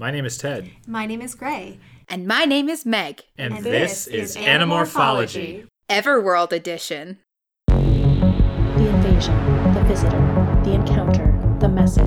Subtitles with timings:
[0.00, 0.70] My name is Ted.
[0.86, 1.80] My name is Gray.
[2.08, 3.22] And my name is Meg.
[3.36, 5.66] And, And this, this is is Animorphology.
[5.90, 7.18] Everworld Edition.
[7.66, 9.34] The invasion,
[9.74, 10.20] the visitor,
[10.62, 12.04] the encounter, the message,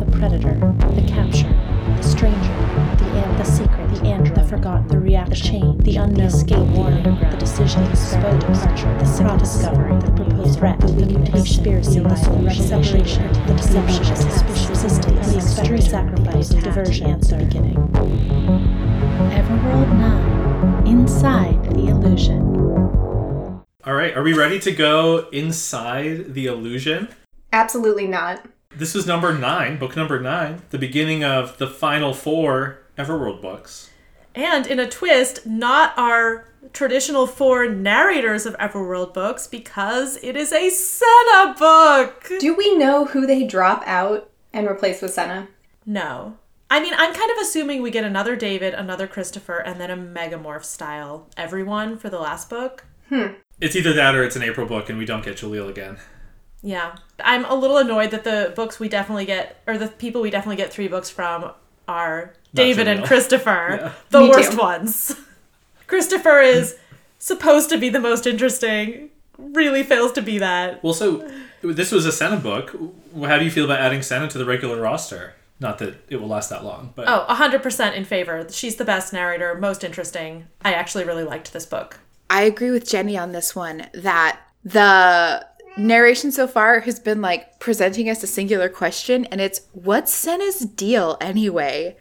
[0.00, 0.54] the predator,
[0.96, 1.48] the capture,
[1.96, 2.56] the stranger,
[2.98, 6.24] the and the secret, the android, the forgotten, the reaction, the chain, the unknown, the
[6.24, 10.92] escape, the underground, the decision, the spoke departure, the secret discovery, the proposed threat, the
[10.92, 17.08] mutation, conspiracy, the solution, separation, the deception, the suspicion, persistence, the extreme sacrifice, the diversion,
[17.08, 17.74] answer, beginning.
[19.34, 22.40] Everworld 9, Inside the Illusion.
[23.84, 27.08] All right, are we ready to go inside the illusion?
[27.52, 28.46] Absolutely not.
[28.70, 33.90] This was number nine, book number nine, the beginning of the final four Everworld books.
[34.36, 40.52] And in a twist, not our traditional four narrators of Everworld books because it is
[40.52, 42.30] a Senna book.
[42.38, 45.48] Do we know who they drop out and replace with Senna?
[45.86, 46.36] No.
[46.70, 49.96] I mean, I'm kind of assuming we get another David, another Christopher, and then a
[49.96, 52.84] Megamorph style everyone for the last book.
[53.08, 53.28] Hmm.
[53.60, 55.96] It's either that or it's an April book and we don't get Jalil again.
[56.62, 56.96] Yeah.
[57.24, 60.56] I'm a little annoyed that the books we definitely get, or the people we definitely
[60.56, 61.52] get three books from
[61.86, 63.92] are David and Christopher, Yeah.
[64.10, 64.58] the Me worst too.
[64.58, 65.16] ones.
[65.86, 66.76] Christopher is
[67.18, 70.82] supposed to be the most interesting, really fails to be that.
[70.84, 71.26] Well, so
[71.62, 72.76] this was a Senna book.
[73.20, 75.34] How do you feel about adding Senna to the regular roster?
[75.60, 78.46] Not that it will last that long, but Oh, 100% in favor.
[78.50, 80.46] She's the best narrator, most interesting.
[80.62, 81.98] I actually really liked this book.
[82.30, 85.44] I agree with Jenny on this one that the
[85.76, 90.60] narration so far has been like presenting us a singular question, and it's what's Senna's
[90.60, 91.96] deal anyway?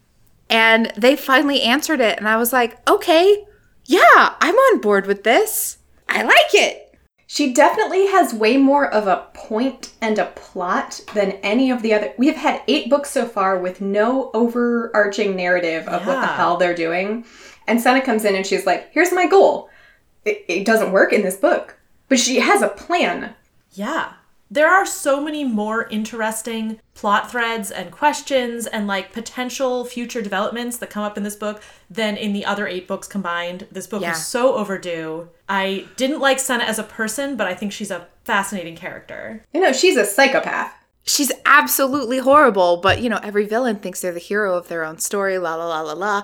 [0.49, 3.45] And they finally answered it, and I was like, okay,
[3.85, 5.77] yeah, I'm on board with this.
[6.07, 6.86] I like it.
[7.29, 11.93] She definitely has way more of a point and a plot than any of the
[11.93, 12.13] other.
[12.17, 16.55] We have had eight books so far with no overarching narrative of what the hell
[16.55, 17.25] they're doing.
[17.67, 19.69] And Senna comes in and she's like, here's my goal.
[20.23, 23.35] It, it doesn't work in this book, but she has a plan.
[23.73, 24.13] Yeah.
[24.49, 30.77] There are so many more interesting plot threads and questions and like potential future developments
[30.77, 33.67] that come up in this book than in the other eight books combined.
[33.71, 34.11] This book Yeah.
[34.11, 35.29] was so overdue.
[35.49, 39.43] I didn't like Senna as a person, but I think she's a fascinating character.
[39.53, 40.73] You know, she's a psychopath.
[41.03, 44.99] She's absolutely horrible, but you know, every villain thinks they're the hero of their own
[44.99, 46.23] story, la la la la la.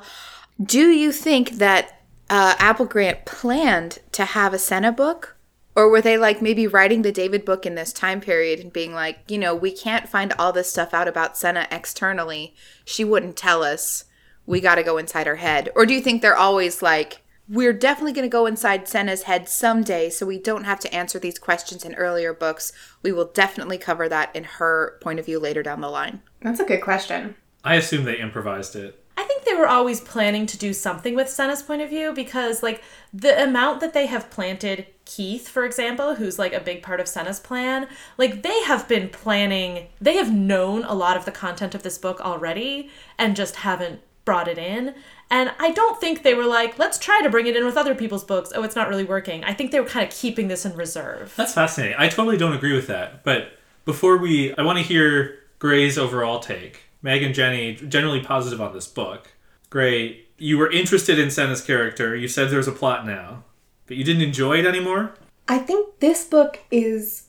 [0.62, 5.33] Do you think that uh, Applegate planned to have a Senna book?
[5.76, 8.94] Or were they like maybe writing the David book in this time period and being
[8.94, 12.54] like, you know, we can't find all this stuff out about Senna externally.
[12.86, 14.06] She wouldn't tell us.
[14.46, 15.70] We got to go inside her head.
[15.76, 19.50] Or do you think they're always like, we're definitely going to go inside Senna's head
[19.50, 22.72] someday, so we don't have to answer these questions in earlier books.
[23.02, 26.22] We will definitely cover that in her point of view later down the line.
[26.42, 27.36] That's a good question.
[27.64, 29.04] I assume they improvised it.
[29.18, 32.64] I think they were always planning to do something with Senna's point of view because,
[32.64, 32.82] like,
[33.14, 37.08] the amount that they have planted Keith, for example, who's like a big part of
[37.08, 37.88] Senna's plan,
[38.18, 41.98] like, they have been planning, they have known a lot of the content of this
[41.98, 44.96] book already and just haven't brought it in.
[45.30, 47.96] And I don't think they were like, let's try to bring it in with other
[47.96, 48.52] people's books.
[48.56, 49.44] Oh, it's not really working.
[49.44, 51.34] I think they were kind of keeping this in reserve.
[51.36, 51.98] That's fascinating.
[52.00, 53.24] I totally don't agree with that.
[53.24, 56.84] But before we, I want to hear Gray's overall take.
[57.02, 59.34] Meg and Jenny, generally positive on this book.
[59.70, 62.16] Gray, you were interested in Senna's character.
[62.16, 63.44] You said there's a plot now,
[63.88, 65.14] but you didn't enjoy it anymore?
[65.48, 67.28] I think this book is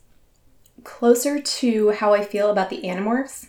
[0.85, 3.47] closer to how I feel about the Animorphs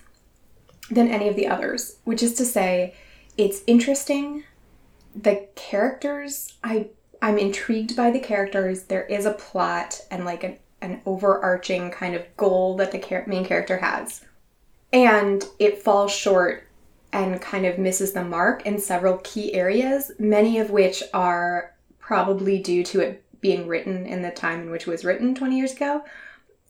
[0.90, 2.96] than any of the others, which is to say,
[3.38, 4.44] it's interesting.
[5.16, 6.90] The characters, I
[7.22, 8.84] I'm intrigued by the characters.
[8.84, 13.26] There is a plot and like an, an overarching kind of goal that the char-
[13.26, 14.24] main character has.
[14.94, 16.68] And it falls short
[17.12, 21.75] and kind of misses the mark in several key areas, many of which are
[22.06, 25.58] probably due to it being written in the time in which it was written 20
[25.58, 26.04] years ago,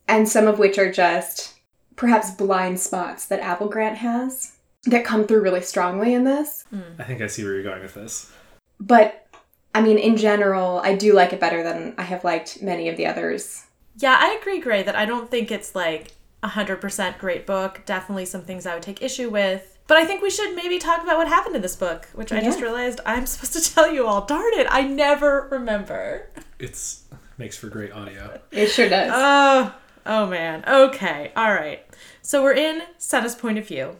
[0.07, 1.55] and some of which are just
[1.97, 4.53] perhaps blind spots that Applegate has
[4.85, 6.63] that come through really strongly in this.
[6.69, 6.99] Hmm.
[6.99, 8.31] I think I see where you're going with this.
[8.79, 9.27] But
[9.73, 12.95] I mean, in general, I do like it better than I have liked many of
[12.95, 13.65] the others.
[13.97, 16.13] Yeah, I agree, Gray, that I don't think it's like
[16.43, 17.81] a 100% great book.
[17.85, 19.74] Definitely some things I would take issue with.
[19.87, 22.41] But I think we should maybe talk about what happened in this book, which I
[22.41, 24.25] just realized I'm supposed to tell you all.
[24.25, 26.27] Darn it, I never remember.
[26.57, 27.03] It's
[27.37, 28.39] makes for great audio.
[28.51, 29.11] It sure does.
[29.13, 30.63] Oh, oh man.
[30.67, 31.85] Okay, all right.
[32.21, 33.97] So we're in Senna's point of view.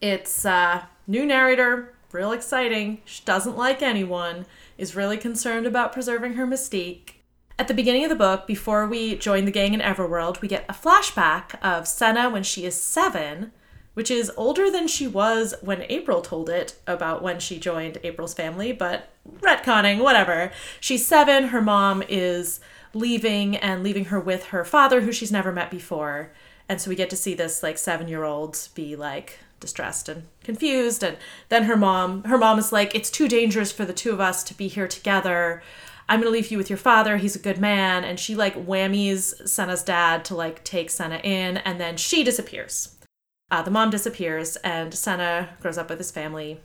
[0.00, 3.00] It's uh, new narrator, real exciting.
[3.04, 4.46] She doesn't like anyone,
[4.76, 7.10] is really concerned about preserving her mystique.
[7.58, 10.66] At the beginning of the book, before we join the gang in Everworld, we get
[10.68, 13.52] a flashback of Senna when she is seven,
[13.96, 18.34] which is older than she was when April told it about when she joined April's
[18.34, 19.08] family, but
[19.40, 20.52] retconning, whatever.
[20.80, 22.60] She's seven, her mom is
[22.92, 26.30] leaving and leaving her with her father, who she's never met before.
[26.68, 30.24] And so we get to see this like seven year old be like distressed and
[30.44, 31.02] confused.
[31.02, 31.16] And
[31.48, 34.44] then her mom, her mom is like, it's too dangerous for the two of us
[34.44, 35.62] to be here together.
[36.06, 37.16] I'm gonna leave you with your father.
[37.16, 38.04] He's a good man.
[38.04, 42.95] And she like whammies Senna's dad to like take Senna in, and then she disappears.
[43.50, 46.60] Uh, the mom disappears, and Senna grows up with his family.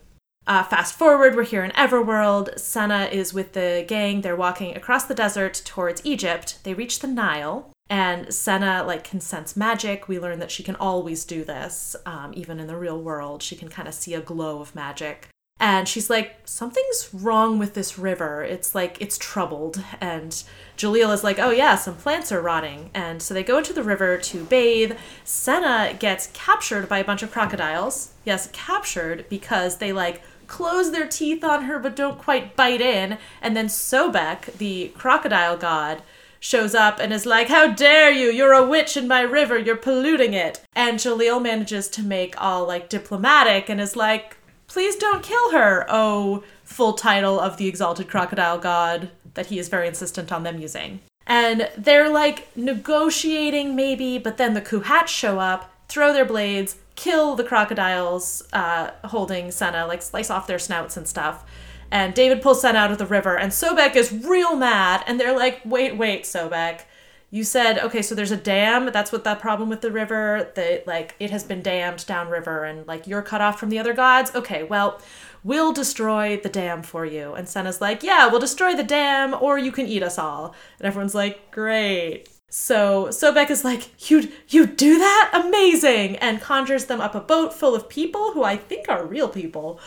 [0.48, 2.57] Uh, fast forward, we're here in Everworld.
[2.60, 4.22] Senna is with the gang.
[4.22, 6.57] They're walking across the desert towards Egypt.
[6.63, 10.07] They reach the Nile, and Senna like can sense magic.
[10.07, 13.44] We learn that she can always do this, um, even in the real world.
[13.44, 15.27] She can kind of see a glow of magic.
[15.60, 18.44] And she's like, something's wrong with this river.
[18.44, 19.84] It's like it's troubled.
[20.01, 20.44] And
[20.81, 22.89] Jalil is like, oh yeah, some plants are rotting.
[22.95, 24.98] And so they go into the river to bathe.
[25.24, 28.13] Senna gets captured by a bunch of crocodiles.
[28.25, 33.19] Yes, captured because they like close their teeth on her but don't quite bite in.
[33.44, 36.01] And then Sobek, the crocodile god,
[36.39, 38.31] shows up and is like, How dare you?
[38.31, 39.60] You're a witch in my river.
[39.60, 40.62] You're polluting it.
[40.75, 45.86] And Jalil manages to make all like diplomatic and is like, Please don't kill her.
[45.89, 50.60] Oh, full title of the exalted crocodile god that he is very insistent on them
[50.60, 51.00] using.
[51.28, 57.36] And they're like negotiating maybe, but then the Kuhats show up, throw their blades, kill
[57.36, 61.45] the crocodiles uh, holding Senna, like slice off their snouts and stuff.
[61.92, 65.04] And David pulls Senna out of the river, and Sobek is real mad.
[65.07, 66.81] And they're like, wait, wait, Sobek.
[67.30, 68.92] You said, okay, so there's a dam.
[68.92, 72.86] That's what that problem with the river, that like it has been dammed downriver and
[72.88, 74.34] like you're cut off from the other gods.
[74.36, 75.01] Okay, well,
[75.44, 77.34] we'll destroy the dam for you.
[77.34, 80.56] And Senna's like, yeah, we'll destroy the dam or you can eat us all.
[80.80, 82.28] And everyone's like, great.
[82.54, 85.32] So Sobek is like, you you do that?
[85.34, 86.18] Amazing!
[86.18, 89.80] And conjures them up a boat full of people who I think are real people.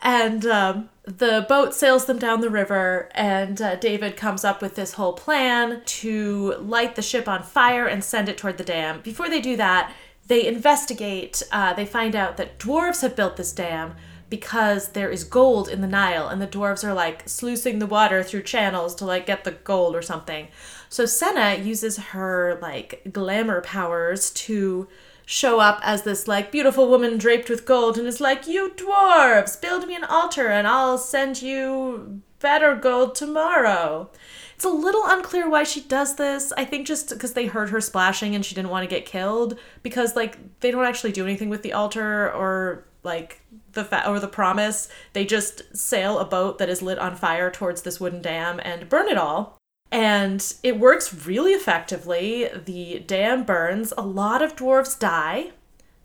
[0.00, 4.74] And um, the boat sails them down the river, and uh, David comes up with
[4.74, 9.00] this whole plan to light the ship on fire and send it toward the dam.
[9.00, 9.92] Before they do that,
[10.26, 11.42] they investigate.
[11.52, 13.94] Uh, they find out that dwarves have built this dam
[14.30, 18.22] because there is gold in the Nile, and the dwarves are like sluicing the water
[18.22, 20.48] through channels to like get the gold or something.
[20.88, 24.88] So Senna uses her like glamour powers to
[25.24, 29.60] show up as this like beautiful woman draped with gold and is like, You dwarves,
[29.60, 34.10] build me an altar and I'll send you better gold tomorrow.
[34.54, 36.52] It's a little unclear why she does this.
[36.56, 39.58] I think just because they heard her splashing and she didn't want to get killed.
[39.82, 43.40] Because like they don't actually do anything with the altar or like
[43.72, 44.88] the fa- or the promise.
[45.12, 48.88] They just sail a boat that is lit on fire towards this wooden dam and
[48.88, 49.58] burn it all.
[49.90, 52.48] And it works really effectively.
[52.48, 53.92] The dam burns.
[53.96, 55.52] A lot of dwarves die.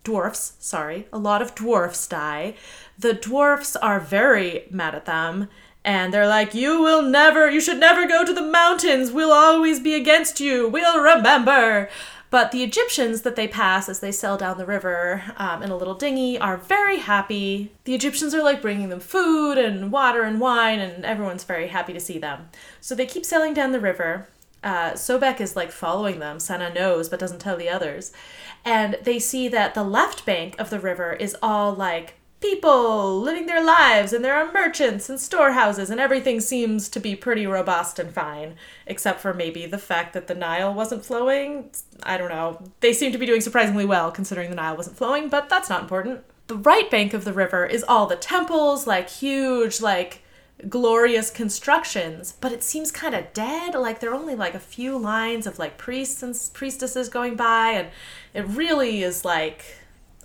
[0.03, 1.07] Dwarfs, sorry.
[1.13, 2.55] A lot of dwarfs die.
[2.97, 5.49] The dwarfs are very mad at them.
[5.85, 9.11] And they're like, You will never, you should never go to the mountains.
[9.11, 10.69] We'll always be against you.
[10.69, 11.89] We'll remember.
[12.33, 15.77] But the Egyptians that they pass as they sail down the river um, in a
[15.77, 17.71] little dinghy are very happy.
[17.83, 21.93] The Egyptians are like bringing them food and water and wine, and everyone's very happy
[21.93, 22.49] to see them.
[22.81, 24.29] So they keep sailing down the river.
[24.63, 26.39] Uh, Sobek is like following them.
[26.39, 28.11] Senna knows but doesn't tell the others.
[28.65, 33.45] And they see that the left bank of the river is all like people living
[33.45, 37.99] their lives and there are merchants and storehouses and everything seems to be pretty robust
[37.99, 38.53] and fine
[38.85, 41.69] except for maybe the fact that the Nile wasn't flowing.
[42.03, 42.61] I don't know.
[42.81, 45.83] They seem to be doing surprisingly well considering the Nile wasn't flowing, but that's not
[45.83, 46.25] important.
[46.47, 50.21] The right bank of the river is all the temples, like huge like
[50.67, 53.73] glorious constructions, but it seems kind of dead.
[53.73, 57.69] Like there are only like a few lines of like priests and priestesses going by
[57.69, 57.87] and
[58.33, 59.77] it really is like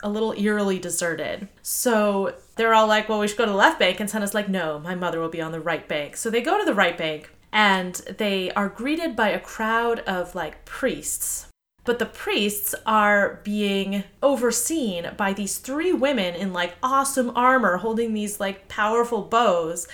[0.02, 1.48] a little eerily deserted.
[1.62, 4.00] So they're all like, well, we should go to the left bank.
[4.00, 6.16] And Senna's like, no, my mother will be on the right bank.
[6.16, 10.34] So they go to the right bank and they are greeted by a crowd of
[10.34, 11.46] like priests.
[11.84, 18.12] But the priests are being overseen by these three women in like awesome armor holding
[18.12, 19.88] these like powerful bows.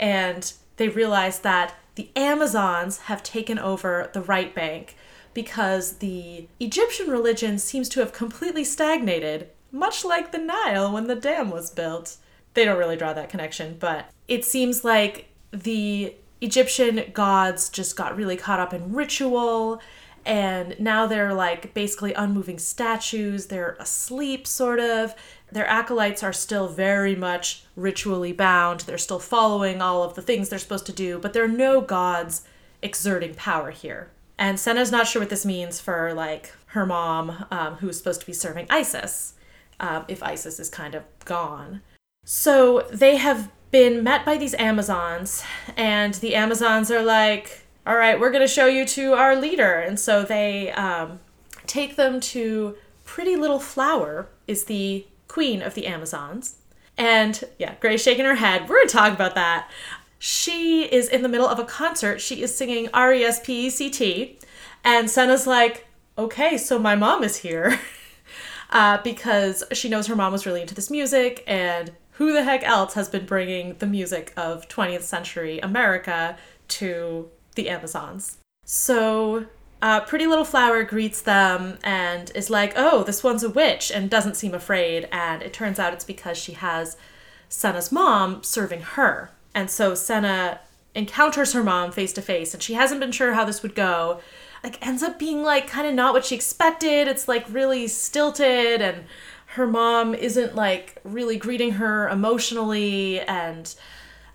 [0.00, 4.95] And they realize that the Amazons have taken over the right bank
[5.36, 11.14] because the Egyptian religion seems to have completely stagnated, much like the Nile when the
[11.14, 12.16] dam was built.
[12.54, 18.16] They don't really draw that connection, but it seems like the Egyptian gods just got
[18.16, 19.82] really caught up in ritual
[20.24, 23.46] and now they're like basically unmoving statues.
[23.46, 25.14] They're asleep, sort of.
[25.52, 28.80] Their acolytes are still very much ritually bound.
[28.80, 31.82] They're still following all of the things they're supposed to do, but there are no
[31.82, 32.42] gods
[32.82, 34.10] exerting power here.
[34.38, 38.26] And Senna's not sure what this means for like her mom, um, who's supposed to
[38.26, 39.34] be serving Isis.
[39.80, 41.82] um, if Isis is kind of gone.
[42.24, 45.44] So they have been met by these Amazons,
[45.76, 49.74] and the Amazons are like, all right, we're going to show you to our leader.
[49.74, 51.20] And so they um,
[51.66, 56.56] take them to Pretty Little Flower, is the queen of the Amazons.
[56.98, 58.68] And yeah, Gray's shaking her head.
[58.68, 59.70] We're to talk about that.
[60.18, 62.20] She is in the middle of a concert.
[62.20, 64.38] She is singing R E S P E C T.
[64.84, 67.78] And Senna's like, okay, so my mom is here.
[68.70, 72.62] uh, because she knows her mom was really into this music, and who the heck
[72.64, 76.36] else has been bringing the music of 20th century America
[76.68, 78.38] to the Amazons?
[78.64, 79.46] So,
[79.82, 84.10] uh, Pretty Little Flower greets them and is like, oh, this one's a witch, and
[84.10, 85.08] doesn't seem afraid.
[85.12, 86.96] And it turns out it's because she has
[87.48, 89.30] Senna's mom serving her.
[89.56, 90.60] And so Senna
[90.94, 94.20] encounters her mom face to face, and she hasn't been sure how this would go.
[94.62, 97.08] Like, ends up being like kind of not what she expected.
[97.08, 99.04] It's like really stilted, and
[99.46, 103.20] her mom isn't like really greeting her emotionally.
[103.20, 103.74] And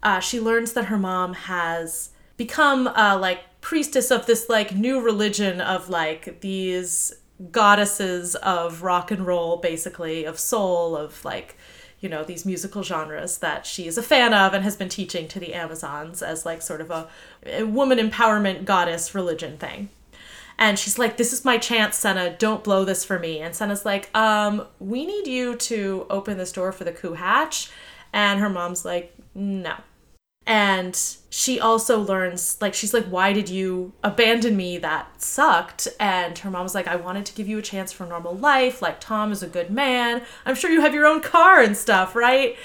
[0.02, 5.00] uh, she learns that her mom has become uh, like priestess of this like new
[5.00, 7.14] religion of like these
[7.52, 11.58] goddesses of rock and roll, basically, of soul, of like
[12.02, 15.28] you know these musical genres that she is a fan of and has been teaching
[15.30, 17.08] to the amazons as like sort of a,
[17.46, 19.90] a woman empowerment goddess religion thing.
[20.58, 22.36] And she's like this is my chance senna.
[22.38, 23.40] Don't blow this for me.
[23.40, 27.72] And senna's like um we need you to open this door for the Coo-Hatch.
[28.12, 29.76] And her mom's like no
[30.48, 35.88] and she also learns like she's like why did you abandon me that sucked?
[36.00, 38.82] And her mom's like i wanted to give you a chance for normal life.
[38.82, 40.24] Like tom is a good man.
[40.46, 42.56] I'm sure you have your own car and stuff right?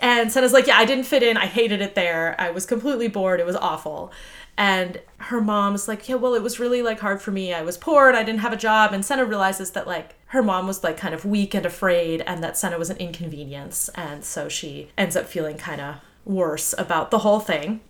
[0.00, 1.36] And senna's like yeah i didn't fit in.
[1.36, 2.36] I hated it there.
[2.38, 3.40] I was completely bored.
[3.40, 4.12] It was awful.
[4.56, 7.52] And her mom's like yeah well it was really like hard for me.
[7.52, 8.92] I was poor and i didn't have a job.
[8.92, 12.42] And senna realizes that like her mom was like kind of weak and afraid and
[12.44, 13.90] that senna was an inconvenience.
[13.96, 17.80] And so she ends up feeling kind of worse about the whole thing.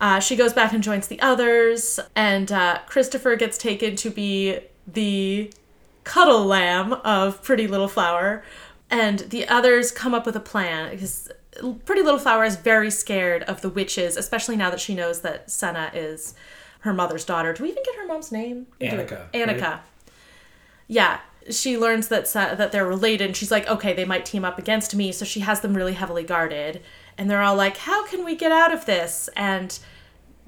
[0.00, 4.58] Uh, she goes back and joins the others, and uh, Christopher gets taken to be
[4.86, 5.50] the
[6.04, 8.44] cuddle lamb of Pretty Little Flower.
[8.90, 11.30] And the others come up with a plan because
[11.84, 15.50] Pretty Little Flower is very scared of the witches, especially now that she knows that
[15.50, 16.34] Senna is
[16.80, 17.52] her mother's daughter.
[17.52, 18.66] Do we even get her mom's name?
[18.80, 19.62] Annika, Annika.
[19.62, 19.80] right?
[20.86, 21.20] Yeah.
[21.50, 24.94] She learns that that they're related, and she's like, okay, they might team up against
[24.94, 26.82] me, so she has them really heavily guarded
[27.18, 29.78] and they're all like, "How can we get out of this?" And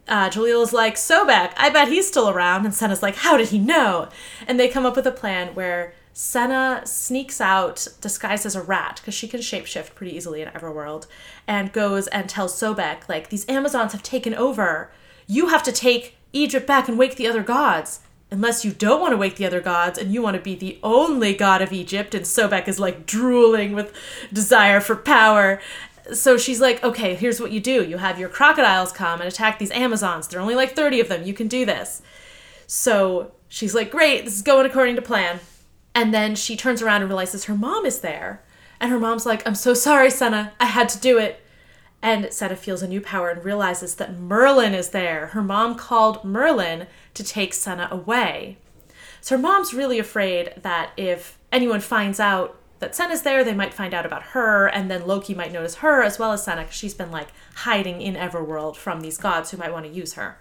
[0.06, 3.58] uh, Jalil's like, "Sobek, I bet he's still around." And Senna's like, "How did he
[3.58, 4.08] know?"
[4.46, 8.96] And they come up with a plan where Senna sneaks out disguised as a rat
[9.00, 11.06] because she can shapeshift pretty easily in Everworld,
[11.46, 14.90] and goes and tells Sobek, like, "These Amazons have taken over.
[15.26, 19.12] You have to take Egypt back and wake the other gods." Unless you don't want
[19.12, 22.14] to wake the other gods and you want to be the only god of Egypt,
[22.14, 23.90] and Sobek is like drooling with
[24.30, 25.60] desire for power
[26.12, 27.84] so she's like, okay, here's what you do.
[27.84, 30.28] You have your crocodiles come and attack these Amazons.
[30.28, 31.24] There are only like 30 of them.
[31.24, 32.02] You can do this.
[32.66, 35.40] So she's like, great, this is going according to plan.
[35.94, 38.42] And then she turns around and realizes her mom is there.
[38.80, 40.52] And her mom's like, I'm so sorry, Senna.
[40.60, 41.42] I had to do it.
[42.00, 45.28] And Senna feels a new power and realizes that Merlin is there.
[45.28, 48.58] Her mom called Merlin to take Senna away.
[49.20, 53.74] So her mom's really afraid that if anyone finds out that Senna's there, they might
[53.74, 56.74] find out about her, and then Loki might notice her as well as Senna, 'cause
[56.74, 60.38] she's been like hiding in Everworld from these gods who might want to use her.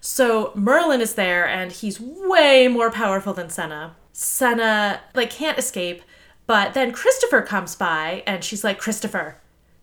[0.00, 3.94] So Merlin is there, and he's way more powerful than Senna.
[4.12, 6.02] Senna like can't escape,
[6.46, 9.36] but then Christopher comes by, and she's like, Christopher,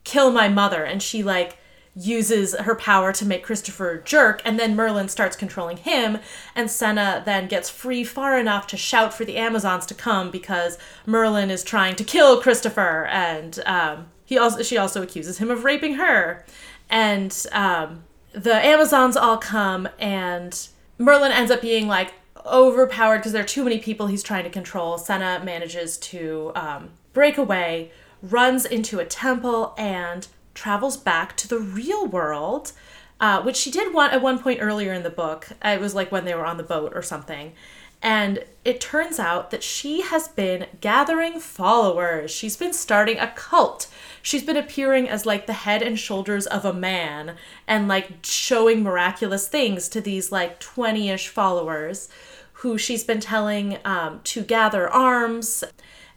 [0.04, 1.58] kill my mother, and she like
[2.00, 6.20] uses her power to make Christopher jerk, and then Merlin starts controlling him,
[6.56, 10.78] and Senna then gets free far enough to shout for the Amazons to come because
[11.06, 15.66] Merlin is trying to kill Christopher, and um, he also she also accuses him of
[15.66, 16.46] raping her,
[16.90, 22.14] and um, the Amazons all come, and Merlin ends up being like
[22.46, 24.98] overpowered because there are too many people he's trying to control.
[24.98, 27.92] Senna manages to um, break away,
[28.22, 30.28] runs into a temple, and
[30.60, 32.74] travels back to the real world,
[33.22, 35.48] uh, which she did want at one point earlier in the book.
[35.64, 37.54] It was like when they were on the boat or something.
[38.02, 42.30] And it turns out that she has been gathering followers.
[42.32, 43.88] She's been starting a cult.
[44.22, 47.36] She's been appearing as like the head and shoulders of a man
[47.66, 52.10] and like showing miraculous things to these like 20 ish followers
[52.54, 55.64] who she's been telling um, to gather arms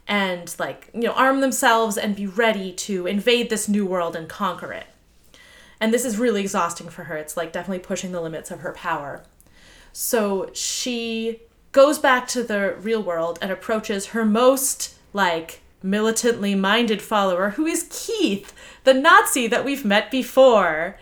[0.07, 4.27] and like you know arm themselves and be ready to invade this new world and
[4.27, 4.87] conquer it.
[5.79, 7.17] And this is really exhausting for her.
[7.17, 9.23] It's like definitely pushing the limits of her power.
[9.91, 11.41] So she
[11.71, 17.65] goes back to the real world and approaches her most like militantly minded follower who
[17.65, 18.53] is Keith,
[18.85, 20.97] the Nazi that we've met before.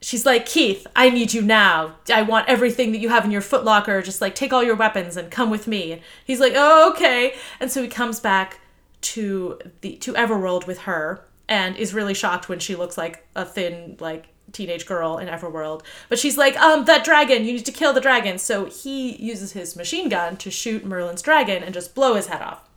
[0.00, 1.96] She's like, Keith, I need you now.
[2.12, 4.04] I want everything that you have in your footlocker.
[4.04, 6.02] Just like take all your weapons and come with me.
[6.24, 7.34] He's like, oh, okay.
[7.60, 8.60] And so he comes back
[9.02, 13.44] to the to Everworld with her and is really shocked when she looks like a
[13.44, 15.82] thin, like teenage girl in Everworld.
[16.08, 18.38] But she's like, um, that dragon, you need to kill the dragon.
[18.38, 22.42] So he uses his machine gun to shoot Merlin's dragon and just blow his head
[22.42, 22.68] off.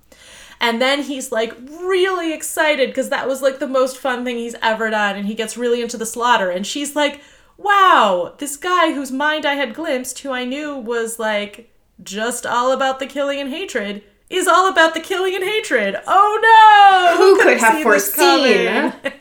[0.62, 4.56] And then he's like really excited because that was like the most fun thing he's
[4.62, 5.16] ever done.
[5.16, 6.50] And he gets really into the slaughter.
[6.50, 7.22] And she's like,
[7.58, 11.72] wow, this guy whose mind I had glimpsed, who I knew was like
[12.04, 15.96] just all about the killing and hatred, is all about the killing and hatred.
[16.08, 17.24] Oh no!
[17.24, 18.94] Who could have foreseen?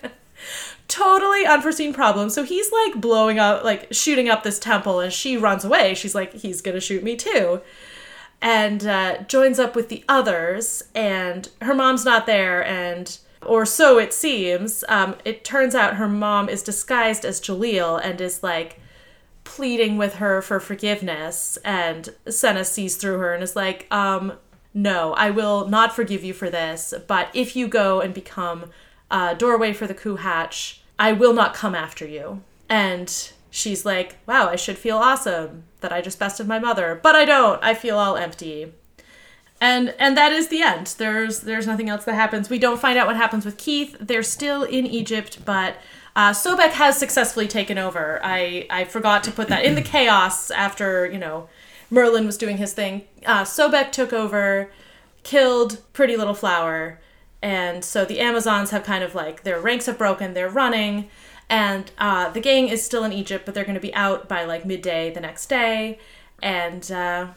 [0.88, 2.30] totally unforeseen problem.
[2.30, 5.94] So he's like blowing up, like shooting up this temple, and she runs away.
[5.94, 7.60] She's like, he's gonna shoot me too.
[8.40, 13.98] And uh, joins up with the others, and her mom's not there, and or so
[13.98, 14.84] it seems.
[14.88, 18.80] Um, it turns out her mom is disguised as Jalil and is like
[19.44, 21.58] pleading with her for forgiveness.
[21.64, 24.34] And Senna sees through her and is like, um,
[24.74, 28.70] no, I will not forgive you for this, but if you go and become
[29.10, 32.42] a doorway for the Coo-Hatch, I will not come after you.
[32.68, 37.14] And she's like, wow, I should feel awesome that I just bested my mother, but
[37.14, 37.62] I don't.
[37.62, 38.72] I feel all empty.
[39.60, 40.94] And and that is the end.
[40.98, 42.48] There's there's nothing else that happens.
[42.48, 43.96] We don't find out what happens with Keith.
[44.00, 45.76] They're still in Egypt, but
[46.14, 48.20] uh, Sobek has successfully taken over.
[48.22, 51.48] I I forgot to put that in the chaos after you know
[51.90, 53.04] Merlin was doing his thing.
[53.26, 54.70] Uh, Sobek took over,
[55.24, 57.00] killed Pretty Little Flower,
[57.42, 60.34] and so the Amazons have kind of like their ranks have broken.
[60.34, 61.08] They're running,
[61.50, 64.44] and uh, the gang is still in Egypt, but they're going to be out by
[64.44, 65.98] like midday the next day,
[66.42, 67.28] and uh,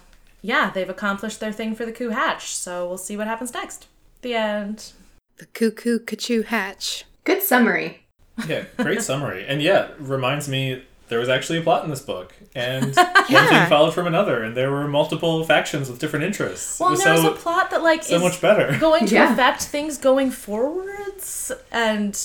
[0.41, 2.53] yeah, they've accomplished their thing for the Coo-Hatch.
[2.53, 3.87] So we'll see what happens next.
[4.21, 4.91] The end.
[5.37, 7.05] The cuckoo cachoo hatch.
[7.23, 8.03] Good summary.
[8.47, 9.45] Yeah, great summary.
[9.47, 13.47] And yeah, reminds me there was actually a plot in this book, and one Yeah.
[13.49, 16.79] thing followed from another, and there were multiple factions with different interests.
[16.79, 18.77] Well, it was there's so a plot that like so is much better.
[18.79, 19.33] going to Yeah.
[19.33, 22.17] affect things going forwards, and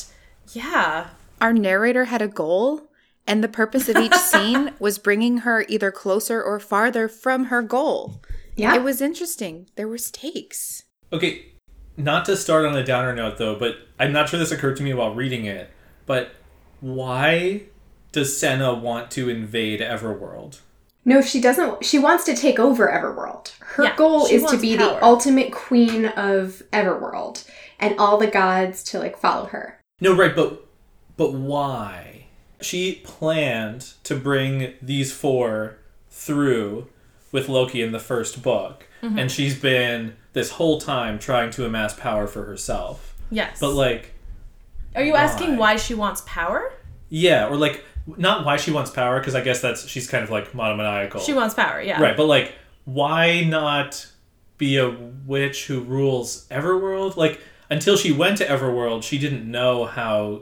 [0.52, 1.08] yeah,
[1.40, 2.88] Our narrator had a goal,
[3.26, 7.62] and the purpose of each scene was bringing her either closer or farther from her
[7.62, 8.22] goal.
[8.56, 8.74] Yeah.
[8.74, 9.68] It was interesting.
[9.76, 10.84] There were stakes.
[11.12, 11.52] Okay,
[11.96, 14.82] not to start on a downer note though, but I'm not sure this occurred to
[14.82, 15.70] me while reading it.
[16.06, 16.30] But
[16.80, 17.62] why
[18.12, 20.60] does Senna want to invade Everworld?
[21.04, 21.84] No, she doesn't.
[21.84, 23.52] She wants to take over Everworld.
[23.60, 24.94] Her Yeah, goal is to be power.
[24.94, 29.80] the ultimate queen of Everworld and all the gods to like follow her.
[30.00, 30.65] No, right, but
[31.16, 32.26] but why?
[32.60, 35.78] She planned to bring these four
[36.10, 36.88] through
[37.32, 39.18] with Loki in the first book, Mm-hmm.
[39.18, 43.14] and she's been this whole time trying to amass power for herself.
[43.30, 43.58] yes.
[43.60, 44.14] But like,
[44.94, 45.74] are you asking why?
[45.74, 46.72] why she wants power?
[47.10, 47.84] yeah, or like
[48.16, 51.20] not why she wants power because I guess that's she's kind of like monomaniacal.
[51.20, 51.80] She wants power.
[51.80, 52.00] Yeah.
[52.00, 52.54] Right, but like,
[52.86, 54.06] why not
[54.56, 54.88] be a
[55.26, 57.16] witch who rules Everworld?
[57.16, 60.40] Like, until she went to Everworld, she didn't know how,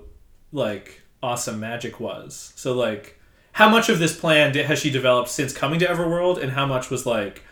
[0.54, 2.54] like, awesome magic was.
[2.56, 3.20] So, like,
[3.52, 6.88] how much of this plan has she developed since coming to Everworld, and how much
[6.88, 7.42] was like,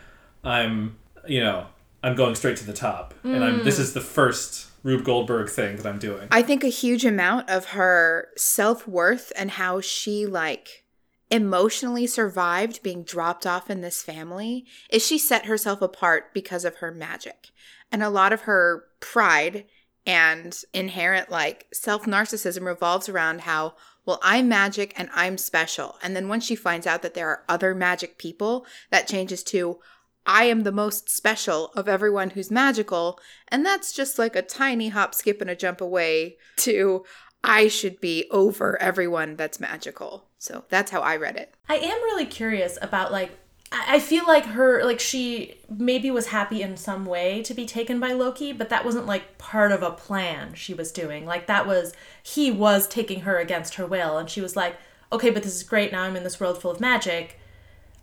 [0.43, 1.67] I'm, you know,
[2.01, 5.77] I'm going straight to the top, and I'm this is the first Rube Goldberg thing
[5.77, 6.27] that I'm doing.
[6.31, 10.83] I think a huge amount of her self worth and how she like
[11.31, 16.75] emotionally survived being dropped off in this family is she set herself apart because of
[16.75, 17.49] her magic.
[17.91, 19.65] And a lot of her pride
[20.05, 25.97] and inherent like self narcissism revolves around how, well, I'm magic and I'm special.
[26.03, 29.79] And then once she finds out that there are other magic people, that changes to,
[30.25, 33.19] I am the most special of everyone who's magical.
[33.47, 37.05] And that's just like a tiny hop, skip, and a jump away to
[37.43, 40.29] I should be over everyone that's magical.
[40.37, 41.53] So that's how I read it.
[41.67, 43.31] I am really curious about like
[43.73, 47.65] I I feel like her like she maybe was happy in some way to be
[47.65, 51.25] taken by Loki, but that wasn't like part of a plan she was doing.
[51.25, 54.77] Like that was he was taking her against her will and she was like,
[55.11, 55.91] "Okay, but this is great.
[55.91, 57.39] Now I'm in this world full of magic."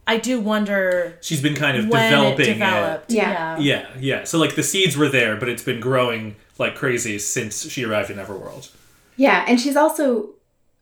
[0.06, 3.12] I do wonder She's been kind of when developing it developed.
[3.12, 3.58] Yeah.
[3.58, 4.24] Yeah, yeah.
[4.24, 8.10] So like the seeds were there, but it's been growing like crazy since she arrived
[8.10, 8.70] in Everworld.
[9.16, 10.30] Yeah, and she's also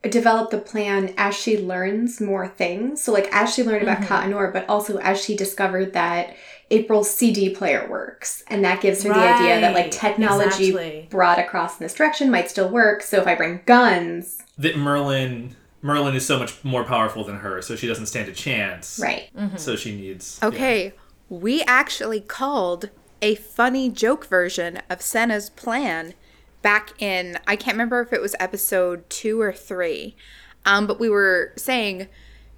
[0.02, 3.02] developed the plan as she learns more things.
[3.02, 6.36] So like as she learned about Ka Anor, but also as she discovered that
[6.70, 8.44] April's CD player works.
[8.48, 11.08] And that gives her the idea that like technology exactly.
[11.10, 13.02] brought across in this direction might still work.
[13.02, 17.62] So if I bring guns, That Merlin Merlin is so much more powerful than her,
[17.62, 18.98] so she doesn't stand a chance.
[19.02, 19.30] right.
[19.36, 19.56] Mm-hmm.
[19.56, 20.92] So she needs Okay,
[21.28, 22.90] we actually called
[23.22, 26.14] a funny joke version of Senna's plan
[26.62, 30.16] back in, I can't remember if it was episode two or three,
[30.64, 32.08] um, but we were saying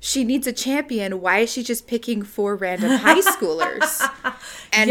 [0.02, 1.20] she needs a champion.
[1.20, 4.00] Why is she just picking four random high schoolers?
[4.72, 4.88] and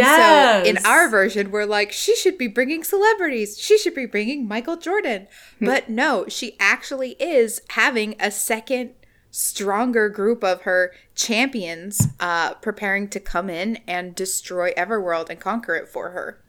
[0.64, 3.60] so in our version, we're like, she should be bringing celebrities.
[3.60, 5.28] She should be bringing Michael Jordan.
[5.60, 8.92] But no, she actually is having a second,
[9.32, 15.76] stronger group of her champions uh, preparing to come in and destroy Everworld and conquer
[15.76, 16.40] it for her.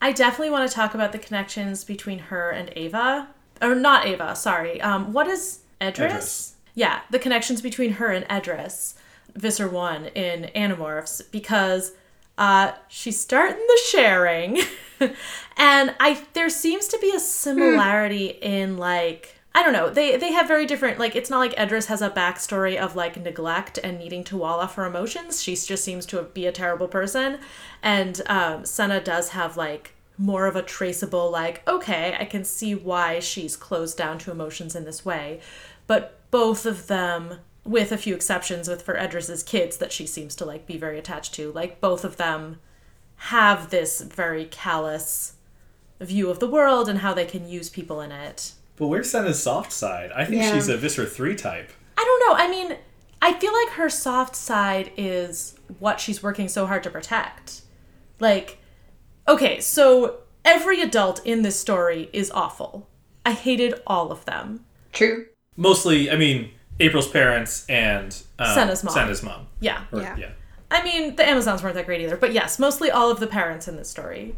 [0.00, 3.28] I definitely want to talk about the connections between her and Ava.
[3.60, 4.80] Or not Ava, sorry.
[4.80, 6.12] Um, what is Edris?
[6.12, 6.54] Edris.
[6.74, 8.94] Yeah, the connections between her and Edris,
[9.34, 11.92] Visser 1 in Animorphs, because
[12.36, 14.58] uh, she's starting the sharing.
[15.56, 19.90] and I there seems to be a similarity in like I don't know.
[19.90, 23.16] They they have very different like it's not like Edris has a backstory of like
[23.16, 25.42] neglect and needing to wall off her emotions.
[25.42, 27.40] She just seems to be a terrible person.
[27.82, 32.76] And um Senna does have like more of a traceable like okay, I can see
[32.76, 35.40] why she's closed down to emotions in this way.
[35.88, 40.36] But both of them with a few exceptions with for Edris's kids that she seems
[40.36, 42.60] to like be very attached to, like both of them
[43.16, 45.32] have this very callous
[46.00, 48.52] view of the world and how they can use people in it.
[48.78, 50.12] But where's Senna's soft side?
[50.14, 50.52] I think Yeah.
[50.54, 51.72] she's a Visser 3 type.
[51.96, 52.44] I don't know.
[52.44, 52.76] I mean,
[53.20, 57.62] I feel like her soft side is what she's working so hard to protect.
[58.20, 58.58] Like,
[59.26, 62.88] okay, so every adult in this story is awful.
[63.26, 64.64] I hated all of them.
[64.92, 65.26] True.
[65.56, 68.94] Mostly, I mean, April's parents and um, Senna's mom.
[68.94, 69.48] Senna's mom.
[69.60, 69.82] Yeah.
[69.92, 70.16] Or- Yeah.
[70.16, 70.30] yeah.
[70.70, 73.66] I mean, the Amazons weren't that great either, but yes, mostly all of the parents
[73.68, 74.36] in this story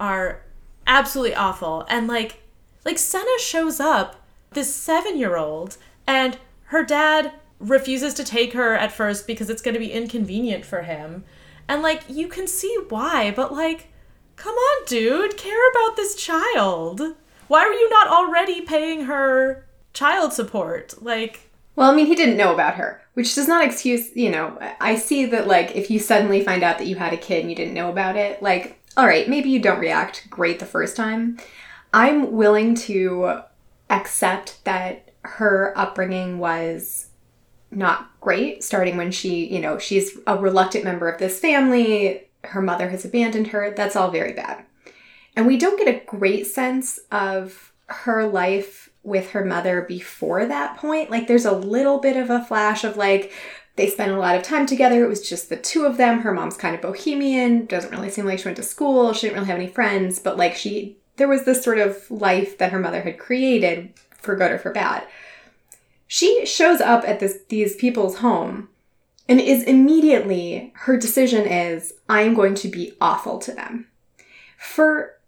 [0.00, 0.42] are
[0.86, 1.86] absolutely awful.
[1.88, 2.42] And like,
[2.84, 4.16] like Senna shows up,
[4.52, 9.80] this seven-year-old, and her dad refuses to take her at first because it's going to
[9.80, 11.24] be inconvenient for him.
[11.68, 13.88] And like, you can see why, but like,
[14.36, 17.00] come on, dude, care about this child.
[17.48, 20.94] Why were you not already paying her child support?
[21.02, 24.58] Like, Well, I mean, he didn't know about her, which does not excuse, you know,
[24.80, 27.50] I see that, like, if you suddenly find out that you had a kid and
[27.50, 30.96] you didn't know about it, like, all right, maybe you don't react great the first
[30.96, 31.38] time.
[31.92, 33.42] I'm willing to
[33.90, 37.08] accept that her upbringing was
[37.70, 42.62] not great, starting when she, you know, she's a reluctant member of this family, her
[42.62, 43.72] mother has abandoned her.
[43.76, 44.64] That's all very bad.
[45.36, 50.76] And we don't get a great sense of her life with her mother before that
[50.76, 51.10] point.
[51.10, 53.32] Like, there's a little bit of a flash of like,
[53.76, 55.04] they spent a lot of time together.
[55.04, 56.20] It was just the two of them.
[56.20, 59.12] Her mom's kind of bohemian, doesn't really seem like she went to school.
[59.12, 62.58] She didn't really have any friends, but like, she, there was this sort of life
[62.58, 65.06] that her mother had created for good or for bad.
[66.06, 68.70] She shows up at this these people's home
[69.28, 73.88] and is immediately her decision is I am going to be awful to them.
[74.58, 75.18] For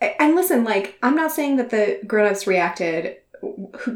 [0.00, 3.16] and listen, like I'm not saying that the grown-ups reacted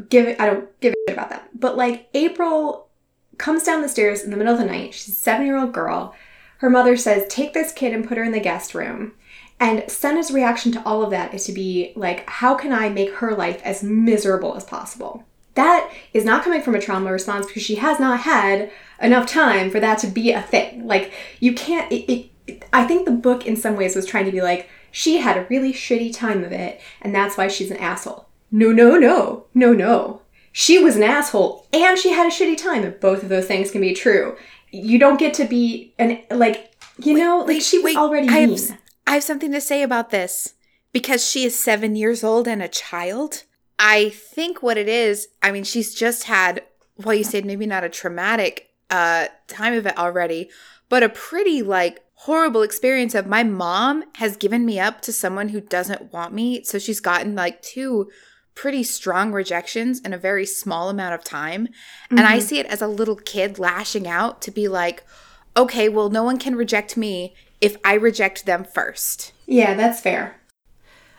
[0.09, 1.49] give I don't give a shit about that.
[1.57, 2.89] But like April
[3.37, 4.93] comes down the stairs in the middle of the night.
[4.93, 6.13] She's a 7-year-old girl.
[6.57, 9.13] Her mother says, "Take this kid and put her in the guest room."
[9.59, 13.13] And Senna's reaction to all of that is to be like, how can I make
[13.15, 15.23] her life as miserable as possible?
[15.55, 19.69] That is not coming from a trauma response because she has not had enough time
[19.69, 20.85] for that to be a thing.
[20.87, 24.25] Like, you can't, it, it, it- I think the book in some ways was trying
[24.25, 27.71] to be like, she had a really shitty time of it, and that's why she's
[27.71, 28.27] an asshole.
[28.51, 30.21] No, no, no, no, no.
[30.51, 33.71] She was an asshole and she had a shitty time, and both of those things
[33.71, 34.35] can be true.
[34.71, 38.45] You don't get to be an, like, you know, like she was Wait, already I
[38.45, 38.57] mean.
[38.57, 38.77] have,
[39.13, 40.55] I have something to say about this.
[40.91, 43.43] Because she is seven years old and a child,
[43.77, 46.63] I think what it is, I mean, she's just had,
[46.97, 50.49] well, you said maybe not a traumatic uh, time of it already,
[50.89, 55.49] but a pretty like horrible experience of my mom has given me up to someone
[55.49, 56.63] who doesn't want me.
[56.63, 58.09] So she's gotten like two
[58.55, 61.67] pretty strong rejections in a very small amount of time.
[62.09, 65.03] And I see it as a little kid lashing out to be like,
[65.55, 69.31] okay, well, no one can reject me if I reject them first.
[69.45, 70.35] Yeah, that's fair.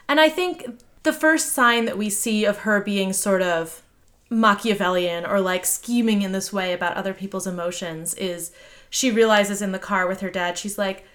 [0.07, 3.83] And I think the first sign that we see of her being sort of
[4.28, 8.52] Machiavellian or like scheming in this way about other people's emotions is
[8.90, 11.07] she realizes in the car with her dad, she's like,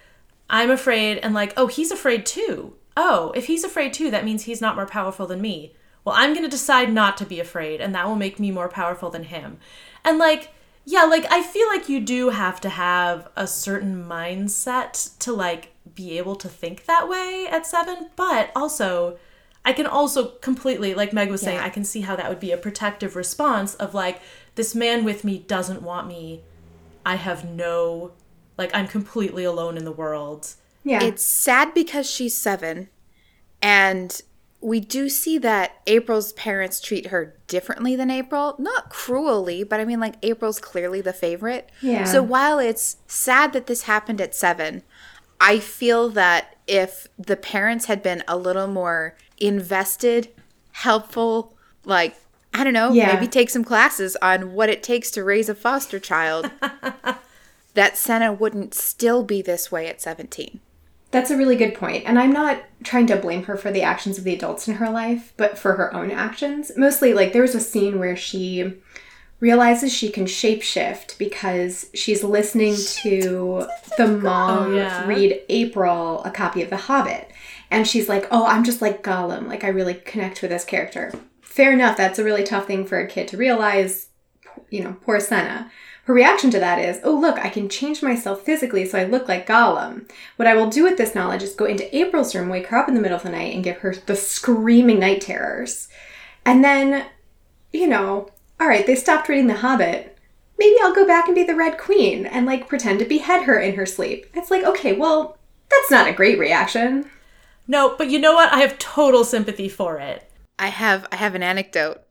[0.49, 2.73] I'm afraid, and like, oh, he's afraid too.
[2.97, 5.75] Oh, if he's afraid too, that means he's not more powerful than me.
[6.03, 8.67] Well, I'm going to decide not to be afraid, and that will make me more
[8.67, 9.59] powerful than him.
[10.03, 10.51] And like,
[10.89, 15.71] yeah, like, I feel like you do have to have a certain mindset to like
[15.93, 19.19] be able to think that way at seven, but also,
[19.63, 21.65] I can also completely, like Meg was saying, Yeah.
[21.65, 24.19] I can see how that would be a protective response of like,
[24.55, 26.41] this man with me doesn't want me.
[27.05, 28.13] I have no,
[28.57, 30.55] like, I'm completely alone in the world.
[30.83, 31.03] Yeah.
[31.03, 32.89] It's sad because she's seven,
[33.61, 34.19] and
[34.61, 38.55] we do see that April's parents treat her differently than April.
[38.59, 41.69] Not cruelly, but I mean, like, April's clearly the favorite.
[41.81, 42.03] Yeah.
[42.03, 44.83] So while it's sad that this happened at seven,
[45.39, 50.27] I feel that if the parents had been a little more invested,
[50.73, 52.15] helpful, like,
[52.53, 53.13] I don't know, Yeah.
[53.13, 56.51] maybe take some classes on what it takes to raise a foster child,
[57.75, 60.59] that Senna wouldn't still be this way at 17.
[61.11, 62.03] That's a really good point.
[62.05, 64.89] And I'm not trying to blame her for the actions of the adults in her
[64.89, 66.71] life, but for her own actions.
[66.77, 68.73] Mostly, like, there was a scene where she
[69.39, 73.65] realizes she can shapeshift because she's listening to
[73.97, 75.07] the oh, mom Oh, yeah.
[75.07, 77.31] read April a copy of The Hobbit.
[77.71, 79.47] And she's like, oh, I'm just like Gollum.
[79.47, 81.11] Like, I really connect with this character.
[81.41, 81.97] Fair enough.
[81.97, 84.07] That's a really tough thing for a kid to realize.
[84.69, 85.71] You know, poor Senna.
[86.09, 89.27] Her reaction to that is, oh, look, I can change myself physically so I look
[89.27, 90.09] like Gollum.
[90.37, 92.87] What I will do with this knowledge is go into April's room, wake her up
[92.89, 95.87] in the middle of the night, and give her the screaming night terrors.
[96.47, 97.05] And then,
[97.71, 100.17] you know, all right, they stopped reading The Hobbit.
[100.57, 103.59] Maybe I'll go back and be the Red Queen and like pretend to behead her
[103.59, 104.25] in her sleep.
[104.33, 105.37] It's like, okay, well,
[105.69, 107.07] that's not a great reaction.
[107.67, 108.51] No, but you know what?
[108.51, 110.27] I have total sympathy for it.
[110.57, 112.01] I have I have an anecdote.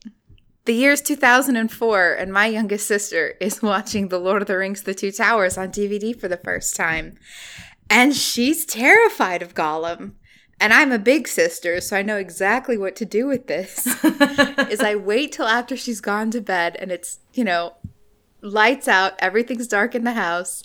[0.69, 4.93] The year's 2004 and my youngest sister is watching The Lord of the Rings The
[4.93, 7.17] Two Towers on DVD for the first time.
[7.89, 10.13] And she's terrified of Gollum.
[10.61, 13.87] And I'm a big sister, so I know exactly what to do with this.
[14.69, 17.77] is I wait till after she's gone to bed and it's, you know,
[18.43, 20.65] lights out, everything's dark in the house,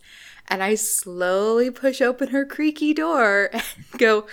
[0.50, 3.64] and I slowly push open her creaky door and
[3.98, 4.28] go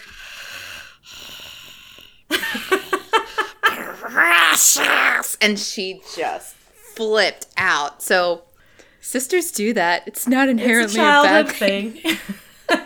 [5.41, 6.55] and she just
[6.95, 8.43] flipped out so
[9.01, 12.17] sisters do that it's not It's inherently a a, bad thing, thing.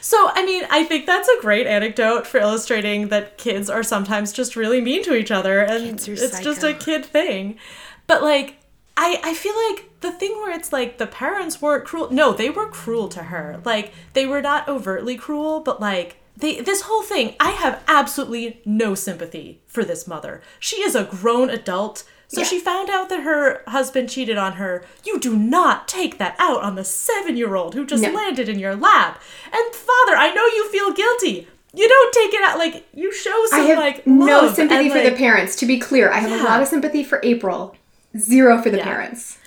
[0.00, 4.32] so, I mean, I think that's a great anecdote for illustrating that kids are sometimes
[4.32, 7.58] just really mean to each other and it's just a kid thing.
[8.06, 8.56] But like
[8.96, 12.10] I, I feel like the thing where it's like the parents weren't cruel.
[12.10, 13.60] No, they were cruel to her.
[13.64, 18.60] Like they were not overtly cruel, but like they this whole thing, I have absolutely
[18.64, 20.42] no sympathy for this mother.
[20.58, 22.04] She is a grown adult.
[22.28, 22.46] So Yeah.
[22.46, 24.84] she found out that her husband cheated on her.
[25.04, 28.10] You do not take that out on the seven year old who just No.
[28.10, 29.22] landed in your lap.
[29.52, 31.46] And father, I know you feel guilty.
[31.72, 34.92] You don't take it out like you show some I have like no sympathy and,
[34.92, 35.54] for the parents.
[35.56, 36.42] To be clear, I have Yeah.
[36.42, 37.76] a lot of sympathy for April,
[38.18, 38.84] zero for the Yeah.
[38.84, 39.38] parents.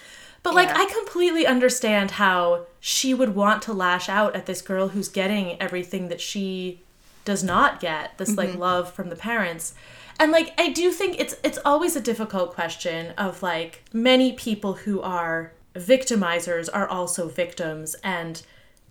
[0.43, 0.77] But like Yeah.
[0.77, 5.61] I completely understand how she would want to lash out at this girl who's getting
[5.61, 6.81] everything that she
[7.25, 8.59] does not get, this like mm-hmm.
[8.59, 9.73] love from the parents.
[10.19, 14.73] And like I do think it's it's always a difficult question of like many people
[14.73, 18.41] who are victimizers are also victims and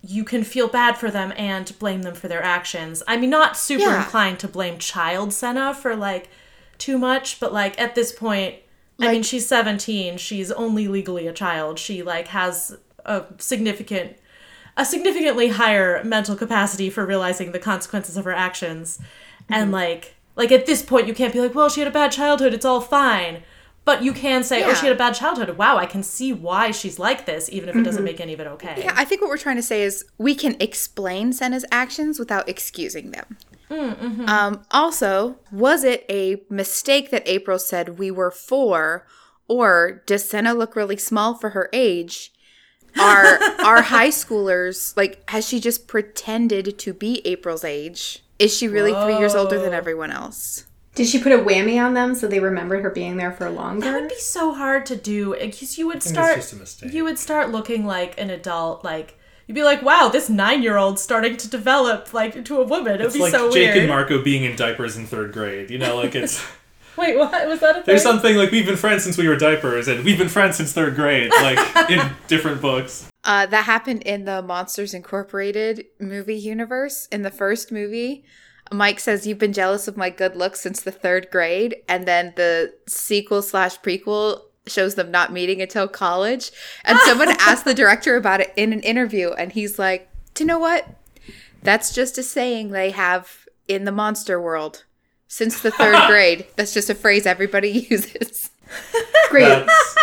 [0.03, 3.03] you can feel bad for them and blame them for their actions.
[3.09, 4.05] I mean not super Yeah.
[4.05, 6.29] inclined to blame child Senna for like
[6.79, 8.57] too much, but like at this point
[9.01, 10.19] I mean, she's 17.
[10.19, 11.79] She's only legally a child.
[11.79, 14.17] She like has a significant
[14.77, 19.01] a significantly higher mental capacity for realizing the consequences of her actions.
[19.49, 19.75] And mm-hmm.
[19.75, 22.55] like like at this point you can't be like, "Well, she had a bad childhood.
[22.55, 23.43] It's all fine."
[23.85, 25.57] But you can say, "Oh, she had a bad childhood.
[25.57, 28.05] Wow, I can see why she's like this even if it doesn't mm-hmm.
[28.05, 30.35] make any of it okay." Yeah, I think what we're trying to say is we
[30.35, 33.37] can explain Senna's actions without excusing them.
[33.71, 39.07] Um, also, was it a mistake that April said we were four,
[39.47, 42.33] or does Senna look really small for her age?
[42.99, 45.29] Are are high schoolers like?
[45.31, 48.25] Has she just pretended to be April's age?
[48.39, 50.65] Is she really three years older than everyone else?
[50.95, 53.83] Did she put a whammy on them so they remembered her being there for longer?
[53.83, 54.01] That longer?
[54.03, 56.93] would be so hard to do because you would think it's start just a mistake.
[56.93, 59.18] you would start looking like an adult like
[59.49, 63.07] you'd be like wow this nine-year-old starting to develop like into a woman it would
[63.07, 65.71] It's be like so Jake weird Jake and Marco being in diapers in third grade.
[65.71, 66.47] You know, like it's
[66.97, 69.89] wait what was that a there's something like we've been friends since we were diapers,
[69.89, 71.59] and we've been friends since third grade, like
[71.91, 73.09] in different books.
[73.25, 77.09] Uh, that happened in the Monsters Incorporated movie universe.
[77.13, 78.25] In the first movie,
[78.73, 81.77] Mike says, You've been jealous of my good looks since the third grade.
[81.89, 86.51] And then the sequel slash prequel shows them not meeting until college.
[86.85, 90.49] And someone asked the director about it in an interview, and he's like, Do you
[90.49, 90.87] know what?
[91.63, 94.85] That's just a saying they have in the monster world.
[95.31, 96.47] Since the third grade.
[96.57, 98.51] That's just a phrase everybody uses.
[99.29, 99.67] Great.
[99.67, 99.97] That's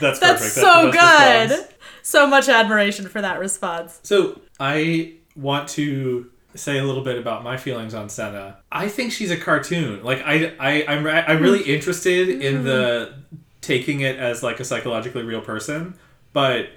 [0.00, 0.54] that's, that's perfect.
[0.54, 1.74] so the good response.
[2.02, 7.44] so much admiration for that response So I want to say a little bit about
[7.44, 8.58] my feelings on Senna.
[8.72, 10.02] I think she's a cartoon.
[10.02, 11.70] Like I, I, I'm, I'm really hmm.
[11.70, 13.36] interested in the hmm.
[13.68, 15.92] Taking it as like a psychologically real person,
[16.32, 16.70] but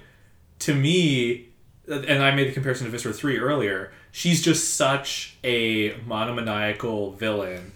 [0.58, 1.48] to me,
[1.88, 7.72] and I made the comparison to Visser 3 earlier, she's just such a monomaniacal villain.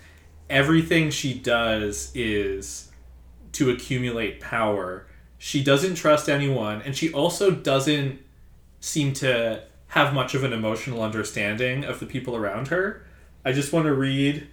[0.50, 2.92] Everything she does is
[3.52, 5.07] to accumulate power.
[5.38, 8.20] She doesn't trust anyone, and she also doesn't
[8.81, 13.07] seem to have much of an emotional understanding of the people around her.
[13.46, 14.46] I just want to read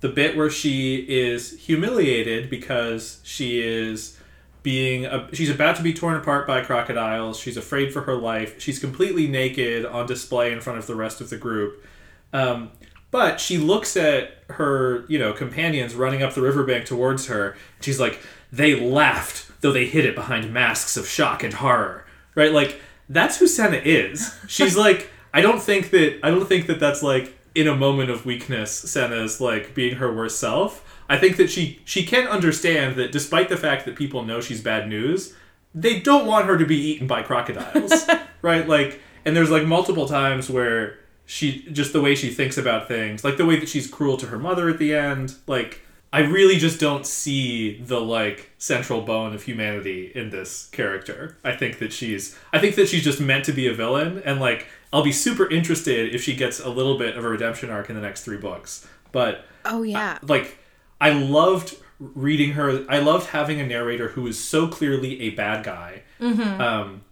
[0.00, 4.18] the bit where she is humiliated because she is
[4.62, 7.38] being a, she's about to be torn apart by crocodiles.
[7.38, 8.60] She's afraid for her life.
[8.60, 11.84] She's completely naked on display in front of the rest of the group.
[12.32, 12.70] Um,
[13.10, 17.56] but she looks at her you know companions running up the riverbank towards her.
[17.80, 18.20] She's like
[18.52, 22.04] they laughed though they hid it behind masks of shock and horror.
[22.34, 22.52] Right?
[22.52, 24.38] Like that's who senna is.
[24.46, 28.10] She's like i don't think that i don't think that that's like in a moment
[28.10, 32.96] of weakness senna's like being her worst self I think that she she can understand
[32.96, 35.34] that despite the fact that people know she's bad news,
[35.74, 38.08] they don't want her to be eaten by crocodiles,
[38.42, 38.68] right?
[38.68, 43.24] Like, and there's like multiple times where she just the way she thinks about things,
[43.24, 45.82] like the way that she's cruel to her mother at the end, like.
[46.10, 51.36] I really just don't see the like central bone of humanity in this character.
[51.44, 54.40] I think that she's I think that she's just meant to be a villain and
[54.40, 57.88] like I'll be super interested if she gets a little bit of a redemption arc
[57.90, 58.86] in the next 3 books.
[59.12, 60.18] But Oh yeah.
[60.22, 60.58] like
[61.00, 62.84] I loved reading her.
[62.88, 67.02] I loved having a narrator who is so clearly a bad guy, um,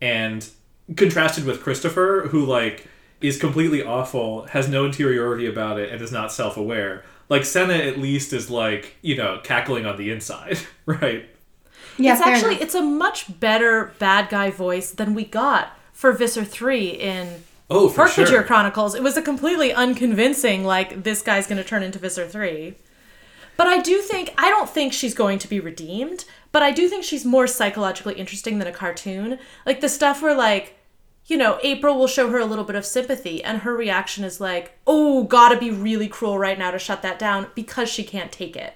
[0.00, 0.48] and
[0.96, 2.86] contrasted with Christopher, who like
[3.20, 7.04] is completely awful, has no interiority about it, and is not self-aware.
[7.28, 11.28] Like Senna, at least, is like you know cackling on the inside, right?
[11.98, 12.62] Yeah, it's actually enough.
[12.62, 17.88] it's a much better bad guy voice than we got for Visser 3 in Oh,
[17.88, 18.42] for Forfeiture sure.
[18.42, 18.96] Chronicles.
[18.96, 22.74] It was a completely unconvincing like this guy's going to turn into Visser 3.
[23.56, 26.88] But I do think I don't think she's going to be redeemed, but I do
[26.88, 29.38] think she's more psychologically interesting than a cartoon.
[29.64, 30.76] Like the stuff where like
[31.26, 34.40] you know, April will show her a little bit of sympathy, and her reaction is
[34.40, 38.32] like, oh, gotta be really cruel right now to shut that down because she can't
[38.32, 38.74] take it.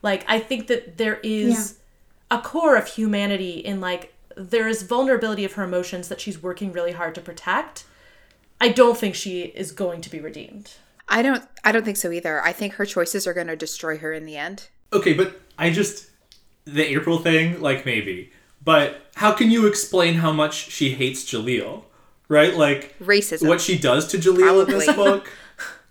[0.00, 1.80] Like, I think that there is
[2.30, 6.72] a core of humanity in like, there is vulnerability of her emotions that she's working
[6.72, 7.84] really hard to protect.
[8.60, 10.72] I don't think she is going to be redeemed.
[11.08, 12.42] I don't I don't think so either.
[12.42, 14.68] I think her choices are going to destroy her in the end.
[14.92, 16.10] Okay, but I just
[16.64, 18.30] the April thing, like maybe.
[18.64, 21.84] But how can you explain how much she hates Jalil?
[22.28, 22.54] Right?
[22.54, 23.48] Like Racism.
[23.48, 25.30] what she does to Jalil in this book.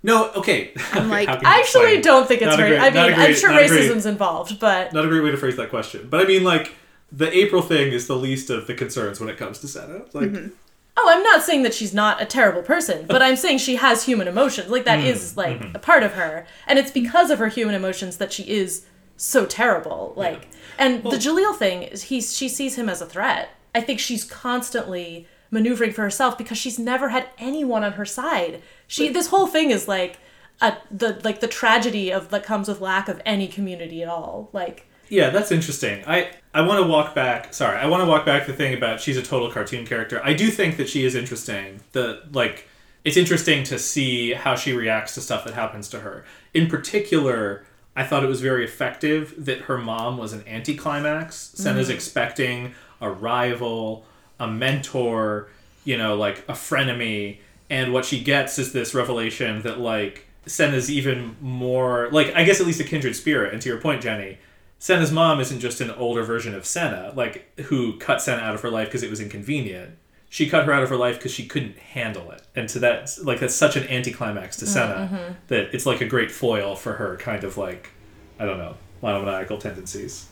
[0.04, 0.72] No, okay.
[0.94, 2.02] I'm like, How can you I actually explain?
[2.04, 2.74] don't think it's Not right.
[2.80, 5.24] I not a mean, I'm sure not a great- racism's involved, but Not a great
[5.24, 6.08] way to phrase that question.
[6.10, 6.76] But I mean like
[7.12, 10.06] the April thing is the least of the concerns when it comes to Senna.
[10.14, 10.54] Like mm-hmm.
[11.00, 14.04] Oh, I'm not saying that she's not a terrible person, but I'm saying she has
[14.04, 14.70] human emotions.
[14.70, 15.10] Like that mm-hmm.
[15.10, 15.76] is like mm-hmm.
[15.76, 19.46] a part of her, and it's because of her human emotions that she is so
[19.46, 20.14] terrible.
[20.16, 20.48] Like,
[20.80, 23.50] and the Jalil thing is he she sees him as a threat.
[23.76, 28.64] I think she's constantly maneuvering for herself because she's never had anyone on her side.
[28.88, 30.18] She this whole thing is like
[30.62, 34.50] a the like the tragedy of that comes with lack of any community at all.
[34.52, 36.04] Like Yeah, that's interesting.
[36.06, 37.54] I I want to walk back.
[37.54, 40.22] Sorry, I want to walk back the thing about she's a total cartoon character.
[40.24, 41.82] I do think that she is interesting.
[41.92, 42.68] The like
[43.04, 46.26] it's interesting to see how she reacts to stuff that happens to her.
[46.54, 47.66] In particular,
[47.96, 51.52] I thought it was very effective that her mom was an anticlimax.
[51.56, 51.96] Senna's mm-hmm.
[51.96, 54.06] expecting a rival,
[54.40, 55.50] a mentor,
[55.86, 57.38] you know, like a frenemy,
[57.70, 62.60] and what she gets is this revelation that like Senna's even more like I guess
[62.60, 63.54] at least a kindred spirit.
[63.54, 64.38] And to your point, Jenny,
[64.80, 68.62] Senna's mom isn't just an older version of Senna, like who cut Senna out of
[68.62, 69.98] her life because it was inconvenient.
[70.30, 73.18] She cut her out of her life because she couldn't handle it, and to that,
[73.24, 75.34] like that's such an anticlimax to Senna mm, mm-hmm.
[75.48, 77.92] that it's like a great foil for her kind of like,
[78.38, 80.28] I don't know, monomaniacal tendencies.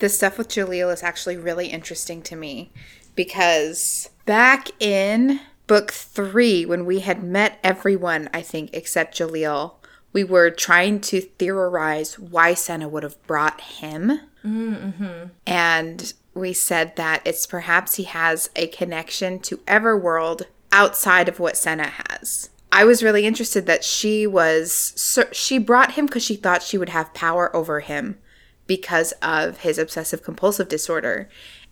[0.00, 2.72] the stuff with Jalil is actually really interesting to me
[3.14, 9.74] because back in book three, when we had met everyone, I think, except Jalil,
[10.12, 14.20] we were trying to theorize why Senna would have brought him.
[14.44, 15.28] Mm-hmm.
[15.46, 20.42] And we said that it's perhaps he has a connection to Everworld
[20.72, 22.50] outside of what Senna has.
[22.72, 24.94] I was really interested that she was
[25.32, 28.18] she brought him because she thought she would have power over him
[28.66, 31.28] because of his obsessive compulsive disorder.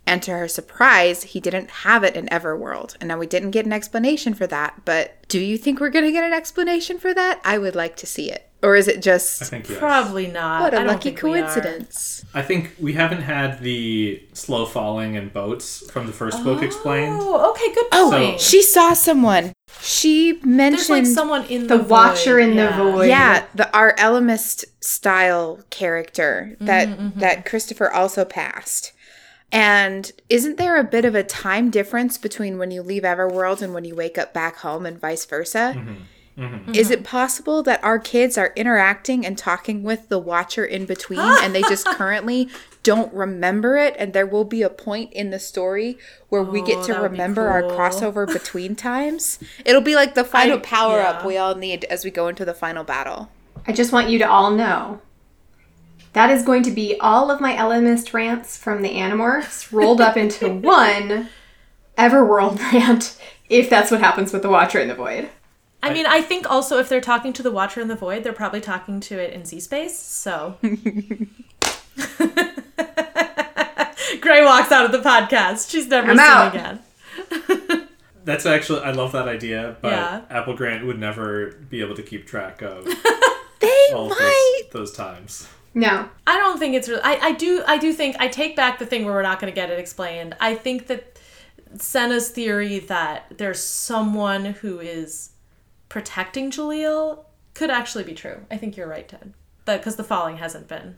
[0.09, 2.97] And to her surprise, he didn't have it in Everworld.
[2.99, 6.07] And now we didn't get an explanation for that, but do you think we're going
[6.07, 7.43] to get an explanation for that?
[7.45, 8.49] I would like to see it.
[8.63, 9.79] Or is it I just think yes.
[9.79, 10.63] probably not.
[10.63, 11.43] what I a lucky think we are.
[11.43, 12.25] coincidence?
[12.33, 17.19] I think we haven't had the slow falling and boats from the first book explained.
[17.21, 17.93] Oh, okay, good point.
[17.93, 18.41] Oh, point.
[18.41, 19.53] she saw someone.
[19.81, 22.49] She There's mentioned like someone in The the, Watcher void.
[22.49, 22.77] in the yeah.
[22.83, 23.09] Void.
[23.09, 27.21] yeah, the our Ellimist style character that mm-hmm, mm-hmm.
[27.21, 28.93] that Christopher also passed.
[29.51, 33.73] And isn't there a bit of a time difference between when you leave Everworld and
[33.73, 35.75] when you wake up back home and vice versa?
[35.77, 35.95] Mm-hmm.
[36.39, 36.75] Mm-hmm.
[36.75, 36.93] Is mm-hmm.
[36.93, 41.55] it possible that our kids are interacting and talking with the Watcher in between and
[41.55, 42.49] they just currently
[42.83, 43.97] don't remember it?
[43.99, 47.03] And there will be a point in the story where we get Oh, to that
[47.03, 49.41] would be remember our crossover between times?
[49.65, 52.45] It'll be like the final I- power up we all need as we go into
[52.45, 53.31] the final battle.
[53.67, 55.01] I just want you to all know
[56.13, 60.17] that is going to be all of my Ellimist rants from the Animorphs rolled up
[60.17, 61.29] into one
[61.97, 63.17] Everworld rant,
[63.49, 65.29] if that's what happens with the Watcher in the Void.
[65.83, 68.33] I mean, I think also if they're talking to the Watcher in the Void, they're
[68.33, 69.97] probably talking to it in Z space.
[69.99, 70.57] So.
[74.21, 75.71] Gray walks out of the podcast.
[75.71, 76.55] She's never I'm seen out.
[76.55, 77.89] again.
[78.25, 80.23] That's actually I love that idea, but Yeah.
[80.31, 82.85] Apple Grant would never be able to keep track of
[83.61, 84.63] They all might.
[84.73, 85.49] those, those times.
[85.79, 86.09] No.
[86.27, 87.03] I don't think it's really.
[87.03, 87.63] I, I do.
[87.65, 89.79] I do think I take back the thing where we're not going to get it
[89.79, 90.37] explained.
[90.41, 91.21] I think that
[91.77, 95.31] Senna's theory that there's someone who is
[95.89, 97.25] protecting Jalil
[97.55, 98.41] could actually be true.
[98.51, 99.33] I think you're right, Ted.
[99.67, 100.97] Because the falling hasn't been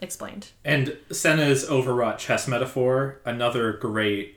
[0.00, 0.50] explained.
[0.64, 4.36] And Senna's overwrought chess metaphor, another great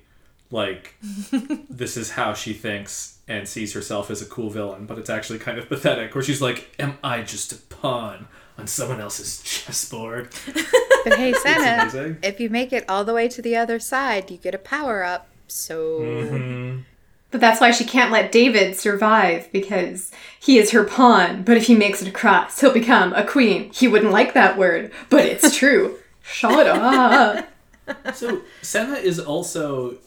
[0.50, 0.96] like
[1.70, 5.38] this is how she thinks and sees herself as a cool villain, but it's actually
[5.38, 8.28] kind of pathetic where she's like, Am I just a pawn
[8.58, 10.30] on someone else's chessboard?
[11.04, 14.38] But hey, Senna, if you make it all the way to the other side, you
[14.38, 15.28] get a power up.
[15.50, 16.80] So Mm-hmm.
[17.30, 21.42] But that's why she can't let David survive because he is her pawn.
[21.42, 23.72] But if he makes it across, he'll become a queen.
[23.74, 25.98] He wouldn't like that word, but it's true.
[26.22, 27.50] Shut up.
[28.14, 29.98] So Senna is also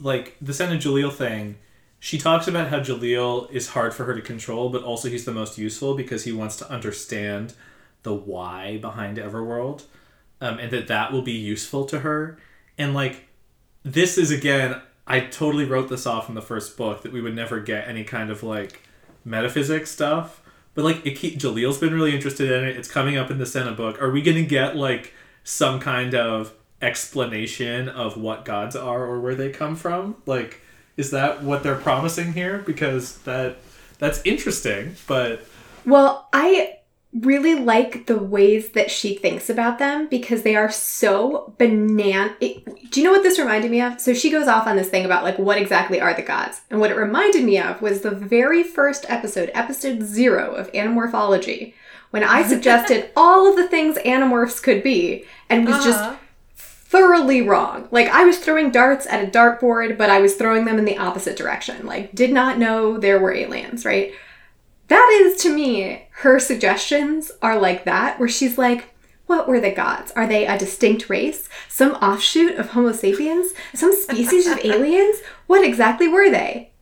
[0.00, 1.58] like the Senna Jalil thing.
[1.98, 5.34] She talks about how Jalil is hard for her to control, but also he's the
[5.34, 7.52] most useful because he wants to understand
[8.02, 9.84] the why behind Everworld,
[10.40, 12.38] um, and that that will be useful to her.
[12.78, 13.28] And like
[13.82, 17.34] this is again, I totally wrote this off in the first book that we would
[17.34, 18.82] never get any kind of like
[19.24, 20.40] metaphysics stuff.
[20.74, 22.76] But like it keep Jalil's been really interested in it.
[22.76, 24.00] It's coming up in the Senna book.
[24.00, 29.34] Are we gonna get like some kind of explanation of what gods are or where
[29.34, 30.16] they come from?
[30.26, 30.60] Like,
[30.96, 32.58] is that what they're promising here?
[32.58, 33.58] Because that
[33.98, 35.44] that's interesting, but
[35.84, 36.78] Well, I
[37.12, 42.32] really like the ways that she thinks about them because they are so banan.
[42.40, 44.00] It, do you know what this reminded me of?
[44.00, 46.78] So she goes off on this thing about like what exactly are the gods, and
[46.78, 51.74] what it reminded me of was the very first episode, episode zero of Animorphology,
[52.10, 56.16] when I suggested all of the things Animorphs could be, and was just Uh-huh.
[56.56, 57.88] thoroughly wrong.
[57.90, 60.98] Like I was throwing darts at a dartboard, but I was throwing them in the
[60.98, 61.86] opposite direction.
[61.86, 64.12] Like did not know there were aliens, right?
[64.90, 68.92] That is to me her suggestions are like that where she's like
[69.26, 70.10] what were the gods?
[70.16, 71.48] Are they a distinct race?
[71.68, 73.52] Some offshoot of Homo sapiens?
[73.72, 75.18] Some species of aliens?
[75.46, 76.72] What exactly were they?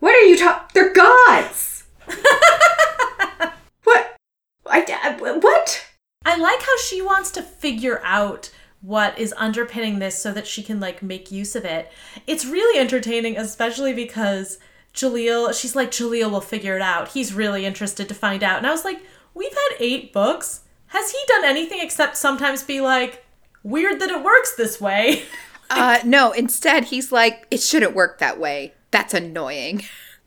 [0.00, 0.66] What are you talking?
[0.74, 1.84] They're gods!
[3.84, 4.16] what?
[4.66, 5.86] I, I- uh, what?
[6.24, 8.50] I like how she wants to figure out
[8.80, 11.92] what is underpinning this so that she can like make use of it.
[12.26, 14.58] It's really entertaining, especially because
[14.94, 17.08] Jalil, she's like, Jalil will figure it out.
[17.08, 18.58] He's really interested to find out.
[18.58, 19.00] And I was like,
[19.34, 20.60] we've had eight books.
[20.88, 23.24] Has he done anything except sometimes be like,
[23.62, 25.22] weird that it works this way?
[25.74, 28.74] Uh, no, instead, he's like, it shouldn't work that way.
[28.90, 29.84] That's annoying.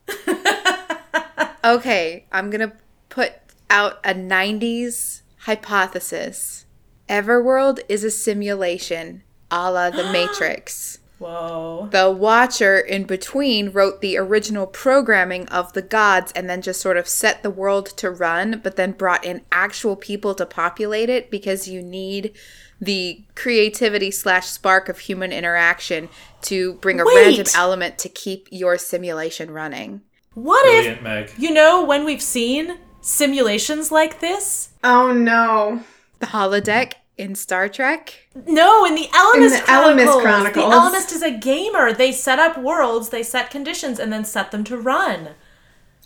[1.63, 2.76] okay, I'm going to
[3.09, 3.34] put
[3.70, 6.66] out a 90s hypothesis.
[7.07, 10.99] Everworld is a simulation a la The Matrix.
[11.18, 11.88] Whoa.
[11.91, 16.97] The Watcher in between wrote the original programming of the gods and then just sort
[16.97, 21.32] of set the world to run, but then brought in actual people to populate it
[21.32, 22.36] because you need
[22.82, 26.09] the creativity slash spark of human interaction
[26.41, 27.16] to bring a Wait!
[27.16, 30.01] random element to keep your simulation running.
[30.34, 31.32] What brilliant, if, Meg.
[31.38, 34.72] you know, when we've seen simulations like this?
[34.84, 35.84] Oh no.
[36.20, 38.28] The holodeck in Star Trek.
[38.45, 40.22] No, in the Ellimist the Ellimist Chronicles.
[40.22, 40.55] Chronicles.
[40.55, 41.93] The Ellimist is a gamer.
[41.93, 45.30] They set up worlds, they set conditions, and then set them to run.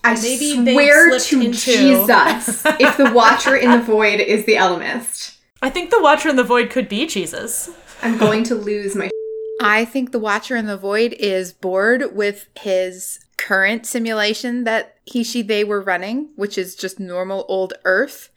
[0.04, 4.54] I Maybe they swear to into- Jesus if the Watcher in the Void is the
[4.54, 7.70] Ellimist, I think the Watcher in the Void could be Jesus.
[8.02, 9.10] I'm going to lose my.
[9.62, 15.24] I think the Watcher in the Void is bored with his current simulation that he,
[15.24, 18.30] she, they were running, which is just normal old Earth,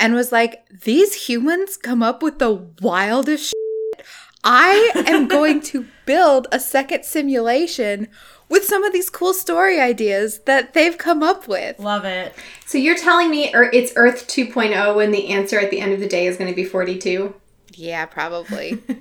[0.00, 4.06] and was like, these humans come up with the wildest shit.
[4.42, 8.08] I am going to build a second simulation
[8.48, 11.78] with some of these cool story ideas that they've come up with.
[11.78, 12.34] Love it.
[12.66, 16.00] So you're telling me er, it's Earth 2.0 and the answer at the end of
[16.00, 17.34] the day is going to be 42?
[17.74, 18.82] Yeah, probably.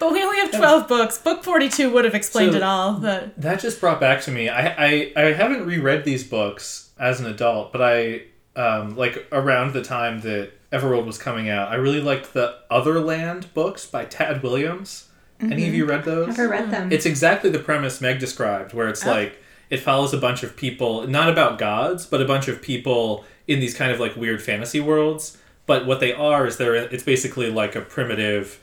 [0.00, 1.18] But we only have 12 books.
[1.18, 2.94] Book 42 would have explained So- it all.
[2.94, 4.48] But That just brought back to me.
[4.48, 8.22] I I, I haven't reread these books as an adult, but I
[8.56, 13.52] um, like around the time that Everworld was coming out, I really liked the Otherland
[13.54, 15.08] books by Tad Williams.
[15.40, 16.28] Any of you read those?
[16.28, 16.92] Never read them.
[16.92, 21.06] It's exactly the premise Meg described, where it's like it follows a bunch of people,
[21.08, 24.78] not about gods, but a bunch of people in these kind of like weird fantasy
[24.80, 25.38] worlds.
[25.66, 28.60] But what they are is they're it's basically like a primitive,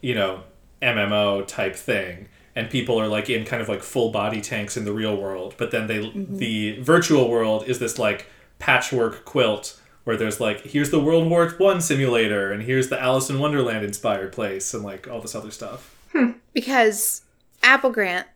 [0.00, 0.44] you know,
[0.80, 4.84] MMO type thing, and people are like in kind of like full body tanks in
[4.84, 5.54] the real world.
[5.58, 8.26] But then they the virtual world is this like
[8.62, 13.28] patchwork quilt where there's like here's the World War One simulator, and here's the Alice
[13.28, 15.94] in Wonderland inspired place, and like all this other stuff.
[16.12, 16.32] Hmm.
[16.52, 17.22] Because
[17.62, 18.26] Apple Grant,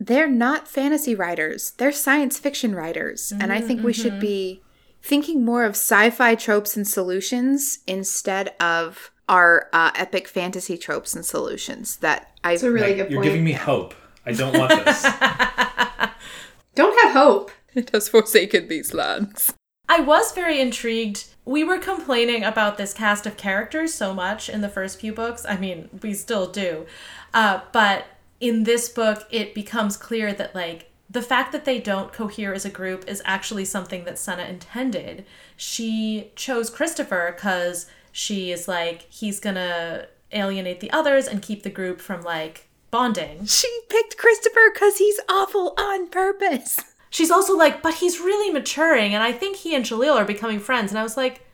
[0.00, 3.32] they're not fantasy writers, they're science fiction writers.
[3.38, 4.62] And I think we should be
[5.02, 11.14] thinking more of sci fi tropes and solutions instead of our uh, epic fantasy tropes
[11.14, 12.52] and solutions that I.
[12.52, 13.30] It's a really Meg, good You're point.
[13.30, 13.94] giving me hope.
[14.24, 15.02] I don't want this.
[16.74, 17.50] Don't have hope.
[17.74, 19.54] It has forsaken these lands.
[19.88, 21.26] I was very intrigued.
[21.44, 25.46] We were complaining about this cast of characters so much in the first few books.
[25.48, 26.86] I mean, we still do.
[27.32, 28.06] Uh, but
[28.40, 32.64] in this book, it becomes clear that, like, the fact that they don't cohere as
[32.64, 35.24] a group is actually something that Senna intended.
[35.56, 41.70] She chose Christopher because she is like, he's gonna alienate the others and keep the
[41.70, 43.46] group from, like, bonding.
[43.46, 46.80] She picked Christopher because he's awful on purpose.
[47.10, 50.58] She's also like, but he's really maturing, and I think he and Jalil are becoming
[50.60, 50.90] friends.
[50.92, 51.46] And I was like,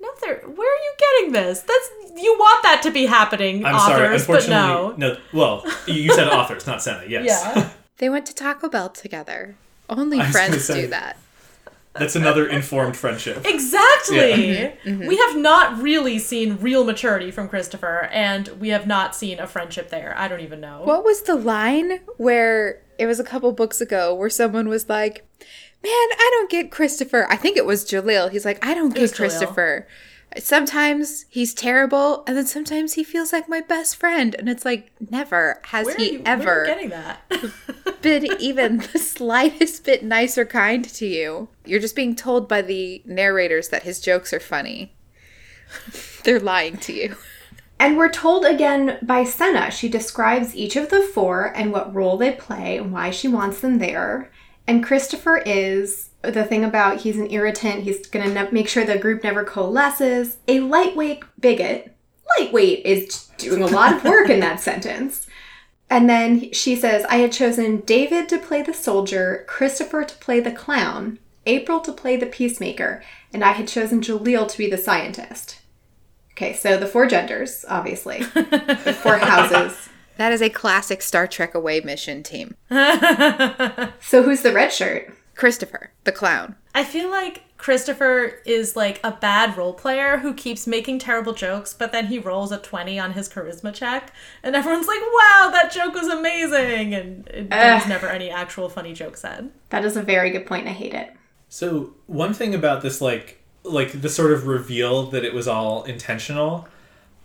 [0.00, 1.60] no, they're, where are you getting this?
[1.60, 1.90] That's
[2.22, 4.06] you want that to be happening, I'm sorry.
[4.06, 5.14] authors, but Unfortunately, no.
[5.14, 5.16] no.
[5.32, 7.04] Well, you you said authors, not Senna.
[7.08, 7.24] Yes.
[7.26, 7.70] Yeah.
[7.98, 9.56] They went to Taco Bell together.
[9.88, 11.16] Only I friends say- do that.
[11.94, 13.44] That's another informed friendship.
[13.44, 14.16] Exactly.
[14.16, 14.88] Mm-hmm.
[14.88, 15.06] Mm-hmm.
[15.06, 19.46] We have not really seen real maturity from Christopher, and we have not seen a
[19.46, 20.14] friendship there.
[20.16, 20.82] I don't even know.
[20.84, 25.26] What was the line where it was a couple books ago where someone was like,
[25.82, 27.26] Man, I don't get Christopher.
[27.30, 28.30] I think it was Jalil.
[28.30, 29.16] He's like, I don't was get Jalil.
[29.16, 29.88] Christopher.
[30.38, 34.36] Sometimes he's terrible, and then sometimes he feels like my best friend.
[34.38, 38.02] And it's like, never has Where are he you, where are ever you getting that?
[38.02, 41.48] been even the slightest bit nice or kind to you.
[41.64, 44.94] You're just being told by the narrators that his jokes are funny.
[46.24, 47.16] They're lying to you.
[47.80, 49.70] And we're told again by Senna.
[49.70, 53.60] She describes each of the four and what role they play and why she wants
[53.60, 54.30] them there.
[54.66, 57.84] And Christopher is the thing about he's an irritant.
[57.84, 60.38] He's going to ne- make sure the group never coalesces.
[60.48, 61.94] A lightweight bigot.
[62.38, 65.26] Lightweight is doing a lot of work in that sentence.
[65.88, 70.38] And then she says, I had chosen David to play the soldier, Christopher to play
[70.38, 73.02] the clown, April to play the peacemaker,
[73.32, 75.58] and I had chosen Jalil to be the scientist.
[76.32, 78.20] Okay, so the four genders, obviously.
[78.22, 79.88] the four houses.
[80.16, 82.54] That is a classic Star Trek away mission team.
[84.00, 85.12] So who's the red shirt?
[85.34, 86.56] Christopher, the clown.
[86.74, 91.74] I feel like Christopher is like a bad role player who keeps making terrible jokes,
[91.74, 94.12] but then he rolls a 20 on his charisma check,
[94.42, 96.94] and everyone's like, wow, that joke was amazing!
[96.94, 99.50] And it, there's never any actual funny joke said.
[99.70, 100.66] That is a very good point.
[100.68, 101.12] I hate it.
[101.48, 105.84] So one thing about this, like, like the sort of reveal that it was all
[105.84, 106.68] intentional.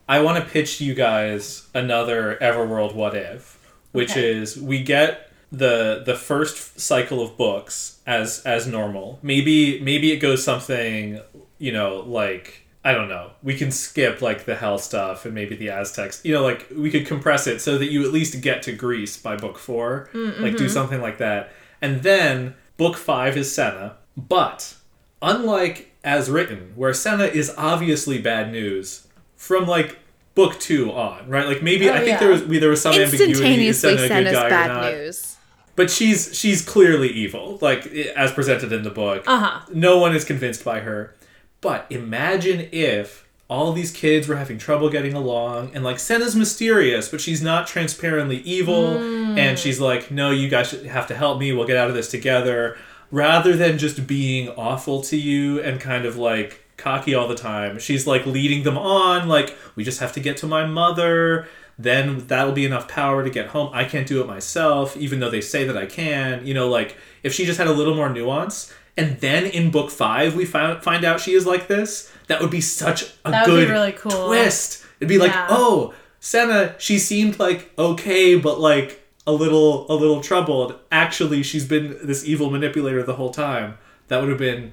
[0.09, 3.59] I want to pitch you guys another Everworld What If,
[3.91, 4.33] which Okay.
[4.33, 9.19] is we get the the first cycle of books as as normal.
[9.21, 11.19] Maybe maybe it goes something
[11.57, 13.31] you know like I don't know.
[13.41, 16.21] We can skip like the hell stuff and maybe the Aztecs.
[16.23, 19.17] You know, like we could compress it so that you at least get to Greece
[19.17, 20.73] by book 4 mm, Like do mm-hmm.
[20.73, 21.51] something like that.
[21.81, 24.75] And then book 5 is Senna, but
[25.19, 29.97] unlike as written where Senna is obviously bad news from like
[30.35, 31.47] book 2 on, right?
[31.47, 32.19] Like maybe Oh, I think yeah.
[32.19, 35.34] there was there was some ambiguity is Senna a good guy or bad not news.
[35.75, 39.23] But she's she's clearly evil like as presented in the book.
[39.27, 39.61] Uh-huh.
[39.73, 41.15] no one is convinced by her.
[41.61, 47.09] But imagine if all these kids were having trouble getting along and like senna's mysterious
[47.09, 48.97] but she's not transparently evil
[49.37, 51.51] and she's like no you guys have to help me.
[51.53, 52.77] We'll get out of this together.
[53.11, 57.79] Rather than just being awful to you and kind of like cocky all the time
[57.79, 61.47] she's like leading them on like we just have to get to my mother
[61.77, 63.69] then that'll be enough power to get home.
[63.73, 66.45] I can't do it myself, even though they say that I can.
[66.45, 69.91] You know, like if she just had a little more nuance, and then in book
[69.91, 73.47] five we find find out she is like this, that would be such a That
[73.47, 74.27] would be good really cool.
[74.27, 74.83] twist.
[74.99, 80.21] It'd be like, oh, Senna, she seemed like okay, but like a little a little
[80.21, 80.79] troubled.
[80.91, 83.77] Actually, she's been this evil manipulator the whole time.
[84.07, 84.71] That would have been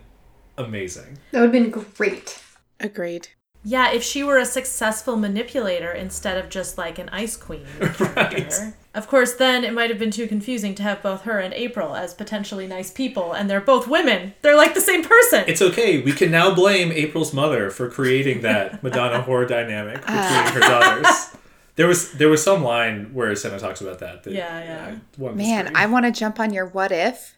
[0.57, 1.19] amazing.
[1.33, 2.41] That would have been great.
[2.79, 3.29] Agreed.
[3.65, 8.75] Yeah, if she were a successful manipulator instead of just like an ice queen character.
[8.95, 11.95] Of course, then it might have been too confusing to have both her and April
[11.95, 14.35] as potentially nice people, and they're both women.
[14.43, 15.45] They're like the same person.
[15.47, 16.03] It's okay.
[16.03, 21.37] We can now blame April's mother for creating that Madonna horror dynamic between her daughters.
[21.77, 24.25] There was there was some line where Senna talks about that.
[24.25, 24.85] that Yeah, yeah.
[24.85, 25.77] Uh, I wanted to Man.
[25.77, 27.35] I want to jump on your what if.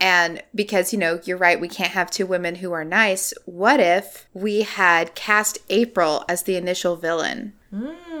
[0.00, 3.32] And because, you know, you're right, we can't have two women who are nice.
[3.46, 7.54] What if we had cast April as the initial villain?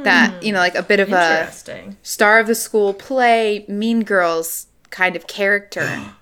[0.02, 1.50] That, you know, like a bit of a
[2.02, 5.88] star of the school play, mean girls kind of character.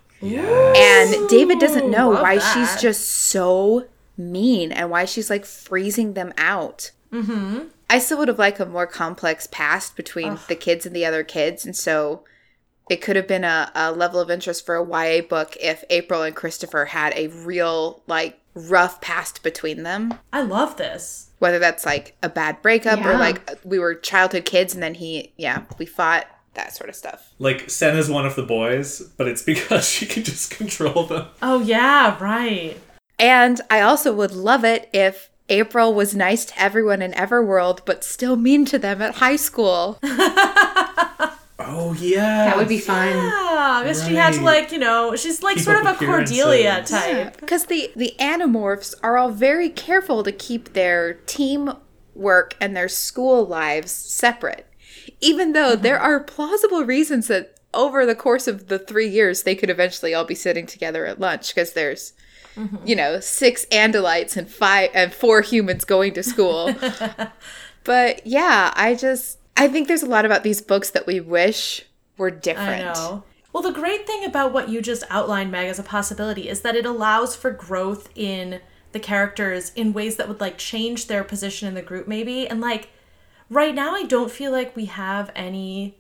[0.77, 2.55] And David doesn't know love why that.
[2.55, 6.93] she's just so mean and why she's like freezing them out.
[7.13, 7.65] Mm-hmm.
[7.91, 11.25] I still would have liked a more complex past between the kids and the other
[11.25, 11.67] kids.
[11.67, 12.23] And so
[12.91, 16.23] it could have been a, a level of interest for a YA book if April
[16.23, 20.19] and Christopher had a real, like, rough past between them.
[20.33, 21.31] I love this.
[21.39, 25.33] Whether that's like a bad breakup or like we were childhood kids and then he,
[25.37, 27.33] yeah, we fought, that sort of stuff.
[27.39, 31.29] like Sen is one of the boys, but it's because she can just control them.
[31.41, 32.79] Oh, yeah, right.
[33.19, 38.05] And I also would love it if April was nice to everyone in Everworld, but
[38.05, 39.99] still mean to them at high school.
[41.67, 43.09] Oh yeah, That would be fun.
[43.09, 46.05] Yeah, I guess she had to, like, you know, she's like Keep sort of a
[46.05, 47.41] Cordelia type.
[47.41, 51.73] Because the, the Animorphs are all very careful to keep their team
[52.15, 54.67] work and their school lives separate.
[55.21, 55.83] Even though mm-hmm.
[55.83, 60.15] there are plausible reasons that over the course of the three years, they could eventually
[60.15, 62.13] all be sitting together at lunch because there's,
[62.55, 62.77] mm-hmm.
[62.87, 66.75] you know, six Andalites and five and four humans going to school.
[67.85, 71.85] but yeah, I just I think there's a lot about these books that we wish
[72.17, 72.87] were different.
[72.87, 73.25] I know.
[73.53, 76.75] Well, the great thing about what you just outlined, Meg, as a possibility is that
[76.75, 78.61] it allows for growth in
[78.93, 82.49] the characters in ways that would like change their position in the group, maybe.
[82.49, 82.89] And like,
[83.51, 85.99] right now, I don't feel like we have any.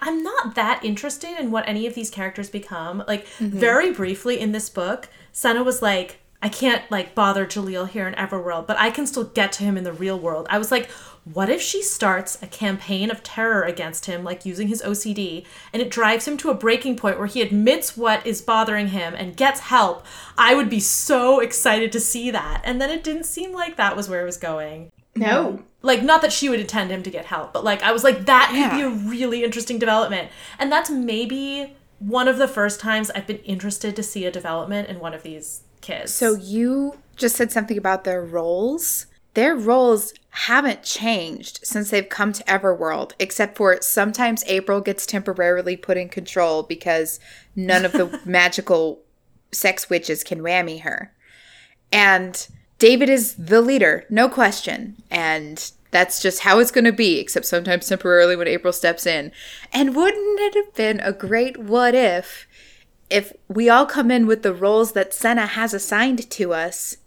[0.00, 3.04] I'm not that interested in what any of these characters become.
[3.06, 3.58] Like, mm-hmm.
[3.58, 8.14] very briefly in this book, Senna was like, I can't like bother Jalil here in
[8.14, 10.46] Everworld, but I can still get to him in the real world.
[10.50, 10.88] I was like,
[11.34, 15.82] what if she starts a campaign of terror against him, like using his OCD, and
[15.82, 19.36] it drives him to a breaking point where he admits what is bothering him and
[19.36, 20.04] gets help?
[20.36, 22.62] I would be so excited to see that.
[22.64, 24.90] And then it didn't seem like that was where it was going.
[25.14, 25.62] No.
[25.82, 28.26] Like, not that she would intend him to get help, but like, I was like,
[28.26, 30.30] that could be a really interesting development.
[30.58, 34.88] And that's maybe one of the first times I've been interested to see a development
[34.88, 36.12] in one of these kids.
[36.12, 39.06] So you just said something about their roles.
[39.34, 40.14] Their roles
[40.46, 46.08] haven't changed since they've come to Everworld, except for sometimes April gets temporarily put in
[46.08, 47.18] control because
[47.56, 49.00] none of the magical
[49.50, 51.12] sex witches can whammy her.
[51.90, 52.46] And
[52.78, 55.02] David is the leader, no question.
[55.10, 59.32] And that's just how it's going to be, except sometimes temporarily when April steps in.
[59.72, 62.46] And wouldn't it have been a great what if
[63.10, 66.98] if we all come in with the roles that Senna has assigned to us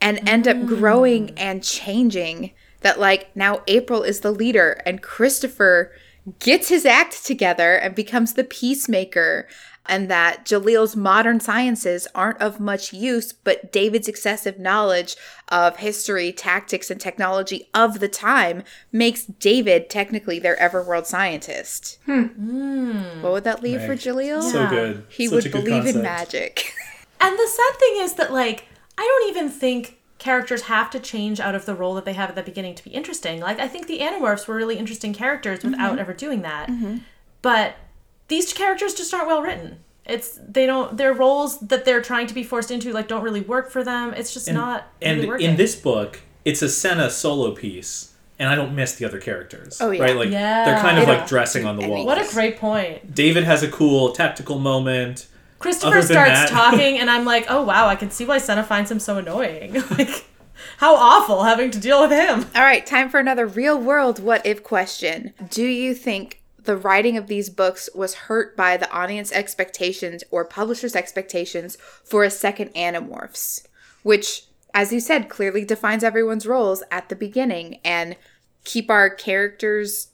[0.00, 0.68] and end up mm.
[0.68, 2.52] growing and changing?
[2.80, 5.92] That, like, now April is the leader and Christopher
[6.38, 9.48] gets his act together and becomes the peacemaker.
[9.90, 15.16] And that Jalil's modern sciences aren't of much use, but David's excessive knowledge
[15.48, 21.98] of history, tactics, and technology of the time makes David technically their Everworld scientist.
[22.04, 22.24] Hmm.
[22.24, 23.22] Hmm.
[23.22, 24.42] What would that leave for Jalil?
[24.42, 25.06] So good.
[25.08, 26.74] He Such would a good believe in magic.
[27.20, 28.66] And the sad thing is that, like,
[28.96, 32.28] I don't even think characters have to change out of the role that they have
[32.28, 33.40] at the beginning to be interesting.
[33.40, 35.98] Like, I think the Animorphs were really interesting characters without mm-hmm.
[36.00, 36.68] ever doing that.
[36.68, 36.98] Mm-hmm.
[37.40, 37.76] But
[38.28, 39.78] these characters just aren't well written.
[40.04, 43.42] It's they don't their roles that they're trying to be forced into like don't really
[43.42, 44.14] work for them.
[44.14, 45.50] It's just not and really working.
[45.50, 49.78] in this book, it's a Senna solo piece, and I don't miss the other characters.
[49.82, 50.02] Oh, yeah.
[50.02, 50.16] right?
[50.16, 50.64] Like Yeah.
[50.64, 52.06] they're kind of They like dressing on the do wall.
[52.06, 53.14] what a great point.
[53.14, 55.26] David has a cool tactical moment.
[55.58, 58.90] Christopher starts that- talking, and I'm like, oh wow, I can see why Senna finds
[58.90, 59.74] him so annoying.
[59.98, 60.26] like,
[60.78, 62.46] how awful having to deal with him.
[62.54, 65.32] All right, time for another real world what if question.
[65.50, 70.44] Do you think the writing of these books was hurt by the audience expectations or
[70.44, 73.66] publishers' expectations for a second Animorphs?
[74.02, 74.44] Which,
[74.74, 78.16] as you said, clearly defines everyone's roles at the beginning and
[78.64, 80.08] keep our characters'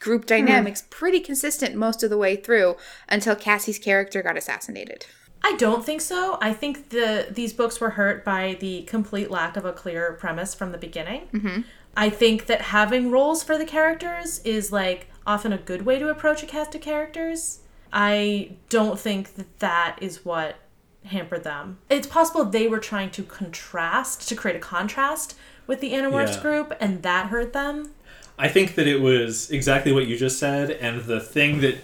[0.00, 2.76] group dynamics pretty consistent most of the way through
[3.08, 5.06] until Cassie's character got assassinated.
[5.42, 6.36] I don't think so.
[6.42, 10.54] I think the these books were hurt by the complete lack of a clear premise
[10.54, 11.28] from the beginning.
[11.32, 11.60] Mm-hmm.
[11.96, 16.08] I think that having roles for the characters is like often a good way to
[16.08, 17.60] approach a cast of characters.
[17.92, 20.56] I don't think that that is what
[21.04, 21.78] hampered them.
[21.88, 25.34] It's possible they were trying to contrast to create a contrast
[25.66, 26.42] with the Animorphs Yeah.
[26.42, 27.94] group, and that hurt them.
[28.40, 31.76] I think that it was exactly what you just said, and the thing that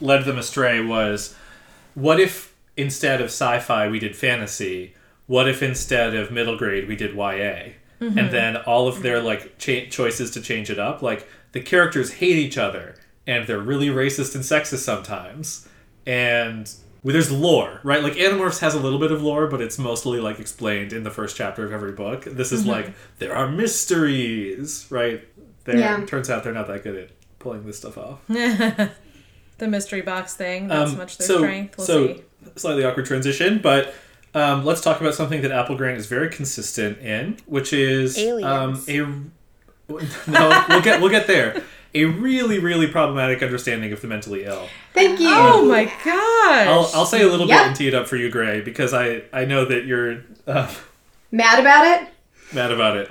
[0.00, 1.36] led them astray was
[1.94, 4.94] what if instead of sci fi we did fantasy?
[5.26, 7.74] What if instead of middle grade we did YA?
[8.00, 8.18] Mm-hmm.
[8.18, 12.14] And then all of their like cha- choices to change it up, like the characters
[12.14, 12.94] hate each other
[13.26, 15.68] and they're really racist and sexist sometimes.
[16.06, 18.02] And well, there's lore, right?
[18.02, 21.10] Like Animorphs has a little bit of lore, but it's mostly like explained in the
[21.10, 22.24] first chapter of every book.
[22.24, 22.70] This is mm-hmm.
[22.70, 25.22] like there are mysteries, right?
[25.68, 26.04] There Yeah.
[26.06, 28.20] turns out they're not that good at pulling this stuff off.
[29.58, 31.76] The mystery box thing, that's Um, much their so, strength.
[31.78, 32.22] We'll so see.
[32.54, 33.92] slightly awkward transition, but
[34.32, 38.80] um, let's talk about something that Apple Grant is very consistent in, which is um,
[38.88, 38.88] Aliens.
[38.88, 38.96] a
[40.30, 40.64] no.
[40.68, 41.60] We'll get we'll get there.
[41.94, 44.68] A really really problematic understanding of the mentally ill.
[44.94, 45.26] Thank you.
[45.28, 46.04] Oh my gosh!
[46.68, 47.58] I'll, I'll say a little Yep.
[47.58, 50.72] bit and tee it up for you, Gray, because I I know that you're uh,
[51.32, 52.08] Mad about it?
[52.54, 53.10] mad about it.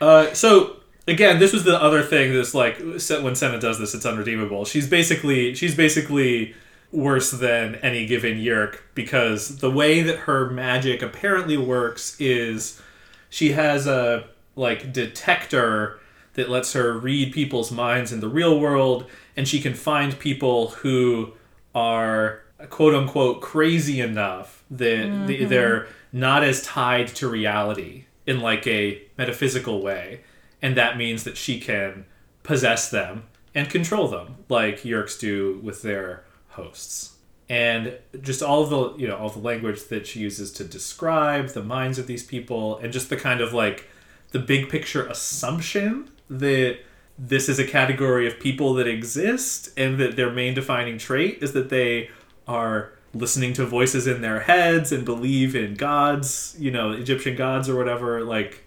[0.00, 0.75] Uh, so
[1.08, 4.64] again, this was the other thing that's like when Senna does this, it's unredeemable.
[4.64, 6.54] She's basically she's basically
[6.92, 12.80] worse than any given Yeerk because the way that her magic apparently works is
[13.28, 15.98] she has a like detector
[16.34, 20.68] that lets her read people's minds in the real world and she can find people
[20.68, 21.32] who
[21.74, 25.48] are quote unquote crazy enough that they- mm-hmm.
[25.48, 30.20] they're not as tied to reality in like a metaphysical way
[30.62, 32.06] and that means that she can
[32.42, 37.16] possess them and control them like Yeerks do with their hosts.
[37.48, 41.50] And just all of the you know all the language that she uses to describe
[41.50, 43.88] the minds of these people and just the kind of like
[44.32, 46.78] the big picture assumption that
[47.18, 51.52] this is a category of people that exist and that their main defining trait is
[51.52, 52.10] that they
[52.46, 57.68] are listening to voices in their heads and believe in gods you know egyptian gods
[57.68, 58.65] or whatever like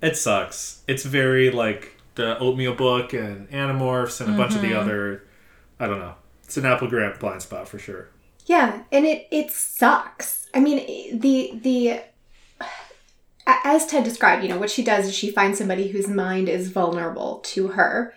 [0.00, 4.68] it sucks it's very like the oatmeal book and animorphs and a bunch of the
[4.68, 4.80] mm-hmm.
[4.80, 5.24] other
[5.78, 8.08] i don't know it's an apple grant blind spot for sure
[8.48, 10.48] Yeah, and it it sucks.
[10.54, 12.00] I mean, the the
[13.46, 16.70] as Ted described, you know, what she does is she finds somebody whose mind is
[16.70, 18.14] vulnerable to her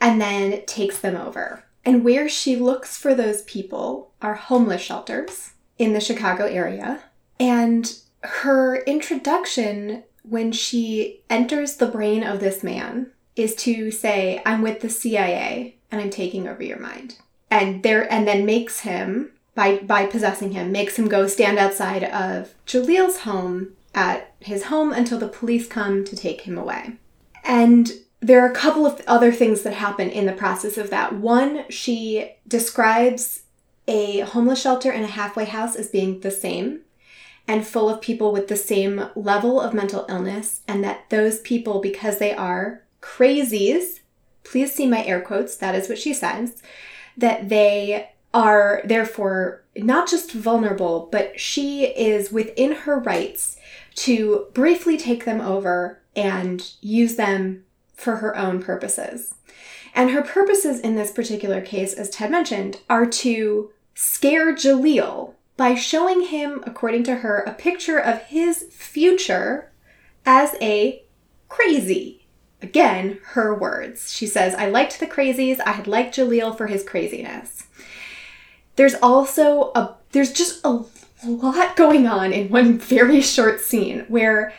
[0.00, 1.64] and then takes them over.
[1.84, 7.02] And where she looks for those people are homeless shelters in the Chicago area.
[7.38, 14.62] And her introduction when she enters the brain of this man is to say, I'm
[14.62, 17.16] with the CIA and I'm taking over your mind.
[17.50, 22.04] And there and then makes him by by possessing him, makes him go stand outside
[22.04, 26.92] of Jalil's home at his home until the police come to take him away.
[27.42, 27.90] And
[28.20, 31.14] there are a couple of other things that happen in the process of that.
[31.14, 33.42] One, she describes
[33.88, 36.80] a homeless shelter and a halfway house as being the same
[37.50, 41.80] and full of people with the same level of mental illness, and that those people,
[41.80, 43.98] because they are crazies,
[44.44, 46.62] please see my air quotes, that is what she says,
[47.16, 53.56] that they are therefore not just vulnerable, but she is within her rights
[53.96, 59.34] to briefly take them over and use them for her own purposes.
[59.92, 65.74] And her purposes in this particular case, as Ted mentioned, are to scare Jalil by
[65.74, 69.70] showing him, according to her, a picture of his future
[70.24, 71.04] as a
[71.50, 72.24] crazy.
[72.62, 74.10] Again, her words.
[74.10, 75.60] She says, I liked the crazies.
[75.60, 77.64] I had liked Jalil for his craziness.
[78.76, 80.82] There's also a, there's just a
[81.26, 84.54] lot going on in one very short scene where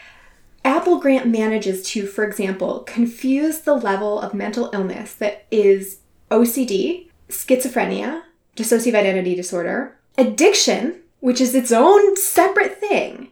[0.64, 7.10] Apple Grant manages to, for example, confuse the level of mental illness that is OCD,
[7.28, 8.22] schizophrenia,
[8.56, 13.32] dissociative identity disorder, addiction, which is its own separate thing.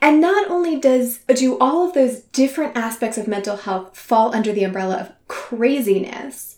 [0.00, 4.52] And not only does do all of those different aspects of mental health fall under
[4.52, 6.56] the umbrella of craziness,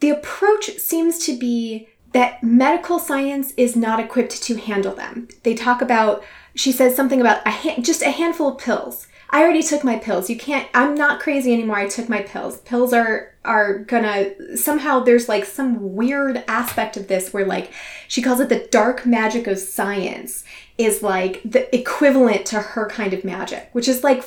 [0.00, 5.28] the approach seems to be that medical science is not equipped to handle them.
[5.42, 9.06] They talk about, she says something about a ha- just a handful of pills.
[9.30, 10.28] I already took my pills.
[10.28, 10.68] You can't.
[10.74, 11.76] I'm not crazy anymore.
[11.76, 12.58] I took my pills.
[12.58, 15.00] Pills are are gonna somehow.
[15.00, 17.72] There's like some weird aspect of this where like
[18.08, 20.44] she calls it the dark magic of science
[20.78, 24.24] is like the equivalent to her kind of magic, which is like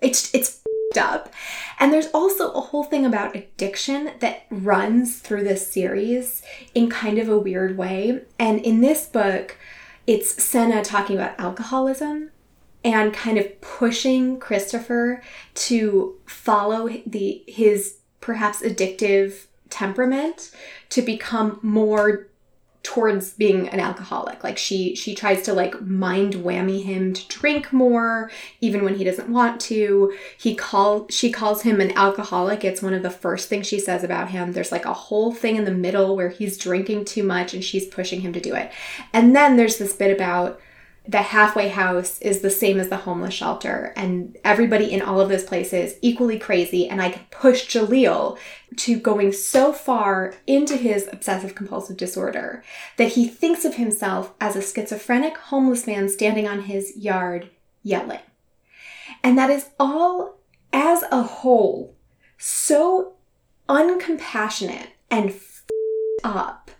[0.00, 0.60] it's it's
[0.96, 1.32] up.
[1.80, 6.42] And there's also a whole thing about addiction that runs through this series
[6.74, 8.22] in kind of a weird way.
[8.38, 9.56] And in this book,
[10.06, 12.30] it's Senna talking about alcoholism
[12.88, 15.22] and kind of pushing Christopher
[15.54, 20.50] to follow the his perhaps addictive temperament
[20.88, 22.28] to become more
[22.82, 24.42] towards being an alcoholic.
[24.42, 28.30] Like she she tries to like mind whammy him to drink more
[28.62, 30.14] even when he doesn't want to.
[30.38, 32.64] He call she calls him an alcoholic.
[32.64, 34.52] It's one of the first things she says about him.
[34.52, 37.86] There's like a whole thing in the middle where he's drinking too much and she's
[37.86, 38.72] pushing him to do it.
[39.12, 40.58] And then there's this bit about
[41.08, 45.30] the halfway house is the same as the homeless shelter, and everybody in all of
[45.30, 46.86] those places equally crazy.
[46.86, 48.36] And I could push Jalil
[48.76, 52.62] to going so far into his obsessive compulsive disorder
[52.98, 57.48] that he thinks of himself as a schizophrenic homeless man standing on his yard
[57.82, 58.20] yelling.
[59.24, 60.36] And that is all
[60.74, 61.94] as a whole
[62.36, 63.14] so
[63.66, 65.34] uncompassionate and
[66.22, 66.70] up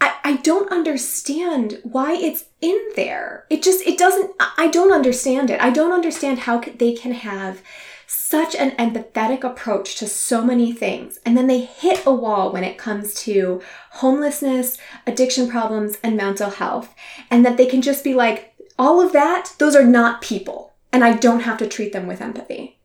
[0.00, 3.46] I, I don't understand why it's in there.
[3.50, 5.60] It just, it doesn't, I don't understand it.
[5.60, 7.62] I don't understand how they can have
[8.06, 11.18] such an empathetic approach to so many things.
[11.26, 16.50] And then they hit a wall when it comes to homelessness, addiction problems, and mental
[16.50, 16.94] health.
[17.30, 20.72] And that they can just be like, all of that, those are not people.
[20.92, 22.78] And I don't have to treat them with empathy.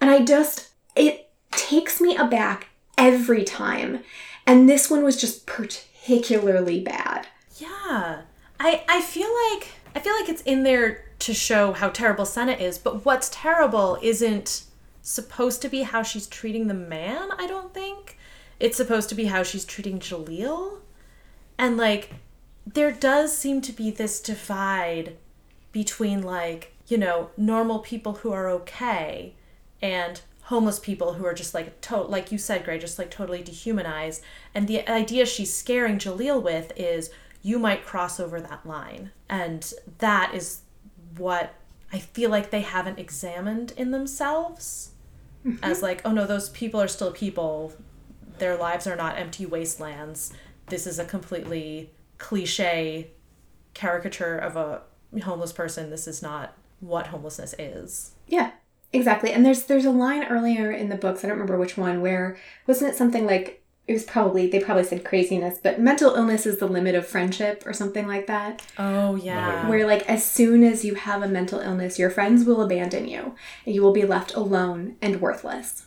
[0.00, 4.04] And I just, it takes me aback every time.
[4.46, 7.26] And this one was just particularly particularly bad.
[7.56, 8.22] Yeah.
[8.58, 12.52] I I feel like I feel like it's in there to show how terrible Senna
[12.52, 14.64] is, but what's terrible isn't
[15.02, 18.18] supposed to be how she's treating the man, I don't think.
[18.60, 20.78] It's supposed to be how she's treating Jalil.
[21.58, 22.14] And like
[22.66, 25.16] there does seem to be this divide
[25.72, 29.34] between like, you know, normal people who are okay
[29.82, 33.42] and homeless people who are just like to- like you said Gray just like totally
[33.42, 34.22] dehumanized.
[34.54, 37.10] And the idea she's scaring Jalil with is
[37.42, 39.10] you might cross over that line.
[39.28, 40.62] And that is
[41.18, 41.54] what
[41.92, 44.92] I feel like they haven't examined in themselves.
[45.46, 45.62] Mm-hmm.
[45.62, 47.74] as like oh no those people are still people.
[48.38, 50.32] Their lives are not empty wastelands.
[50.66, 53.10] This is a completely cliche
[53.74, 54.82] caricature of a
[55.22, 55.90] homeless person.
[55.90, 58.12] This is not what homelessness is.
[58.26, 58.52] Yeah
[58.92, 59.32] Exactly.
[59.32, 62.36] And there's there's a line earlier in the books, I don't remember which one, where
[62.66, 66.58] wasn't it something like it was probably they probably said craziness, but mental illness is
[66.58, 68.62] the limit of friendship or something like that.
[68.78, 69.68] Oh yeah.
[69.68, 73.34] Where like as soon as you have a mental illness, your friends will abandon you
[73.64, 75.86] and you will be left alone and worthless.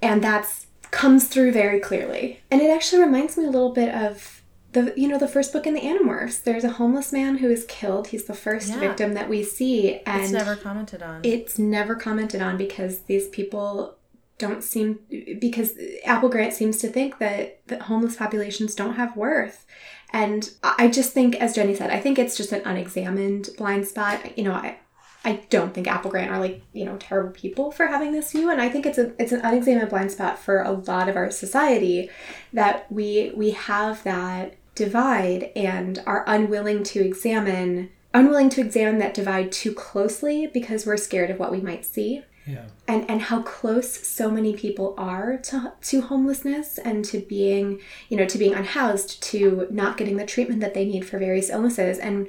[0.00, 2.40] And that's comes through very clearly.
[2.52, 4.43] And it actually reminds me a little bit of
[4.74, 6.42] the you know the first book in the Animorphs.
[6.42, 8.08] There's a homeless man who is killed.
[8.08, 8.80] He's the first yeah.
[8.80, 11.20] victim that we see, and it's never commented on.
[11.24, 13.96] It's never commented on because these people
[14.38, 14.98] don't seem
[15.40, 15.72] because
[16.04, 19.64] Apple Grant seems to think that that homeless populations don't have worth.
[20.12, 24.36] And I just think, as Jenny said, I think it's just an unexamined blind spot.
[24.38, 24.78] You know, I,
[25.24, 28.50] I don't think Apple Grant are like you know terrible people for having this view,
[28.50, 31.30] and I think it's a it's an unexamined blind spot for a lot of our
[31.30, 32.10] society
[32.52, 39.12] that we we have that divide and are unwilling to examine unwilling to examine that
[39.12, 42.22] divide too closely because we're scared of what we might see.
[42.46, 42.66] Yeah.
[42.86, 48.16] And and how close so many people are to to homelessness and to being, you
[48.16, 51.98] know, to being unhoused, to not getting the treatment that they need for various illnesses.
[51.98, 52.28] And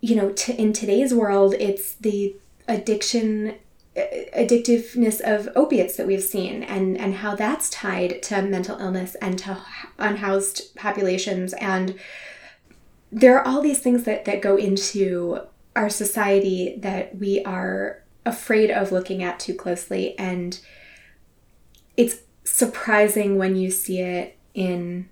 [0.00, 2.36] you know, to, in today's world, it's the
[2.66, 3.56] addiction
[3.96, 4.00] uh,
[4.34, 9.38] addictiveness of opiates that we've seen and and how that's tied to mental illness and
[9.38, 9.58] to
[9.98, 11.98] unhoused populations and
[13.12, 15.40] there are all these things that that go into
[15.74, 20.60] our society that we are afraid of looking at too closely and
[21.96, 25.08] it's surprising when you see it in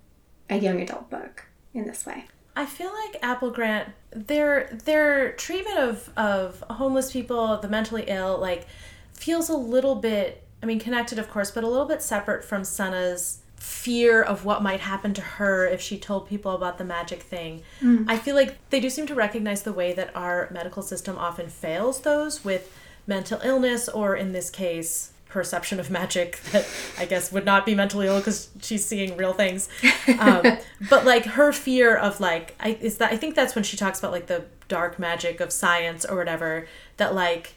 [0.50, 2.24] a young adult book in this way.
[2.56, 8.38] I feel like Apple Grant their their treatment of of homeless people, the mentally ill,
[8.38, 8.66] like
[9.12, 12.64] feels a little bit I mean connected of course, but a little bit separate from
[12.64, 17.22] Senna's fear of what might happen to her if she told people about the magic
[17.22, 17.62] thing.
[17.80, 18.04] Mm.
[18.06, 21.48] I feel like they do seem to recognize the way that our medical system often
[21.48, 22.70] fails those with
[23.06, 27.74] mental illness or in this case perception of magic that I guess would not be
[27.74, 29.70] mentally ill because she's seeing real things.
[30.18, 30.58] Um,
[30.90, 33.98] but like her fear of like I is that I think that's when she talks
[33.98, 36.66] about like the dark magic of science or whatever
[36.98, 37.54] that like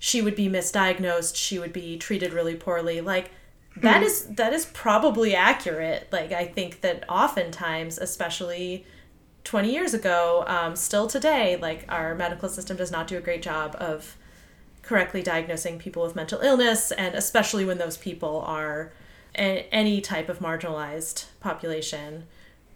[0.00, 3.00] she would be misdiagnosed, she would be treated really poorly.
[3.00, 3.30] Like
[3.78, 4.06] that mm.
[4.06, 6.08] is that is probably accurate.
[6.10, 8.86] Like I think that oftentimes, especially
[9.44, 13.42] 20 years ago, um, still today, like our medical system does not do a great
[13.42, 14.16] job of
[14.82, 18.92] correctly diagnosing people with mental illness, and especially when those people are
[19.36, 22.24] a- any type of marginalized population.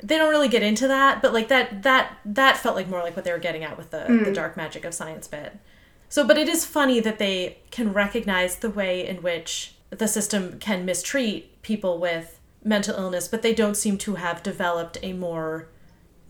[0.02, 3.16] They don't really get into that, but like that that that felt like more like
[3.16, 4.24] what they were getting at with the, mm.
[4.24, 5.56] the dark magic of science bit.
[6.08, 10.58] So, but it is funny that they can recognize the way in which the system
[10.58, 15.68] can mistreat people with mental illness, but they don't seem to have developed a more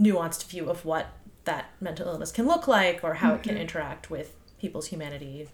[0.01, 1.09] nuanced view of what
[1.45, 3.63] that mental illness can look like or how it can mm-hmm.
[3.63, 5.49] interact with people's humanity,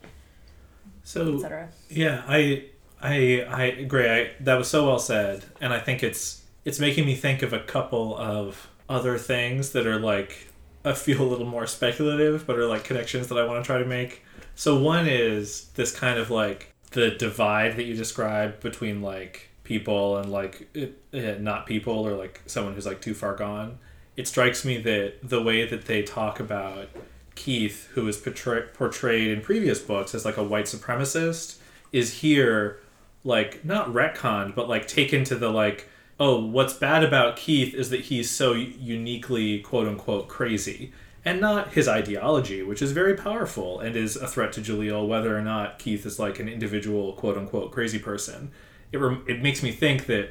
[1.02, 1.68] So etc.
[1.88, 2.66] Yeah, I,
[3.00, 4.09] I, I agree.
[4.09, 7.52] I, that was so well said, and I think it's it's making me think of
[7.52, 10.48] a couple of other things that are like
[10.84, 13.78] I feel a little more speculative, but are like connections that I want to try
[13.78, 14.22] to make.
[14.54, 20.16] So one is this kind of like the divide that you described between like people
[20.16, 23.78] and like it, eh, not people or like someone who's like too far gone.
[24.16, 26.89] It strikes me that the way that they talk about
[27.34, 31.59] Keith, who is portray- portrayed in previous books as like a white supremacist,
[31.93, 32.80] is here
[33.24, 37.91] like not retconned, but like taken to the like, oh, what's bad about Keith is
[37.91, 40.93] that he's so uniquely quote unquote crazy.
[41.27, 45.37] And not his ideology, which is very powerful and is a threat to Jalil, whether
[45.37, 48.53] or not Keith is like an individual quote unquote crazy person.
[48.93, 50.31] It, rem- it makes me think that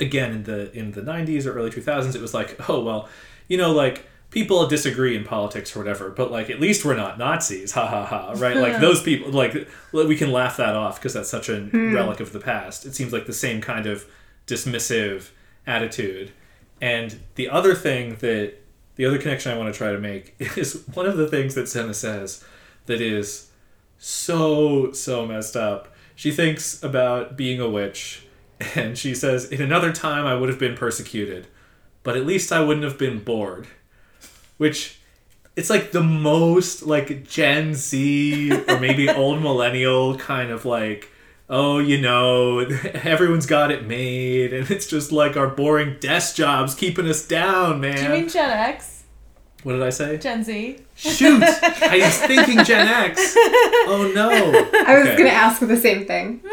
[0.00, 3.06] again in the in the 90s or early 2000s it was like oh well
[3.48, 7.18] you know like people disagree in politics or whatever but like at least we're not
[7.18, 8.56] nazis ha ha ha right?
[8.56, 11.94] Like those people like we can laugh that off because that's such a hmm.
[11.94, 12.86] relic of the past.
[12.86, 14.06] It seems like the same kind of
[14.46, 15.30] dismissive
[15.66, 16.32] attitude.
[16.80, 18.54] And the other thing that
[19.00, 21.68] the other connection i want to try to make is one of the things that
[21.68, 22.44] senna says
[22.86, 23.50] that is
[23.98, 28.26] so so messed up she thinks about being a witch
[28.74, 31.46] and she says, In another time, I would have been persecuted,
[32.02, 33.66] but at least I wouldn't have been bored.
[34.58, 34.98] Which,
[35.56, 41.10] it's like the most like Gen Z or maybe old millennial kind of like,
[41.50, 42.60] oh, you know,
[43.04, 47.80] everyone's got it made, and it's just like our boring desk jobs keeping us down,
[47.80, 47.96] man.
[47.96, 48.96] Do you mean Gen X?
[49.62, 50.16] what did I say?
[50.16, 50.78] Gen Z?
[50.96, 51.42] Shoot!
[51.42, 53.34] I was thinking Gen X.
[53.36, 54.30] Oh no.
[54.30, 55.16] I was Okay.
[55.18, 56.40] gonna ask the same thing.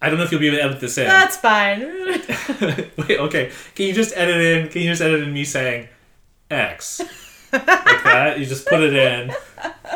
[0.00, 1.06] I don't know if you'll be able to edit this in.
[1.06, 1.80] That's fine.
[2.96, 3.50] Wait, okay.
[3.74, 4.68] Can you just edit in?
[4.70, 5.88] Can you just edit in me saying
[6.50, 7.00] X
[7.52, 8.38] like that?
[8.38, 9.32] You just put it in.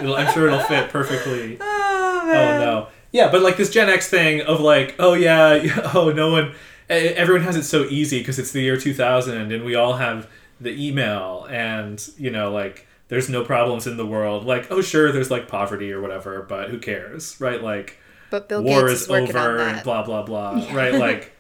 [0.00, 1.59] It'll, I'm sure it'll fit perfectly.
[1.61, 2.88] oh, Oh no.
[3.12, 6.55] Yeah, but like this Gen X thing of like, oh yeah, yeah, oh no one,
[6.88, 10.28] everyone has it so easy because it's the year 2000 and we all have
[10.61, 14.46] the email and you know like there's no problems in the world.
[14.46, 17.62] Like, oh sure, there's like poverty or whatever, but who cares, right?
[17.62, 17.98] Like
[18.30, 19.84] But Bill war Gates is is working on over and that.
[19.84, 20.94] blah blah blah, right?
[20.94, 21.32] Like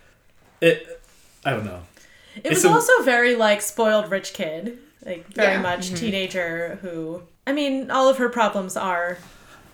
[0.60, 1.00] it.
[1.44, 1.80] I don't know.
[2.44, 5.60] It was a- also very like spoiled rich kid, like very Yeah.
[5.62, 7.22] much teenager who.
[7.46, 9.18] I mean, all of her problems are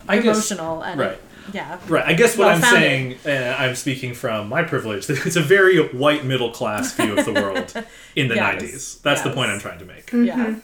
[0.09, 1.19] I guess- emotional and right.
[1.53, 1.79] yeah.
[1.89, 2.05] Right.
[2.07, 3.21] I guess what I'm Well-founded.
[3.25, 5.07] saying, uh, I'm speaking from my privilege.
[5.07, 7.75] that It's a very white middle class view of the world
[8.17, 8.63] in the Yes.
[8.63, 9.03] 90s.
[9.03, 10.11] That's the point I'm trying to make.
[10.13, 10.55] Yeah.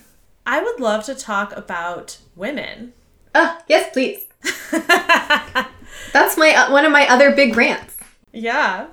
[0.47, 2.93] I would love to talk about women.
[3.35, 4.27] Uh, yes, please.
[6.13, 7.97] That's my uh, one of my other big rants.
[8.33, 8.87] Yeah.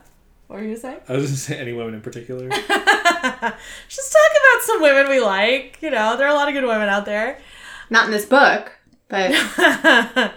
[0.52, 1.00] What were you saying?
[1.08, 2.50] I was just saying any women in particular.
[2.50, 5.78] Just talk about some women we like.
[5.82, 7.40] You know, there are a lot of good women out there.
[7.90, 8.78] Not in this book,
[9.08, 9.32] but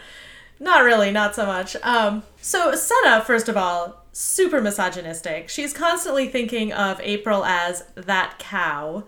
[0.61, 1.75] Not really, not so much.
[1.83, 5.49] Um, so Senna, first of all, super misogynistic.
[5.49, 9.07] She's constantly thinking of April as that cow.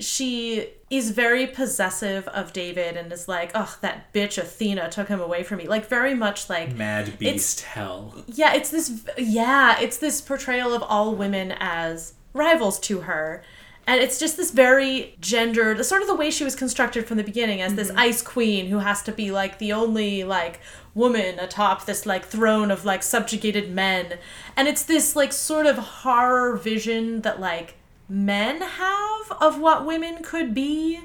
[0.00, 5.20] She is very possessive of David and is like, oh, that bitch Athena took him
[5.20, 5.66] away from me.
[5.66, 8.14] Like very much like Mad Beast Hell.
[8.28, 13.42] yeah, it's this yeah, it's this portrayal of all women as rivals to her.
[13.88, 17.22] And it's just this very gendered, sort of the way she was constructed from the
[17.22, 18.00] beginning as this mm-hmm.
[18.00, 20.60] ice queen who has to be like the only like
[20.92, 24.18] woman atop this like throne of like subjugated men.
[24.56, 27.76] And it's this like sort of horror vision that like
[28.08, 31.00] men have of what women could be.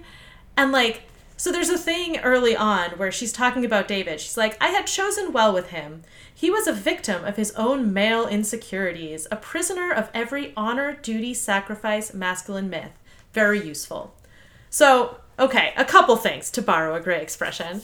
[0.56, 1.04] And like,
[1.38, 4.22] so there's a thing early on where she's talking about David.
[4.22, 6.04] She's like, I had chosen well with him.
[6.34, 11.34] He was a victim of his own male insecurities, a prisoner of every honor, duty,
[11.34, 12.92] sacrifice, masculine myth.
[13.34, 14.14] Very useful.
[14.70, 17.82] So, okay, a couple things to borrow a gray expression.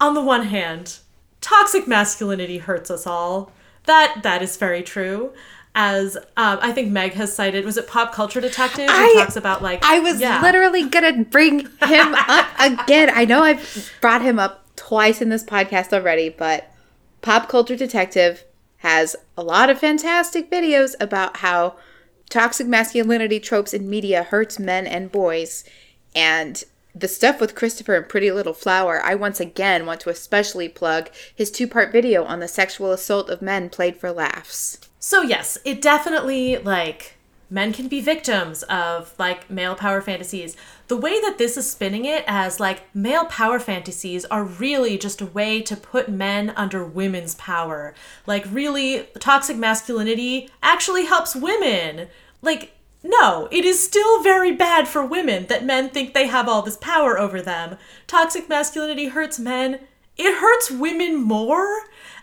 [0.00, 0.98] On the one hand,
[1.40, 3.52] toxic masculinity hurts us all.
[3.84, 5.32] That that is very true.
[5.78, 8.88] As um, I think Meg has cited, was it Pop Culture Detective?
[8.88, 10.40] Who I- talks about like I was yeah.
[10.40, 13.10] literally gonna bring him up again.
[13.12, 16.72] I know I've brought him up twice in this podcast already, but
[17.20, 18.44] Pop Culture Detective
[18.78, 21.76] has a lot of fantastic videos about how
[22.30, 25.62] toxic masculinity tropes in media hurts men and boys.
[26.14, 26.64] And
[26.94, 31.10] the stuff with Christopher and Pretty Little Flower, I once again want to especially plug
[31.34, 34.78] his two part video on the sexual assault of men played for laughs.
[35.06, 37.14] So yes, it definitely like
[37.48, 40.56] men can be victims of like male power fantasies.
[40.88, 45.20] The way that this is spinning it as like male power fantasies are really just
[45.20, 47.94] a way to put men under women's power.
[48.26, 52.08] Like really toxic masculinity actually helps women.
[52.42, 52.72] Like
[53.04, 56.78] no, it is still very bad for women that men think they have all this
[56.78, 57.78] power over them.
[58.08, 59.78] Toxic masculinity hurts men.
[60.16, 61.82] It hurts women more.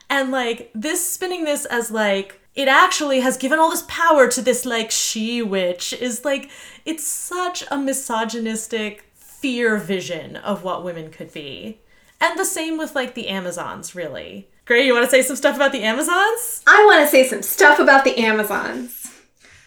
[0.09, 4.41] And like this spinning this as like it actually has given all this power to
[4.41, 6.49] this like she witch is like
[6.85, 11.79] it's such a misogynistic fear vision of what women could be.
[12.21, 14.47] And the same with like the Amazons, really.
[14.65, 16.63] Gray, you want to say some stuff about the Amazons?
[16.65, 19.11] I want to say some stuff about the Amazons.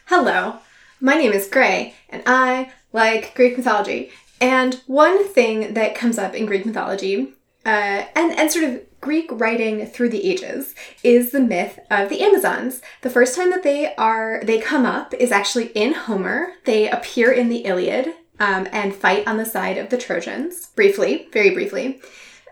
[0.06, 0.60] Hello,
[1.00, 4.10] my name is Gray, and I like Greek mythology.
[4.40, 7.34] And one thing that comes up in Greek mythology,
[7.66, 12.22] uh, and, and sort of Greek writing through the ages, is the myth of the
[12.22, 12.82] Amazons.
[13.02, 16.54] The first time that they are they come up is actually in Homer.
[16.64, 21.28] They appear in the Iliad um, and fight on the side of the Trojans briefly,
[21.32, 22.00] very briefly,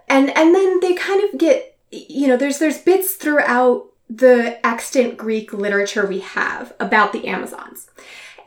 [0.08, 5.16] and and then they kind of get you know there's there's bits throughout the extant
[5.16, 7.90] Greek literature we have about the Amazons.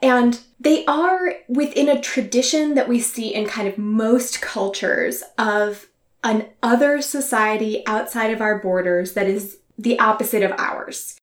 [0.00, 5.88] And they are within a tradition that we see in kind of most cultures of
[6.28, 11.16] an other society outside of our borders that is the opposite of ours.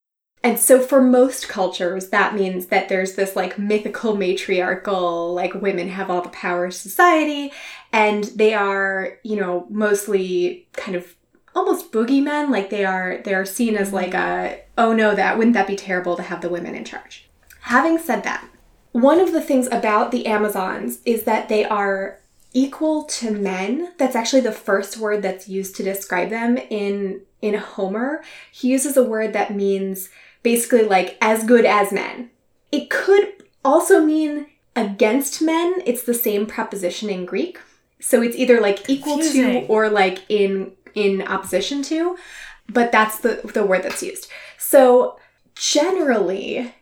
[0.44, 5.90] And so for most cultures, that means that there's this like mythical matriarchal, like women
[5.90, 7.52] have all the power society,
[7.94, 11.16] and they are, you know, mostly kind of
[11.54, 12.50] almost boogeymen.
[12.50, 15.76] Like they are they are seen as like a oh no, that wouldn't that be
[15.76, 17.30] terrible to have the women in charge.
[17.62, 18.48] Having said that,
[18.92, 22.20] one of the things about the Amazons is that they are
[22.56, 23.94] equal to men.
[23.98, 28.24] That's actually the first word that's used to describe them in in Homer.
[28.52, 30.10] He uses a word that means
[30.42, 32.32] basically like as good as men.
[32.72, 35.82] It could also mean against men.
[35.86, 37.60] It's the same preposition in Greek.
[38.00, 42.18] So it's either like equal to or like in in opposition to,
[42.70, 44.30] but that's the the word that's used.
[44.58, 45.20] So
[45.56, 46.74] generally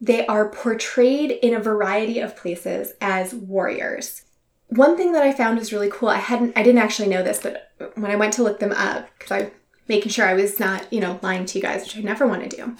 [0.00, 4.24] they are portrayed in a variety of places as warriors.
[4.70, 6.08] One thing that I found is really cool.
[6.08, 9.08] I hadn't I didn't actually know this, but when I went to look them up
[9.18, 9.50] cuz I'm
[9.88, 12.48] making sure I was not, you know, lying to you guys, which I never want
[12.48, 12.76] to do.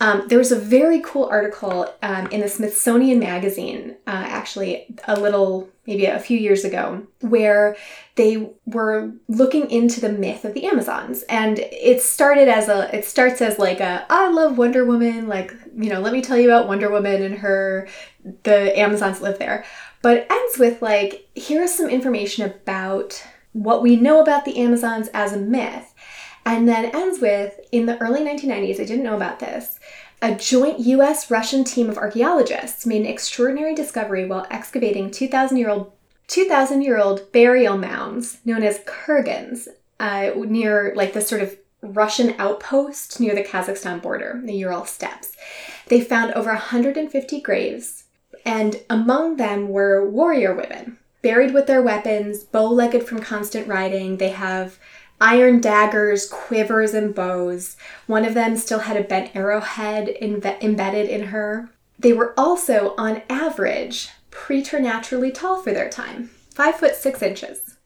[0.00, 5.18] Um, there was a very cool article um, in the Smithsonian Magazine, uh, actually, a
[5.18, 7.76] little, maybe a few years ago, where
[8.14, 11.22] they were looking into the myth of the Amazons.
[11.28, 15.52] And it started as a, it starts as like a, I love Wonder Woman, like,
[15.76, 17.88] you know, let me tell you about Wonder Woman and her,
[18.44, 19.64] the Amazons live there.
[20.02, 23.22] But it ends with like, here's some information about
[23.52, 25.94] what we know about the Amazons as a myth.
[26.46, 29.78] And then ends with in the early 1990s, I didn't know about this,
[30.22, 35.70] a joint US Russian team of archaeologists made an extraordinary discovery while excavating 2,000 year
[35.70, 35.92] old
[36.28, 39.68] 2,000 year old burial mounds known as kurgans
[40.00, 45.32] uh, near like the sort of Russian outpost near the Kazakhstan border, the Ural steppes.
[45.86, 48.04] They found over 150 graves,
[48.48, 54.16] and among them were warrior women buried with their weapons, bow legged from constant riding.
[54.16, 54.78] They have
[55.20, 57.76] iron daggers, quivers, and bows.
[58.06, 61.68] One of them still had a bent arrowhead inve- embedded in her.
[61.98, 67.76] They were also, on average, preternaturally tall for their time five foot six inches.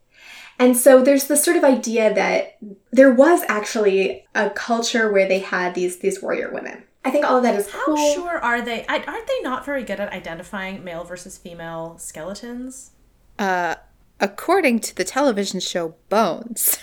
[0.60, 2.56] And so there's this sort of idea that
[2.92, 6.84] there was actually a culture where they had these these warrior women.
[7.04, 8.14] I think all of that is How cool.
[8.14, 8.86] sure are they?
[8.88, 12.92] I, aren't they not very good at identifying male versus female skeletons?
[13.38, 13.74] Uh,
[14.20, 16.78] according to the television show Bones,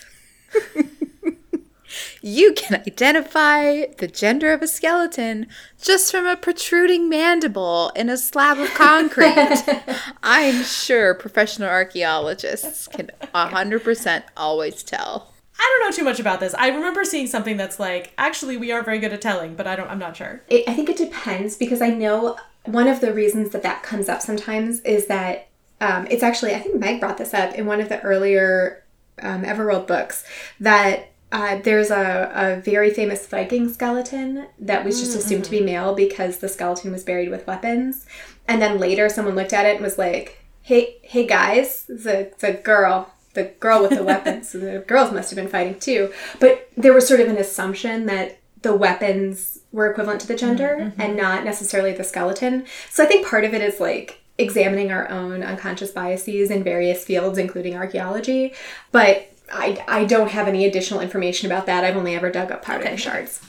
[2.21, 5.47] you can identify the gender of a skeleton
[5.81, 9.63] just from a protruding mandible in a slab of concrete.
[10.23, 15.33] I'm sure professional archaeologists can 100% always tell.
[15.59, 16.55] I don't know too much about this.
[16.57, 19.75] I remember seeing something that's like, actually, we are very good at telling, but I
[19.75, 19.89] don't.
[19.89, 20.41] I'm not sure.
[20.47, 24.07] It, I think it depends because I know one of the reasons that that comes
[24.07, 25.49] up sometimes is that
[25.81, 28.83] um, it's actually I think Meg brought this up in one of the earlier
[29.21, 30.25] um, Everworld books
[30.59, 35.61] that uh, there's a, a very famous Viking skeleton that was just assumed to be
[35.61, 38.05] male because the skeleton was buried with weapons,
[38.47, 42.19] and then later someone looked at it and was like, "Hey, hey guys, it's a,
[42.27, 44.49] it's a girl." The girl with the weapons.
[44.49, 46.11] So the girls must have been fighting too.
[46.39, 50.77] But there was sort of an assumption that the weapons were equivalent to the gender
[50.79, 51.01] mm-hmm.
[51.01, 52.65] and not necessarily the skeleton.
[52.89, 57.03] So I think part of it is like examining our own unconscious biases in various
[57.03, 58.53] fields, including archaeology.
[58.91, 61.83] But I, I don't have any additional information about that.
[61.83, 63.41] I've only ever dug up part of the shards.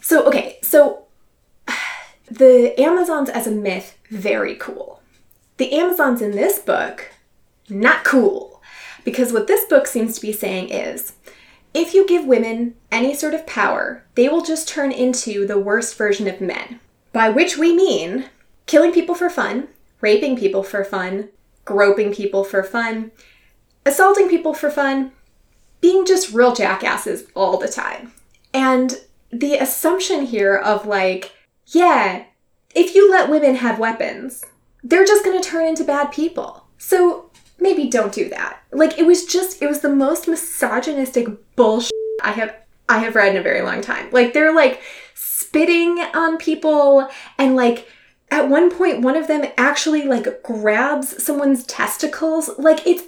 [0.00, 1.04] So, okay, so
[2.30, 5.02] the Amazons as a myth, very cool.
[5.56, 7.10] The Amazons in this book,
[7.68, 8.55] not cool.
[9.06, 11.12] Because what this book seems to be saying is
[11.72, 15.96] if you give women any sort of power, they will just turn into the worst
[15.96, 16.80] version of men.
[17.12, 18.24] By which we mean
[18.66, 19.68] killing people for fun,
[20.00, 21.28] raping people for fun,
[21.64, 23.12] groping people for fun,
[23.86, 25.12] assaulting people for fun,
[25.80, 28.12] being just real jackasses all the time.
[28.52, 28.98] And
[29.30, 31.32] the assumption here of like,
[31.68, 32.24] yeah,
[32.74, 34.44] if you let women have weapons,
[34.82, 36.66] they're just to turn into bad people.
[36.76, 37.25] So
[37.60, 38.60] maybe don't do that.
[38.72, 41.92] Like it was just it was the most misogynistic bullshit
[42.22, 42.54] I have
[42.88, 44.08] I have read in a very long time.
[44.12, 44.80] Like they're like
[45.14, 47.08] spitting on people
[47.38, 47.88] and like
[48.30, 52.50] at one point one of them actually like grabs someone's testicles.
[52.58, 53.04] Like it's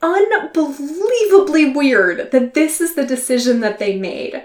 [0.00, 4.44] unbelievably weird that this is the decision that they made.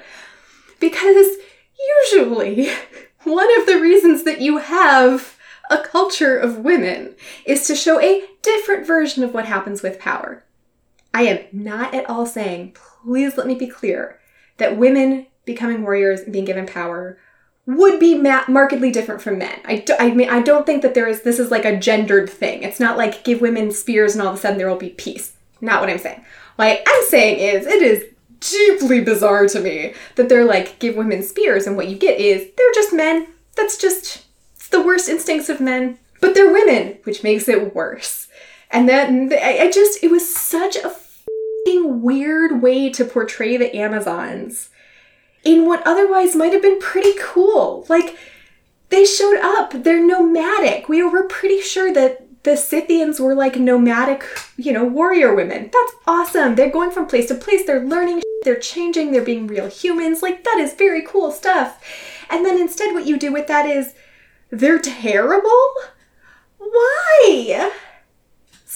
[0.80, 1.28] Because
[2.11, 2.70] usually
[3.24, 5.38] one of the reasons that you have
[5.70, 7.15] a culture of women
[7.45, 10.44] is to show a different version of what happens with power.
[11.14, 14.20] I am not at all saying, please let me be clear,
[14.57, 17.18] that women becoming warriors and being given power
[17.65, 19.60] would be ma- markedly different from men.
[19.65, 22.30] I, do, I mean, I don't think that there is, this is like a gendered
[22.30, 22.64] thing.
[22.64, 25.34] It's not like give women spears and all of a sudden there will be peace.
[25.61, 26.24] Not what I'm saying.
[26.57, 28.06] What I'm saying is, it is
[28.40, 32.49] deeply bizarre to me that they're like, give women spears and what you get is,
[32.57, 33.28] they're just men.
[33.56, 34.26] That's just,
[34.56, 35.99] it's the worst instincts of men.
[36.20, 38.28] But they're women, which makes it worse.
[38.73, 40.93] And then I, just, it was such a
[42.03, 44.69] weird way to portray the Amazons
[45.43, 47.85] in what otherwise might have been pretty cool.
[47.87, 48.17] Like,
[48.89, 50.89] they showed up, they're nomadic.
[50.89, 54.25] We were pretty sure that the Scythians were like nomadic,
[54.57, 55.69] you know, warrior women.
[55.71, 56.55] That's awesome.
[56.55, 60.21] They're going from place to place, they're learning, they're changing, they're being real humans.
[60.21, 61.81] Like, that is very cool stuff.
[62.29, 63.93] And then instead, what you do with that is
[64.49, 65.73] they're terrible?
[66.57, 67.71] Why?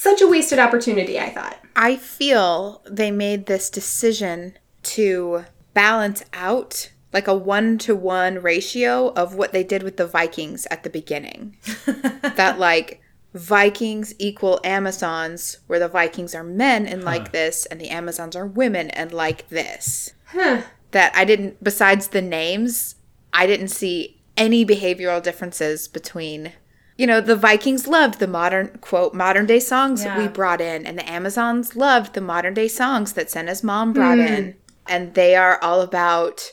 [0.08, 1.60] Such a wasted opportunity, I thought.
[1.76, 5.44] I feel they made this decision to
[5.74, 10.66] balance out like a one to one ratio of what they did with the Vikings
[10.72, 11.58] at the beginning.
[12.22, 13.02] that like
[13.34, 18.48] Vikings equal Amazons, where the Vikings are men and like this, and the Amazons are
[18.48, 20.14] women and like this.
[20.28, 20.62] Huh.
[20.92, 22.96] That I didn't, besides the names,
[23.34, 26.54] I didn't see any behavioral differences between.
[26.98, 30.18] You know, the Vikings loved the modern, quote, modern day songs Yeah.
[30.18, 34.18] we brought in, and the Amazons loved the modern day songs that Senna's mom brought
[34.18, 34.26] hmm.
[34.26, 34.56] in.
[34.88, 36.52] And they are all about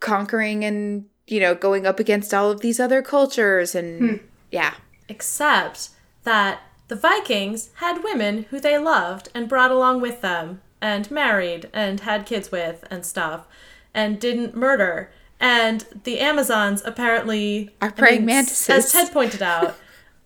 [0.00, 3.74] conquering and, you know, going up against all of these other cultures.
[3.74, 4.16] And hmm.
[4.50, 4.74] yeah,
[5.08, 5.90] Except
[6.24, 11.68] that the Vikings had women who they loved and brought along with them and married
[11.72, 13.46] and had kids with and stuff
[13.94, 15.10] and didn't murder.
[15.38, 18.68] And the Amazons apparently Are praying s- mantises.
[18.68, 19.76] As Ted pointed out,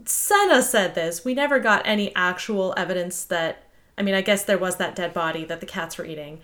[0.05, 1.25] Senna said this.
[1.25, 3.65] We never got any actual evidence that
[3.99, 6.41] I mean, I guess there was that dead body that the cats were eating.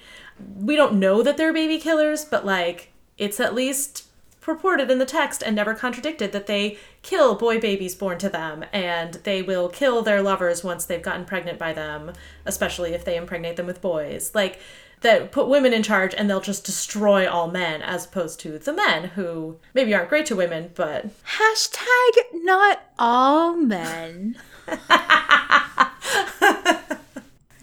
[0.56, 4.04] We don't know that they're baby killers, but like it's at least
[4.42, 8.64] purported in the text and never contradicted that they kill boy babies born to them
[8.72, 12.12] and they will kill their lovers once they've gotten pregnant by them,
[12.44, 14.32] especially if they impregnate them with boys.
[14.34, 14.60] Like
[15.00, 18.72] that put women in charge and they'll just destroy all men as opposed to the
[18.72, 24.36] men who maybe aren't great to women, but Hashtag not all men.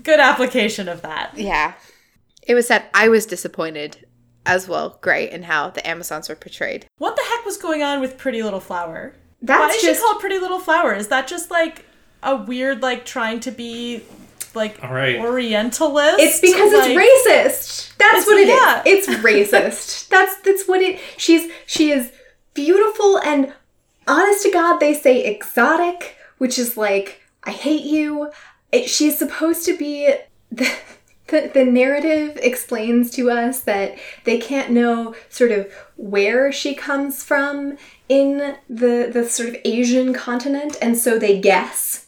[0.04, 1.32] good application of that.
[1.36, 1.74] Yeah.
[2.44, 4.06] It was that I was disappointed
[4.46, 6.86] as well, Gray, in how the Amazons were portrayed.
[6.98, 9.16] What the heck was going on with Pretty Little Flower?
[9.42, 10.94] That's Why is just she called Pretty Little Flower?
[10.94, 11.86] Is that just like
[12.22, 14.04] a weird, like trying to be
[14.56, 15.20] like All right.
[15.20, 16.20] Orientalist?
[16.20, 17.98] It's because Like- it's racist.
[17.98, 18.56] That's It's- what it is.
[18.56, 18.84] yeah.
[18.86, 20.08] It's racist.
[20.14, 21.00] that's that's what it.
[21.18, 22.12] She's she is
[22.54, 23.54] beautiful and
[24.08, 28.32] honest to God, they say exotic, which is like I hate you.
[28.72, 30.14] It, she's supposed to be
[30.52, 30.70] the,
[31.28, 37.24] the the narrative explains to us that they can't know sort of where she comes
[37.24, 37.78] from
[38.10, 42.08] in the the sort of Asian continent, and so they guess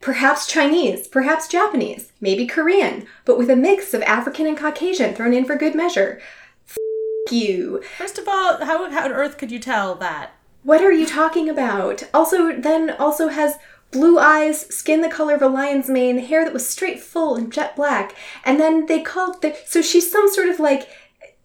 [0.00, 5.32] perhaps Chinese, perhaps Japanese, maybe Korean, but with a mix of African and Caucasian thrown
[5.32, 6.20] in for good measure.
[6.68, 7.82] F- you.
[7.98, 10.32] First of all, how, how on earth could you tell that?
[10.62, 12.02] What are you talking about?
[12.12, 13.56] Also, then also has
[13.92, 17.52] blue eyes, skin the color of a lion's mane, hair that was straight full and
[17.52, 18.14] jet black,
[18.44, 20.88] and then they called the so she's some sort of like,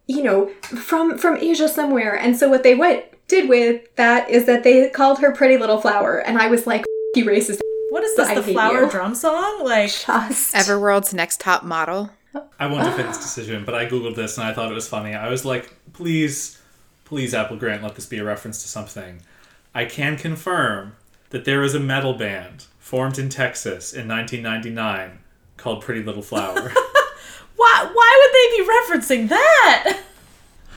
[0.07, 2.15] you know, from from Asia somewhere.
[2.15, 5.79] And so what they went did with that is that they called her Pretty Little
[5.79, 7.61] Flower, and I was like, "F- you racist.
[7.91, 8.89] What is this, I the flower you.
[8.89, 9.65] drum song?
[9.65, 12.09] Like, Just Everworld's next top model.
[12.57, 15.13] I won't defend this decision, but I googled this and I thought it was funny.
[15.13, 16.57] I was like, please,
[17.03, 19.21] please, Applegate, let this be a reference to something.
[19.75, 20.95] I can confirm
[21.31, 25.19] that there is a metal band formed in Texas in 1999
[25.57, 26.69] called Pretty Little Flower.
[27.57, 29.99] why, why would they be referencing that?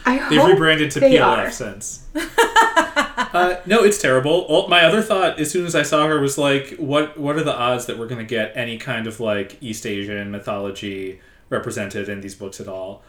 [0.06, 1.51] I They've rebranded to they PLF are.
[1.51, 2.06] since.
[2.14, 4.47] uh, no, it's terrible.
[4.48, 7.43] Well, my other thought, as soon as I saw her, was like, what What are
[7.44, 11.20] the odds that we're going to get any kind of like East Asian mythology
[11.51, 13.02] represented in these books at all?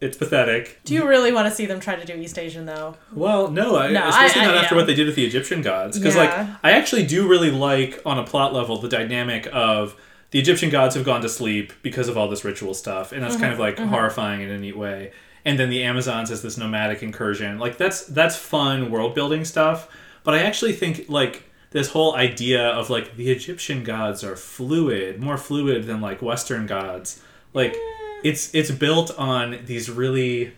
[0.00, 0.80] It's pathetic.
[0.84, 2.96] Do you really want to see them try to do East Asian though?
[3.12, 4.80] Well, no, I, No, especially I- I- not after yeah.
[4.80, 5.98] what they did with the Egyptian gods.
[5.98, 9.96] Because, like, I actually do really like, on a plot level, the dynamic of
[10.30, 13.36] the Egyptian gods have gone to sleep because of all this ritual stuff, and that's
[13.36, 15.12] kind of Mm-hmm, like horrifying in a neat way.
[15.44, 19.88] And then the Amazons as this nomadic incursion, like that's that's fun world building stuff.
[20.22, 25.20] But I actually think like this whole idea of like the Egyptian gods are fluid,
[25.20, 27.20] more fluid than like Western gods.
[27.52, 27.76] Like
[28.22, 30.52] it's it's built on these really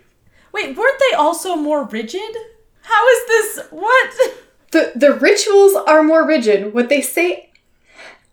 [0.53, 2.37] Wait, weren't they also more rigid?
[2.83, 3.67] How is this?
[3.71, 4.15] What?
[4.71, 6.75] The the rituals are more rigid.
[6.75, 7.51] What they say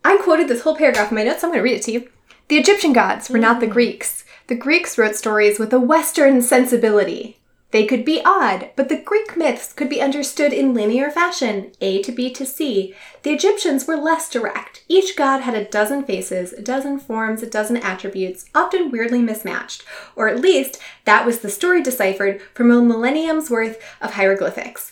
[0.05, 2.09] I quoted this whole paragraph in my notes, so I'm gonna read it to you.
[2.49, 3.71] The Egyptian gods were not the mm.
[3.71, 4.25] Greeks.
[4.53, 7.39] The Greeks wrote stories with a Western sensibility.
[7.71, 12.03] They could be odd, but the Greek myths could be understood in linear fashion, A
[12.03, 12.93] to B to C.
[13.23, 14.83] The Egyptians were less direct.
[14.87, 19.85] Each god had a dozen faces, a dozen forms, a dozen attributes, often weirdly mismatched.
[20.15, 24.91] Or at least, that was the story deciphered from a millennium's worth of hieroglyphics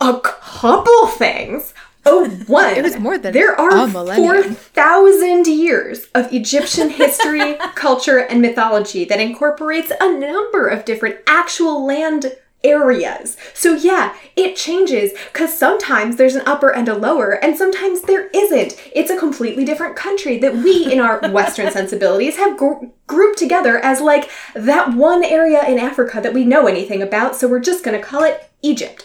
[0.00, 1.74] a couple things.
[2.08, 2.74] Oh, one.
[2.74, 4.54] It was more than there are millennium.
[4.54, 11.84] 4,000 years of Egyptian history, culture, and mythology that incorporates a number of different actual
[11.84, 12.32] land
[12.64, 13.36] areas.
[13.54, 18.28] So yeah, it changes because sometimes there's an upper and a lower, and sometimes there
[18.28, 18.74] isn't.
[18.94, 23.78] It's a completely different country that we, in our Western sensibilities, have gr- grouped together
[23.78, 27.36] as like that one area in Africa that we know anything about.
[27.36, 29.04] So we're just gonna call it Egypt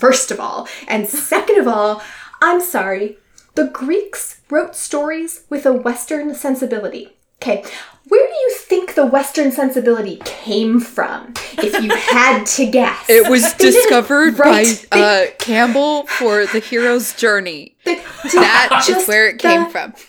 [0.00, 0.66] first of all.
[0.88, 2.02] And second of all,
[2.40, 3.18] I'm sorry,
[3.54, 7.16] the Greeks wrote stories with a Western sensibility.
[7.42, 7.64] Okay,
[8.08, 11.32] where do you think the Western sensibility came from?
[11.58, 17.76] If you had to guess, It was discovered by uh, Campbell for the hero's journey.
[17.84, 18.02] they-
[18.34, 19.94] That is where it came the- from.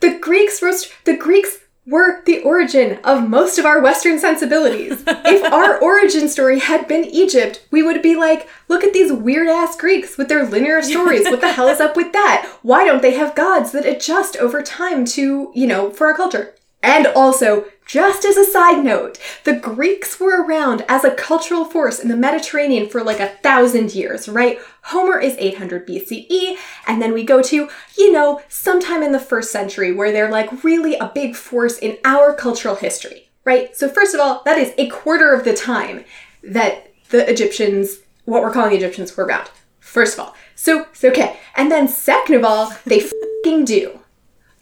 [0.00, 0.92] The Greeks wrote.
[1.04, 1.56] The Greeks
[1.86, 5.04] were the origin of most of our Western sensibilities.
[5.06, 9.48] if our origin story had been Egypt, we would be like, look at these weird
[9.48, 11.24] ass Greeks with their linear stories.
[11.24, 12.58] What the hell is up with that?
[12.62, 16.54] Why don't they have gods that adjust over time to, you know, for our culture?
[16.82, 22.00] And also, just as a side note, the Greeks were around as a cultural force
[22.00, 24.58] in the Mediterranean for like a thousand years, right?
[24.82, 26.56] Homer is 800 BCE,
[26.88, 30.64] and then we go to, you know, sometime in the first century where they're like
[30.64, 33.74] really a big force in our cultural history, right?
[33.76, 36.04] So, first of all, that is a quarter of the time
[36.42, 39.48] that the Egyptians, what we're calling the Egyptians, were around.
[39.78, 40.34] First of all.
[40.56, 41.38] So, so okay.
[41.54, 43.08] And then, second of all, they
[43.44, 44.00] fing do.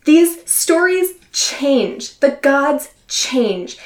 [0.05, 2.21] These stories change.
[2.21, 3.79] The gods change.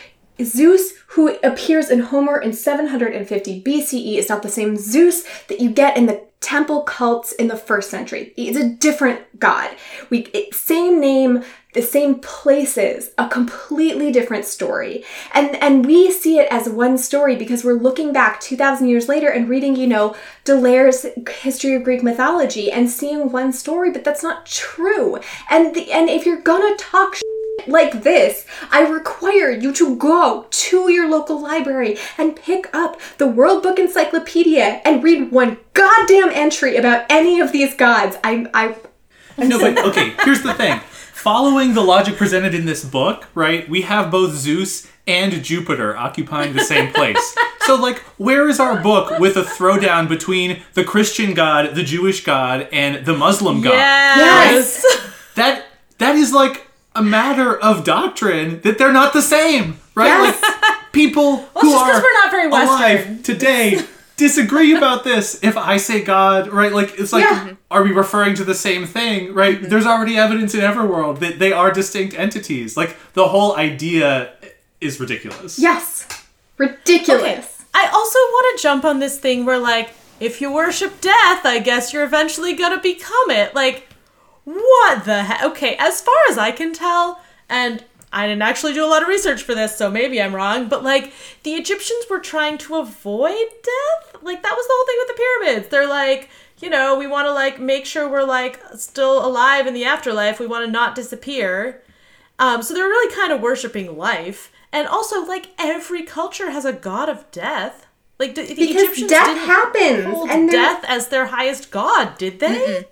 [0.43, 5.71] Zeus, who appears in Homer in 750 BCE, is not the same Zeus that you
[5.71, 8.33] get in the temple cults in the first century.
[8.37, 9.71] He's a different god.
[10.09, 11.43] We it, same name,
[11.75, 15.05] the same places, a completely different story.
[15.35, 19.29] And and we see it as one story because we're looking back 2000 years later
[19.29, 20.15] and reading, you know,
[20.45, 21.07] D'Aulaire's
[21.41, 25.19] History of Greek Mythology and seeing one story, but that's not true.
[25.51, 27.17] And the, and if you're going to talk
[27.67, 33.27] like this, I require you to go to your local library and pick up the
[33.27, 38.17] World Book Encyclopedia and read one goddamn entry about any of these gods.
[38.23, 38.77] I, I,
[39.45, 40.81] No, but okay, here's the thing.
[41.13, 46.53] Following the logic presented in this book, right, we have both Zeus and Jupiter occupying
[46.53, 47.37] the same place.
[47.63, 52.25] So, like, where is our book with a throwdown between the Christian god, the Jewish
[52.25, 53.73] god, and the Muslim god?
[53.73, 54.85] Yes.
[55.35, 55.67] That
[55.99, 56.68] that is like
[56.99, 60.07] a matter of doctrine that they're not the same, right?
[60.07, 60.43] Yes.
[60.43, 63.81] Like people who it's just 'cause are we're not very alive today
[64.17, 65.39] disagree about this.
[65.43, 66.73] If I say God, right?
[66.73, 67.53] Like it's like Yeah.
[67.71, 69.57] are we referring to the same thing, right?
[69.61, 69.69] Mm-hmm.
[69.71, 72.77] There's already evidence in Everworld that they are distinct entities.
[72.77, 74.33] Like the whole idea
[74.81, 75.59] is ridiculous.
[75.59, 76.07] yes,
[76.57, 77.23] ridiculous.
[77.25, 77.65] Okay.
[77.75, 81.61] I also want to jump on this thing where, like, if you worship death, I
[81.61, 83.55] guess you're eventually gonna become it.
[83.55, 83.88] Like,
[84.55, 85.45] what the heck?
[85.45, 89.09] Okay, as far as I can tell, and I didn't actually do a lot of
[89.09, 91.13] research for this, so maybe I'm wrong, but like,
[91.43, 94.23] the Egyptians were trying to avoid death?
[94.23, 95.69] Like, that was the whole thing with the pyramids.
[95.69, 96.31] They're like,
[96.61, 100.41] you know, we want to, like, make sure we're, like, still alive in the afterlife.
[100.41, 101.83] We want to not disappear.
[102.39, 104.51] Um, so they're really kind of worshiping life.
[104.73, 107.87] And also, like, every culture has a god of death.
[108.19, 112.19] Like, d- the Because Egyptians death didn't happens, hold and death as their highest god,
[112.19, 112.87] did they?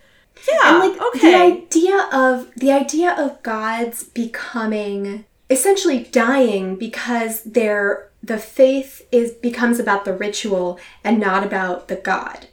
[0.48, 0.82] Yeah.
[0.82, 1.30] and like okay.
[1.30, 9.32] the idea of the idea of gods becoming essentially dying because their the faith is
[9.32, 12.48] becomes about the ritual and not about the god.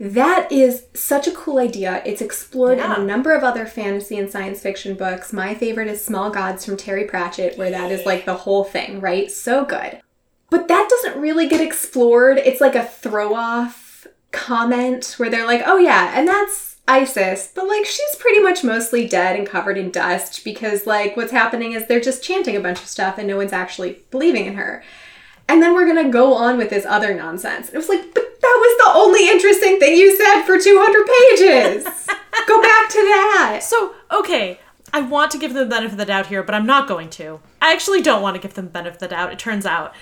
[0.00, 2.02] That is such a cool idea.
[2.04, 5.32] It's explored in a number of other fantasy and science fiction books.
[5.32, 9.00] My favorite is Small Gods from Terry Pratchett, where that is like the whole thing,
[9.00, 9.30] right?
[9.30, 10.00] So good.
[10.50, 12.38] But that doesn't really get explored.
[12.38, 17.68] It's like a throw off comment where they're like, oh yeah, and that's Isis, but
[17.68, 21.86] like she's pretty much mostly dead and covered in dust because like what's happening is
[21.86, 24.82] they're just chanting a bunch of stuff and no one's actually believing in her.
[25.48, 27.68] And then we're gonna go on with this other nonsense.
[27.68, 31.84] It was like, but that was the only interesting thing you said for 200 pages.
[32.48, 33.60] go back to that.
[33.62, 34.58] So, okay,
[34.92, 37.08] I want to give them the benefit of the doubt here, but I'm not going
[37.10, 37.40] to.
[37.60, 39.94] I actually don't want to give them the benefit of the doubt, it turns out.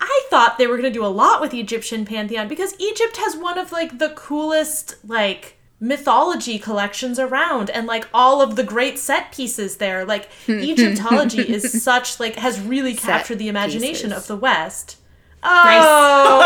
[0.00, 3.16] I thought they were going to do a lot with the Egyptian pantheon because Egypt
[3.18, 8.62] has one of like the coolest like mythology collections around and like all of the
[8.62, 10.06] great set pieces there.
[10.06, 10.58] Like hmm.
[10.60, 14.22] Egyptology is such like has really captured the imagination pieces.
[14.22, 14.96] of the West.
[15.42, 16.40] Oh,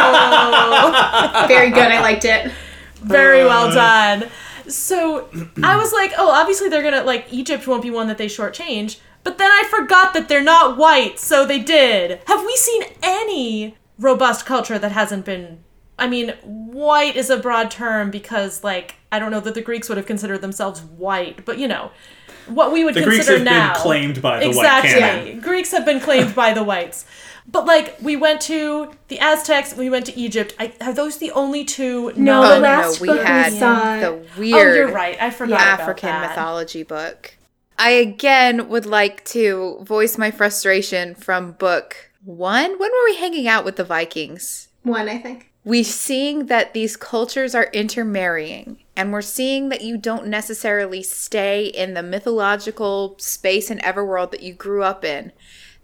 [1.46, 1.78] Very good.
[1.78, 2.50] I liked it.
[2.96, 3.74] very well uh.
[3.74, 4.28] done.
[4.66, 5.28] So
[5.62, 8.98] I was like, oh, obviously they're gonna like Egypt won't be one that they shortchange.
[9.22, 12.20] But then I forgot that they're not white, so they did.
[12.26, 15.64] Have we seen any robust culture that hasn't been?
[15.98, 19.88] I mean, white is a broad term because, like, I don't know that the Greeks
[19.88, 21.90] would have considered themselves white, but you know,
[22.46, 23.72] what we would The Greeks consider have now.
[23.74, 24.90] been claimed by the exactly.
[24.92, 25.40] white canon.
[25.40, 27.04] Greeks have been claimed by the whites.
[27.50, 30.54] But like we went to the Aztecs, we went to Egypt.
[30.58, 32.12] I, are those the only two?
[32.14, 35.16] No, Oh the no, we book we had saw- the Oh, weird you're right.
[35.20, 36.28] I forgot about African that.
[36.30, 37.34] mythology book.
[37.78, 42.70] I again would like to voice my frustration from book one.
[42.78, 44.68] When were we hanging out with the Vikings?
[44.82, 45.50] One, I think.
[45.64, 51.66] We're seeing that these cultures are intermarrying, and we're seeing that you don't necessarily stay
[51.66, 55.32] in the mythological space and everworld that you grew up in.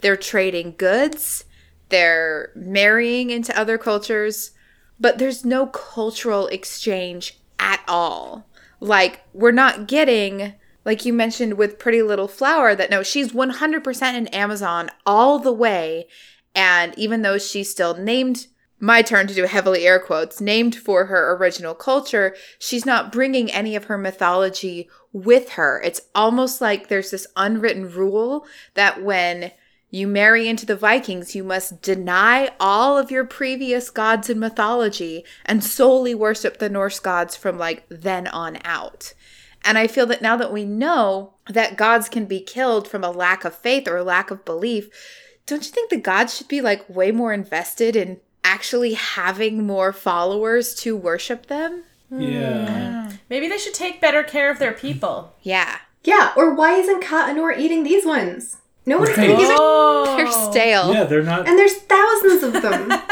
[0.01, 1.45] They're trading goods,
[1.89, 4.53] they're marrying into other cultures,
[4.99, 8.47] but there's no cultural exchange at all.
[8.81, 14.03] Like, we're not getting, like you mentioned with Pretty Little Flower, that no, she's 100%
[14.03, 16.07] an Amazon all the way.
[16.55, 18.47] And even though she's still named,
[18.81, 23.51] my turn to do heavily air quotes, named for her original culture, she's not bringing
[23.51, 25.81] any of her mythology with her.
[25.83, 29.53] It's almost like there's this unwritten rule that when
[29.91, 35.25] you marry into the Vikings, you must deny all of your previous gods and mythology
[35.47, 39.15] and solely worship the Norse gods from like then on out.
[39.65, 43.11] And I feel that now that we know that gods can be killed from a
[43.11, 44.89] lack of faith or a lack of belief,
[45.47, 49.93] don't you think the gods should be like way more invested in actually having more
[49.93, 51.83] followers to worship them?
[52.11, 53.11] Yeah.
[53.31, 55.35] Maybe they should take better care of their people.
[55.43, 55.79] Yeah.
[56.05, 58.59] Yeah, or why isn't Ka Anor eating these ones?
[58.87, 59.29] No one's Right.
[59.29, 59.57] gonna give it.
[59.59, 60.93] Oh, They're stale.
[60.93, 61.49] Yeah, they're not.
[61.49, 62.93] And there's thousands of them.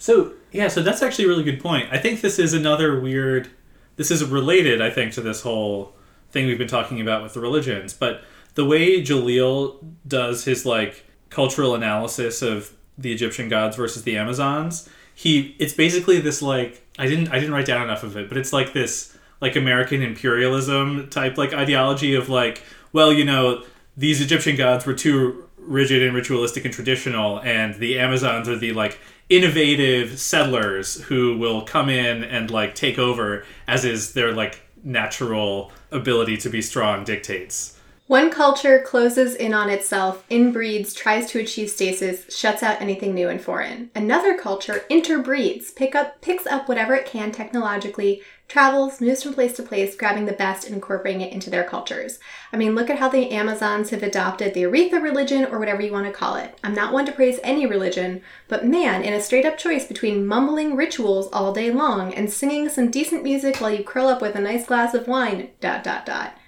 [0.00, 1.88] So yeah, so that's actually a really good point.
[1.90, 3.50] I think this is another weird.
[3.96, 5.92] This is related, I think, to this whole
[6.30, 7.94] thing we've been talking about with the religions.
[7.94, 8.22] But
[8.54, 14.88] the way Jalil does his like cultural analysis of the Egyptian gods versus the Amazons,
[15.14, 18.36] he it's basically this like I didn't I didn't write down enough of it, but
[18.36, 22.62] it's like this like American imperialism type like ideology of like
[22.92, 23.64] well you know
[23.96, 28.72] these Egyptian gods were too rigid and ritualistic and traditional, and the Amazons are the
[28.72, 28.98] like
[29.28, 35.70] innovative settlers who will come in and like take over, as is their like natural
[35.90, 37.77] ability to be strong dictates.
[38.08, 43.28] One culture closes in on itself, inbreeds, tries to achieve stasis, shuts out anything new
[43.28, 43.90] and foreign.
[43.94, 49.52] Another culture interbreeds, pick up, picks up whatever it can technologically, travels, moves from place
[49.56, 52.18] to place, grabbing the best and incorporating it into their cultures.
[52.50, 55.92] I mean, look at how the Amazons have adopted the Aretha religion or whatever you
[55.92, 56.58] want to call it.
[56.64, 60.26] I'm not one to praise any religion, but man, in a straight up choice between
[60.26, 64.34] mumbling rituals all day long and singing some decent music while you curl up with
[64.34, 66.38] a nice glass of wine, dot dot dot.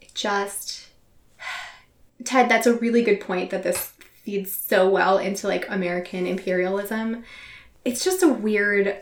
[0.00, 0.79] It just
[2.30, 3.92] Ted, that's a really good point that this
[4.22, 7.24] feeds so well into like American imperialism.
[7.84, 9.00] It's just a weird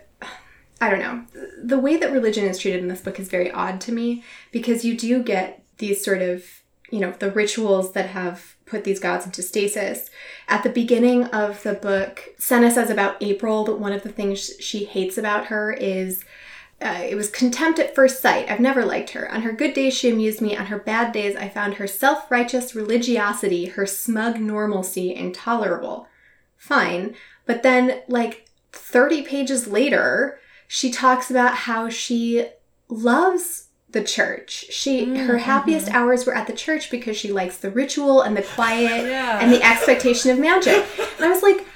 [0.81, 1.25] I don't know.
[1.63, 4.83] The way that religion is treated in this book is very odd to me because
[4.83, 6.43] you do get these sort of,
[6.91, 10.09] you know, the rituals that have put these gods into stasis.
[10.47, 14.53] At the beginning of the book, Senna says about April that one of the things
[14.59, 16.25] she hates about her is
[16.81, 18.49] uh, it was contempt at first sight.
[18.49, 19.31] I've never liked her.
[19.33, 20.57] On her good days, she amused me.
[20.57, 26.07] On her bad days, I found her self righteous religiosity, her smug normalcy, intolerable.
[26.57, 27.15] Fine.
[27.47, 30.39] But then, like 30 pages later,
[30.69, 32.47] she talks about how she
[32.89, 34.67] loves the church.
[34.71, 38.43] She her happiest hours were at the church because she likes the ritual and the
[38.43, 39.39] quiet Yeah.
[39.41, 40.85] and the expectation of magic.
[41.17, 41.67] And I was like,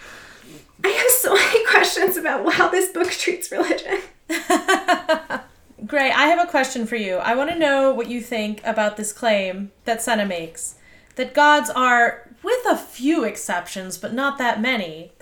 [0.85, 3.99] I have so many questions about how this book treats religion.
[5.87, 7.17] Gray, I have a question for you.
[7.17, 10.77] I want to know what you think about this claim that Senna makes
[11.17, 15.13] that gods are, with a few exceptions, but not that many,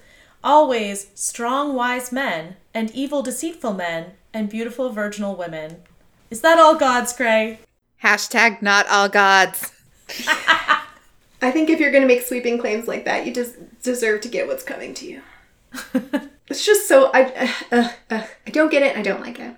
[0.44, 5.82] always strong, wise men, and evil, deceitful men, and beautiful, virginal women.
[6.30, 7.58] Is that all gods, Gray?
[8.02, 9.72] Hashtag not all gods.
[11.42, 14.28] I think if you're going to make sweeping claims like that, you just deserve to
[14.28, 15.22] get what's coming to you.
[16.50, 18.96] it's just so I uh, uh, uh, I don't get it.
[18.96, 19.56] I don't like it.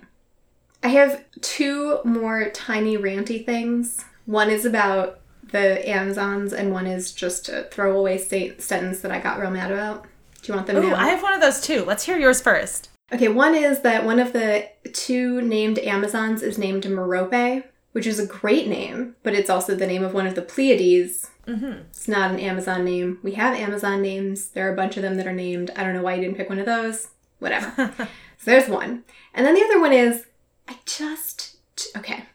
[0.83, 4.05] I have two more tiny ranty things.
[4.25, 9.19] One is about the Amazons, and one is just a throwaway state sentence that I
[9.19, 10.03] got real mad about.
[10.41, 10.95] Do you want them Ooh, now?
[10.95, 11.83] I have one of those too.
[11.85, 12.89] Let's hear yours first.
[13.11, 18.19] Okay, one is that one of the two named Amazons is named Merope, which is
[18.19, 21.29] a great name, but it's also the name of one of the Pleiades.
[21.47, 21.81] Mm-hmm.
[21.89, 23.19] It's not an Amazon name.
[23.21, 24.49] We have Amazon names.
[24.49, 25.71] There are a bunch of them that are named.
[25.75, 27.09] I don't know why you didn't pick one of those.
[27.39, 27.93] Whatever.
[27.97, 28.07] so
[28.45, 29.03] there's one.
[29.33, 30.25] And then the other one is
[30.67, 31.57] I just.
[31.97, 32.25] Okay.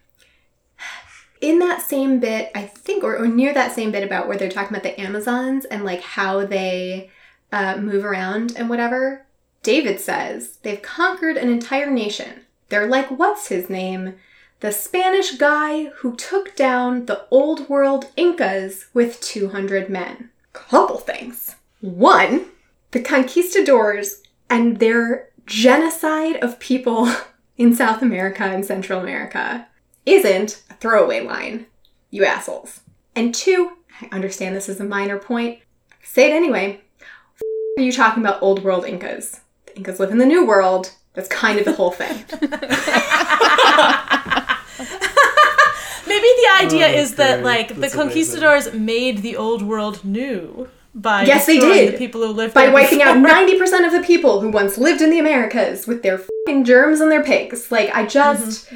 [1.41, 4.51] In that same bit, I think, or, or near that same bit about where they're
[4.51, 7.11] talking about the Amazons and like how they
[7.53, 9.25] uh, move around and whatever,
[9.63, 12.41] David says they've conquered an entire nation.
[12.69, 14.17] They're like, what's his name?
[14.61, 20.31] The Spanish guy who took down the old world Incas with 200 men.
[20.53, 21.55] Couple things.
[21.81, 22.47] One,
[22.91, 24.21] the conquistadors
[24.51, 27.09] and their genocide of people
[27.57, 29.69] in South America and Central America
[30.05, 31.67] isn't a throwaway line,
[32.11, 32.81] you assholes.
[33.15, 35.61] And two, I understand this is a minor point,
[36.03, 36.81] say it anyway.
[37.79, 39.41] Are you talking about old world Incas?
[39.67, 40.91] The Incas live in the new world.
[41.15, 42.25] That's kind of the whole thing.
[46.07, 47.45] Maybe the idea Oh, is that great.
[47.45, 48.01] like the That's amazing.
[48.01, 51.95] conquistadors made the old world new by Yes, they did.
[51.95, 55.03] the people who lived By there wiping out 90% of the people who once lived
[55.03, 57.71] in the Americas with their fucking germs and their pigs.
[57.71, 58.71] Like, I just.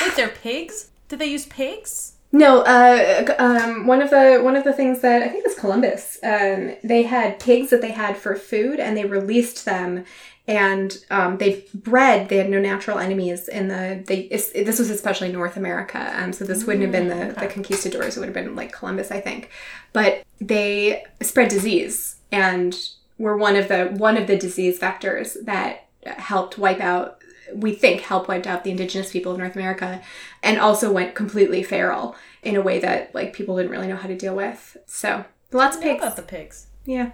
[0.00, 0.88] Wait, they're pigs?
[1.08, 2.14] Did they use pigs?
[2.34, 5.58] No, uh, um, one of the one of the things that I think it was
[5.58, 6.18] Columbus.
[6.22, 10.04] Um, they had pigs that they had for food, and they released them,
[10.48, 12.28] and um, they bred.
[12.28, 14.02] They had no natural enemies in the.
[14.04, 17.46] They it's, this was especially North America, um, so this wouldn't have been the, the
[17.46, 18.16] conquistadors.
[18.16, 19.50] It would have been like Columbus, I think,
[19.92, 22.76] but they spread disease and
[23.18, 27.22] were one of the one of the disease vectors that helped wipe out
[27.54, 30.02] we think helped wipe out the indigenous people of North America
[30.42, 34.08] and also went completely feral in a way that like people didn't really know how
[34.08, 34.76] to deal with.
[34.86, 36.02] So lots of pigs.
[36.02, 36.66] about the pigs?
[36.84, 37.12] Yeah.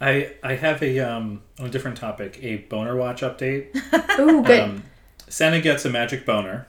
[0.00, 3.74] I I have a um on a different topic, a boner watch update.
[4.18, 4.60] Ooh, good.
[4.60, 4.82] Um,
[5.28, 6.66] Senna gets a magic boner.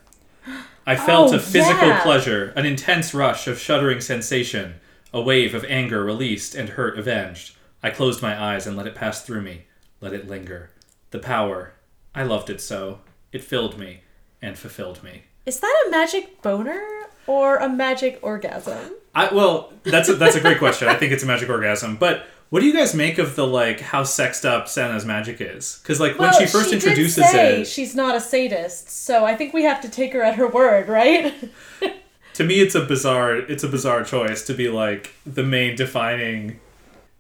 [0.86, 2.02] I felt Oh, a physical yeah.
[2.02, 4.76] pleasure, an intense rush of shuddering sensation,
[5.14, 7.56] a wave of anger released and hurt avenged.
[7.84, 9.66] I closed my eyes and let it pass through me,
[10.02, 10.72] let it linger.
[11.12, 11.74] The power,
[12.16, 13.02] I loved it so.
[13.32, 14.02] It filled me
[14.42, 15.24] and fulfilled me.
[15.46, 16.82] Is that a magic boner
[17.28, 18.94] or a magic orgasm?
[19.14, 20.88] I well, that's a, that's a great question.
[20.88, 23.80] I think it's a magic orgasm, but what do you guys make of the like
[23.80, 25.80] how sexed up Senna's magic is?
[25.82, 29.36] Because like when she first did introduces say it, she's not a sadist, so I
[29.36, 31.34] think we have to take her at her word, right?
[32.34, 36.58] to me it's a bizarre it's a bizarre choice to be like the main defining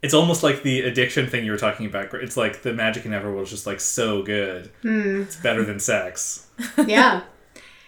[0.02, 3.12] it's almost like the addiction thing you were talking about it's like the magic in
[3.12, 5.24] everworld is just like so good hmm.
[5.24, 6.50] it's better than sex
[6.88, 7.22] yeah.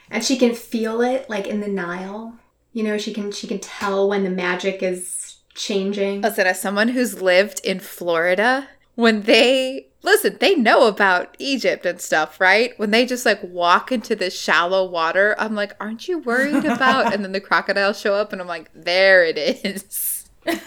[0.09, 2.35] And she can feel it like in the Nile.
[2.73, 5.20] You know, she can she can tell when the magic is
[5.55, 6.23] changing.
[6.25, 11.85] Oh, listen, as someone who's lived in Florida, when they listen, they know about Egypt
[11.85, 12.77] and stuff, right?
[12.79, 17.13] When they just like walk into this shallow water, I'm like, aren't you worried about?
[17.13, 20.29] And then the crocodiles show up, and I'm like, there it is.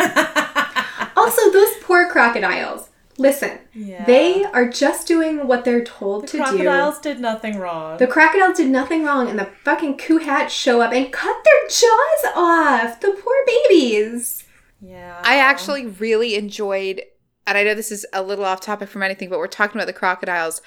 [1.17, 2.91] Also, those poor crocodiles.
[3.17, 4.05] Listen, Yeah.
[4.05, 6.39] they are just doing what they're told to do.
[6.39, 7.99] The crocodiles did nothing wrong.
[7.99, 12.33] The crocodiles did nothing wrong, and the fucking Coo-Hatch show up and cut their jaws
[12.35, 13.01] off.
[13.01, 14.44] The poor babies.
[14.85, 15.21] Yeah.
[15.23, 17.03] I actually really enjoyed,
[17.47, 19.87] and I know this is a little off topic from anything, but we're talking about
[19.87, 20.61] the crocodiles.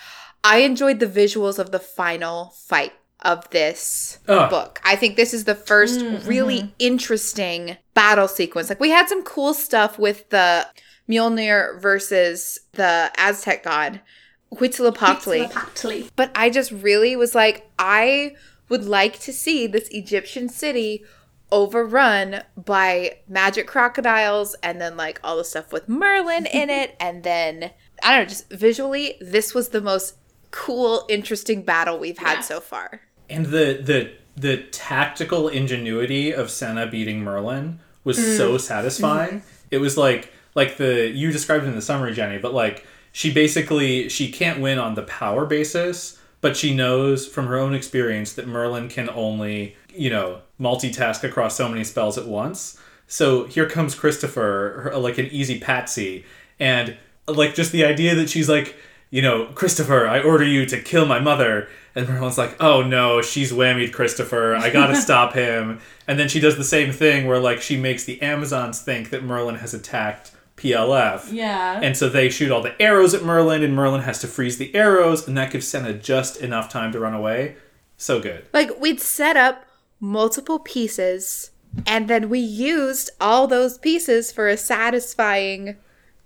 [0.43, 4.49] I enjoyed the visuals of the final fight of this Ugh.
[4.49, 4.79] book.
[4.83, 6.71] I think this is the 1st mm, really mm-hmm.
[6.79, 8.69] interesting battle sequence.
[8.69, 10.67] Like we had some cool stuff with the
[11.09, 14.01] Mjolnir versus the Aztec god
[14.53, 15.49] Huitzilopochtli.
[15.49, 16.09] Huitzilopochtli.
[16.15, 18.35] But I just really was like, I
[18.69, 21.03] would like to see this Egyptian city
[21.51, 26.95] overrun by magic crocodiles and then like all the stuff with Merlin in it.
[26.99, 27.71] And then,
[28.03, 30.15] I don't know, just visually, this was the most
[30.51, 33.01] cool, interesting battle we've had so far.
[33.29, 38.57] and the the the tactical ingenuity of senna beating merlin was so mm-hmm.
[38.59, 39.67] satisfying mm-hmm.
[39.71, 44.09] it was like like the you described in the summary, Jenny, but like she basically
[44.09, 48.47] she can't win on the power basis, but she knows from her own experience that
[48.47, 52.79] Merlin can only you know multitask across so many spells at once.
[53.07, 56.25] So here comes Christopher, her, like an easy patsy,
[56.59, 56.97] and
[57.27, 58.75] like just the idea that she's like,
[59.09, 61.69] you know, Christopher, I order you to kill my mother.
[61.95, 64.55] And Merlin's like, oh no, she's whammied Christopher.
[64.55, 65.79] I gotta stop him.
[66.07, 69.23] And then she does the same thing where like she makes the Amazons think that
[69.23, 71.31] Merlin has attacked PLF.
[71.31, 71.79] Yeah.
[71.81, 74.73] And so they shoot all the arrows at Merlin, and Merlin has to freeze the
[74.75, 77.55] arrows, and that gives Senna just enough time to run away.
[77.95, 78.45] So good.
[78.53, 79.66] Like we'd set up
[79.99, 81.51] multiple pieces
[81.85, 85.75] and then we used all those pieces for a satisfying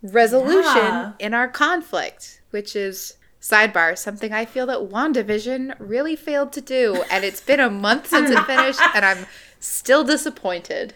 [0.01, 1.11] resolution Yeah.
[1.19, 7.03] in our conflict, which is sidebar, something I feel that WandaVision really failed to do.
[7.11, 9.25] And it's been a month since it finished, and I'm
[9.59, 10.93] still disappointed.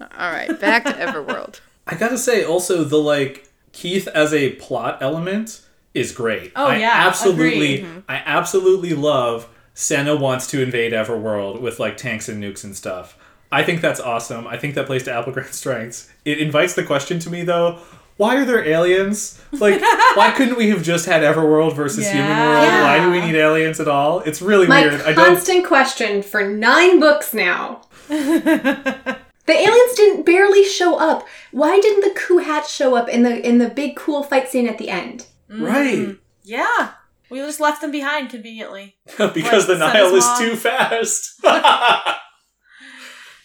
[0.00, 1.60] All right, back to Everworld.
[1.86, 5.60] I gotta say, also the like Keith as a plot element
[5.92, 6.52] is great.
[6.56, 8.02] Oh, I yeah, absolutely, agreed.
[8.08, 13.18] I absolutely love Senna wants to invade Everworld with like tanks and nukes and stuff.
[13.52, 14.46] I think that's awesome.
[14.46, 16.10] I think that plays to Applegate's strengths.
[16.24, 17.78] It invites the question to me though.
[18.16, 19.40] Why are there aliens?
[19.50, 19.80] Like,
[20.14, 22.62] why couldn't we have just had Everworld versus Human World?
[22.62, 22.82] Yeah.
[22.84, 24.20] Why do we need aliens at all?
[24.20, 25.00] It's really My weird.
[25.00, 25.26] I don't.
[25.26, 27.82] constant question for nine books now.
[28.08, 29.18] the
[29.48, 31.26] aliens didn't barely show up.
[31.50, 34.78] Why didn't the Coo-Hatch show up in the in the big cool fight scene at
[34.78, 35.26] the end?
[35.48, 35.98] Right.
[35.98, 36.12] Mm-hmm.
[36.44, 36.92] yeah.
[37.30, 38.96] We just left them behind conveniently.
[39.34, 40.38] because the Nile is mom.
[40.40, 41.40] too fast.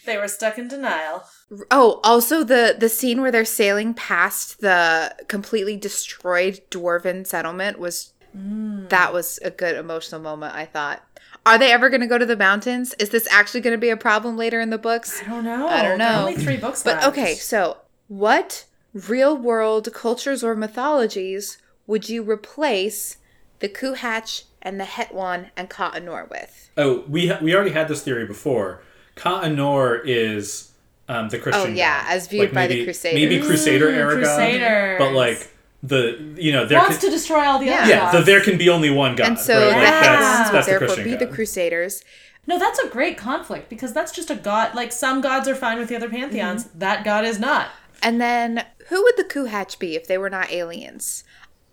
[0.05, 1.23] They were stuck in denial.
[1.69, 8.13] Oh, also the the scene where they're sailing past the completely destroyed dwarven settlement was
[8.35, 8.89] mm.
[8.89, 10.55] that was a good emotional moment.
[10.55, 11.03] I thought.
[11.45, 12.95] Are they ever going to go to the mountains?
[12.97, 15.21] Is this actually going to be a problem later in the books?
[15.21, 15.67] I don't know.
[15.67, 16.19] I don't There are know.
[16.21, 17.07] only three books But left.
[17.09, 17.77] okay, so
[18.07, 23.17] what real world cultures or mythologies would you replace
[23.59, 26.69] the Coo-Hatch and the Hetwan and Ka Anor with?
[26.77, 28.81] Oh, we ha- we already had this theory before.
[29.15, 30.71] Ka Anor is
[31.07, 31.71] um, the Christian.
[31.71, 32.11] Oh, yeah, god.
[32.13, 33.15] as viewed by the maybe, Crusaders.
[33.19, 34.99] Maybe Crusader era god, Crusaders.
[34.99, 37.81] but like the you know there Wants can, to destroy all the Yeah.
[37.81, 38.17] other yeah gods.
[38.17, 39.27] the, there can be only one god.
[39.27, 39.65] and so right?
[39.69, 40.01] the Like, Yeah.
[40.01, 41.27] That's, that's the therefore Christian be the.
[41.27, 42.03] Crusaders.
[42.47, 44.75] No, that's a great conflict because that's just a god.
[44.75, 46.65] Like some gods are fine with the other pantheons.
[46.75, 47.69] That god is not.
[48.01, 51.23] And then who would the Coo-Hatch be if they were not aliens?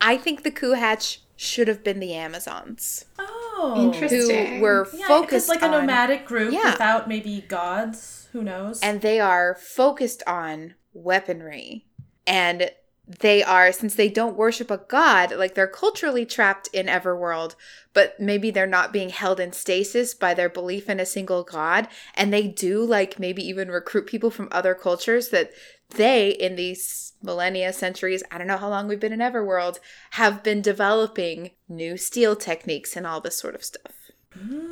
[0.00, 4.56] I think the Coo-Hatch should have been the Amazons, Oh, Interesting.
[4.56, 6.72] who were Yeah, focused like a on nomadic group Yeah.
[6.72, 8.28] without maybe gods.
[8.32, 8.80] Who knows?
[8.82, 11.86] and they are focused on weaponry
[12.26, 12.70] and
[13.06, 17.54] they are since they don't worship a god like they're culturally trapped in everworld
[17.94, 21.86] but maybe they're not being held in stasis by their belief in a single god
[22.14, 25.50] and they do like maybe even recruit people from other cultures that
[25.90, 29.78] they in these millennia centuries i don't know how long we've been in everworld
[30.12, 34.06] have been developing new steel techniques and all this sort of stuff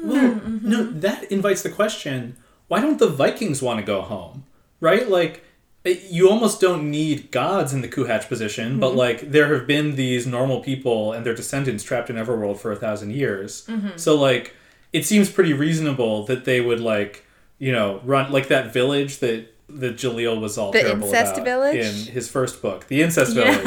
[0.03, 2.37] Well, no, that invites the question:
[2.69, 4.45] Why don't the Vikings want to go home?
[4.81, 5.09] Right?
[5.09, 5.45] Like,
[5.85, 8.99] eh, you almost don't need gods in the Coo-Hatch position, but mm-hmm.
[8.99, 12.77] like there have been these normal people and their descendants trapped in Everworld for a
[12.77, 13.65] thousand years.
[13.67, 13.97] Mm-hmm.
[13.97, 14.55] So like,
[14.93, 17.25] it seems pretty reasonable that they would like,
[17.59, 21.45] you know, run like that village that that Jalil was all The terrible incest about
[21.45, 21.77] village?
[22.09, 23.65] in his first book, the incest village.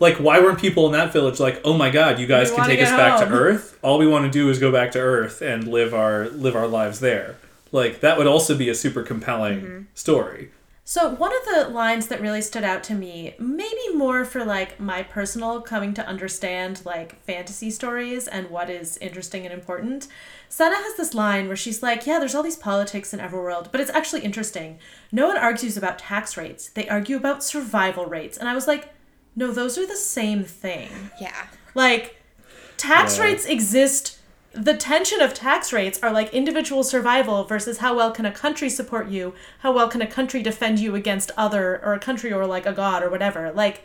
[0.00, 2.66] Like, why weren't people in that village like, "Oh my God, you guys We can
[2.66, 3.32] take us get back to.
[3.32, 3.78] Earth.
[3.82, 6.66] All we want to do is go back to Earth and live our live our
[6.66, 7.36] lives there."
[7.72, 9.80] Like, that would also be a super compelling Mm-hmm.
[9.94, 10.50] story.
[10.90, 14.80] So one of the lines that really stood out to me, maybe more for like
[14.80, 20.08] my personal coming to understand like fantasy stories and what is interesting and important.
[20.48, 23.80] Senna has this line where she's like, "Yeah, there's all these politics in Everworld, but
[23.80, 24.80] it's actually interesting.
[25.12, 26.70] No one argues about tax rates.
[26.70, 28.92] They argue about survival rates." And I was like,
[29.36, 30.90] "No, those are the same thing."
[31.20, 32.16] yeah Like,
[32.76, 33.26] tax Yeah.
[33.26, 34.18] rates exist.
[34.52, 38.68] The tension of tax rates are like individual survival versus how well can a country
[38.68, 39.34] support you?
[39.60, 42.72] How well can a country defend you against other, or a country or like a
[42.72, 43.52] god or whatever?
[43.52, 43.84] Like,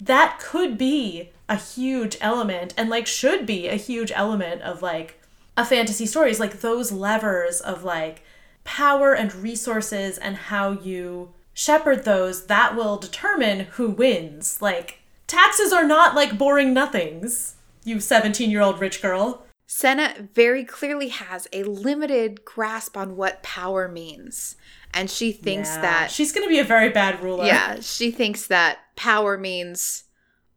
[0.00, 5.20] that could be a huge element and like should be a huge element of like
[5.56, 8.22] a fantasy story is like those levers of like
[8.64, 15.72] power and resources and how you shepherd those that will determine who wins like taxes
[15.72, 17.54] are not like boring nothings
[17.84, 23.42] you 17 year old rich girl Senna very clearly has a limited grasp on what
[23.42, 24.56] power means.
[24.94, 25.82] And she thinks Yeah.
[25.82, 30.04] that she's gonna be a very bad ruler Yeah, she thinks that power means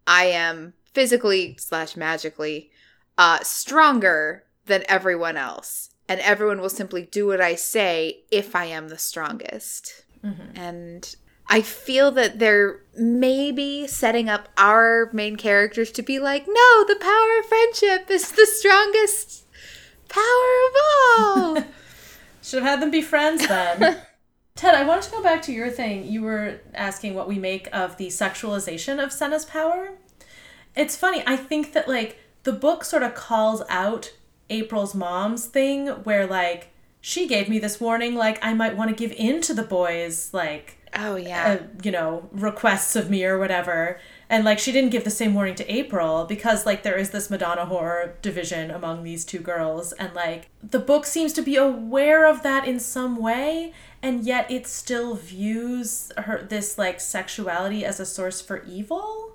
[0.07, 2.72] I am physically slash magically
[3.18, 5.90] uh stronger than everyone else.
[6.07, 10.06] And everyone will simply do what I say if I am the strongest.
[10.56, 11.15] And
[11.50, 16.98] I feel that they're maybe setting up our main characters to be like, no, the
[17.00, 19.46] power of friendship is the strongest
[20.08, 20.24] power
[20.68, 20.76] of
[21.20, 21.64] all.
[22.44, 23.98] Should have had them be friends then.
[24.56, 26.06] Ted, I wanted to go back to your thing.
[26.06, 29.92] You were asking what we make of the sexualization of Senna's power.
[30.76, 31.24] It's funny.
[31.26, 34.14] I think that like the book sort of calls out
[34.50, 36.72] April's mom's thing where like
[37.02, 40.34] she gave me this warning like I might want to give in to the boys
[40.34, 41.60] like oh, yeah.
[41.60, 43.99] uh, you know, requests of me or whatever.
[44.30, 47.30] And like she didn't give the same warning to April because like there is this
[47.30, 52.30] Madonna horror division among these two girls and like the book seems to be aware
[52.30, 57.99] of that in some way and yet it still views her this like sexuality as
[57.99, 59.32] a source for evil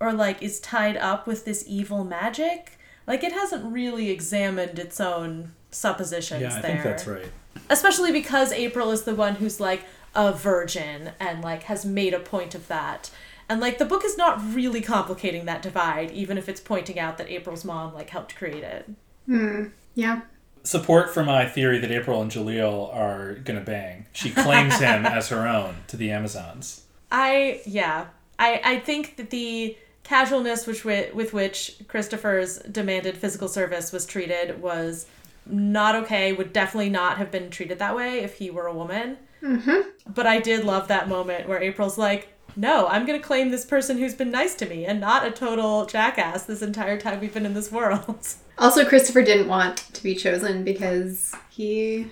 [0.00, 2.78] or like is tied up with this evil magic.
[3.06, 7.26] Like it hasn't really examined its own suppositions Yeah, I there think that's right.
[7.68, 9.84] especially because April is the one who's like
[10.14, 13.10] a virgin and like has made a point of that.
[13.48, 17.18] And like the book is not really complicating that divide, even if it's pointing out
[17.18, 18.88] that April's mom like helped create it.
[19.26, 19.66] Hmm.
[19.94, 20.22] Yeah.
[20.62, 24.06] Support for my theory that April and Jalil are gonna bang.
[24.12, 26.84] She claims him as her own to the Amazons.
[27.10, 28.06] I yeah,
[28.38, 34.06] I I think that the casualness which with, with which Christopher's demanded physical service was
[34.06, 35.06] treated was
[35.46, 36.32] not okay.
[36.32, 39.16] Would definitely not have been treated that way if he were a woman.
[39.42, 40.12] Mm-hmm.
[40.12, 43.98] But I did love that moment where April's like, "No, I'm gonna claim this person
[43.98, 47.46] who's been nice to me and not a total jackass this entire time we've been
[47.46, 48.26] in this world."
[48.58, 52.08] Also, Christopher didn't want to be chosen because he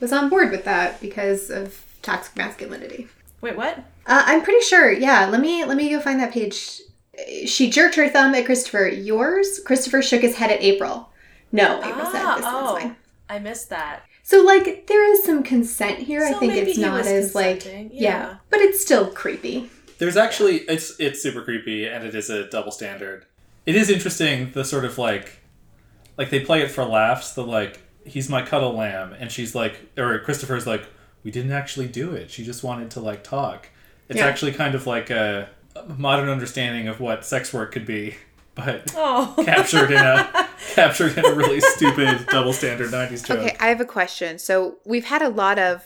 [0.00, 3.08] was on board with that because of toxic masculinity.
[3.40, 3.78] Wait, what?
[4.06, 4.92] Uh, I'm pretty sure.
[4.92, 6.82] Yeah, let me let me go find that page.
[7.46, 8.88] She jerked her thumb at Christopher.
[8.88, 9.60] Yours?
[9.64, 11.08] Christopher shook his head at April.
[11.52, 12.96] No, April said this oh, one's mine.
[13.28, 14.02] I missed that.
[14.28, 16.22] So like there is some consent here.
[16.22, 17.88] I think maybe it's he not was as like yeah.
[17.92, 18.36] yeah.
[18.50, 19.70] but it's still creepy.
[19.96, 23.24] There's actually it's it's super creepy and it is a double standard.
[23.64, 25.38] It is interesting the sort of like
[26.18, 29.76] like they play it for laughs, the like he's my cuddle lamb and she's like
[29.96, 30.84] or Christopher's like
[31.24, 32.30] we didn't actually do it.
[32.30, 33.70] She just wanted to like talk.
[34.10, 34.26] It's Yeah.
[34.26, 35.48] actually kind of like a
[35.96, 38.16] modern understanding of what sex work could be,
[38.58, 43.38] but Oh, captured in a captured in a really stupid double standard 90s joke.
[43.38, 44.38] Okay, I have a question.
[44.38, 45.82] So we've had a lot of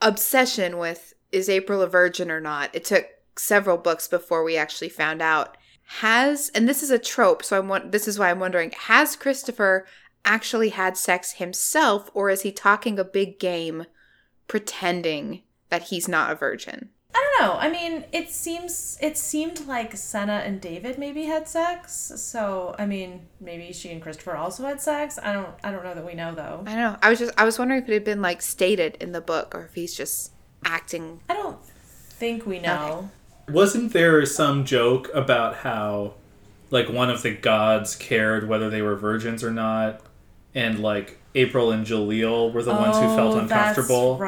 [0.00, 2.70] obsession with is April a virgin or not?
[2.72, 3.06] It took
[3.36, 5.56] several books before we actually found out.
[6.00, 9.86] Has and this is a trope, so I'm this is why I'm wondering, has Christopher
[10.24, 13.86] actually had sex himself or is he talking a big game
[14.48, 16.90] pretending that he's not a virgin?
[17.16, 17.54] I don't know.
[17.54, 22.12] I mean, it seems it seemed like Senna and David maybe had sex.
[22.16, 25.18] So, I mean, maybe she and Christopher also had sex.
[25.22, 26.62] I don't I don't know that we know though.
[26.66, 26.96] I don't know.
[27.02, 29.54] I was just I was wondering if it had been like stated in the book
[29.54, 30.32] or if he's just
[30.62, 33.08] acting I don't think we know.
[33.48, 36.14] Wasn't there some joke about how,
[36.70, 40.02] like, one of the gods cared whether they were virgins or not,
[40.54, 44.20] and like April and Jalil were the ones who felt Oh, uncomfortable, That's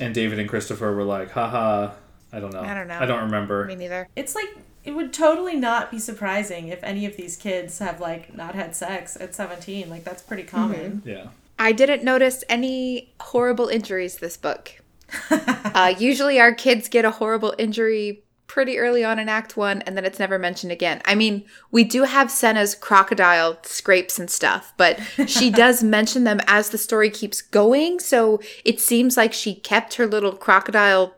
[0.00, 0.06] right.
[0.06, 1.92] and David and Christopher were like, "Haha."
[2.32, 2.60] I don't know.
[2.60, 2.98] I don't know.
[3.00, 3.64] I don't remember.
[3.64, 4.06] me neither.
[4.14, 4.48] It's like
[4.84, 8.76] it would totally not be surprising if any of these kids have like not had
[8.76, 9.88] sex at 17.
[9.90, 11.02] Like that's pretty common.
[11.04, 11.28] yeah.
[11.58, 14.80] I didn't notice any horrible injuries this book.
[15.30, 19.96] uh, usually, our kids get a horrible injury pretty early on in Act One, and
[19.96, 21.00] then it's never mentioned again.
[21.04, 26.40] I mean, we do have Senna's crocodile scrapes and stuff, but she does mention them
[26.48, 28.00] as the story keeps going.
[28.00, 31.14] So it seems like she kept her little crocodile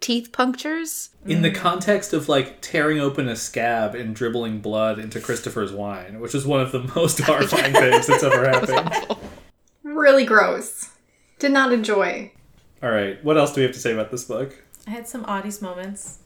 [0.00, 1.10] teeth punctures.
[1.26, 1.54] In the mm.
[1.54, 6.46] context of like tearing open a scab and dribbling blood into Christopher's wine, which is
[6.46, 9.18] one of the most horrifying things that's ever happened.
[9.84, 10.90] Really gross.
[11.38, 12.32] Did not enjoy.
[12.82, 14.64] All right, what else do we have to say about this book?
[14.86, 16.21] I had some oddies moments.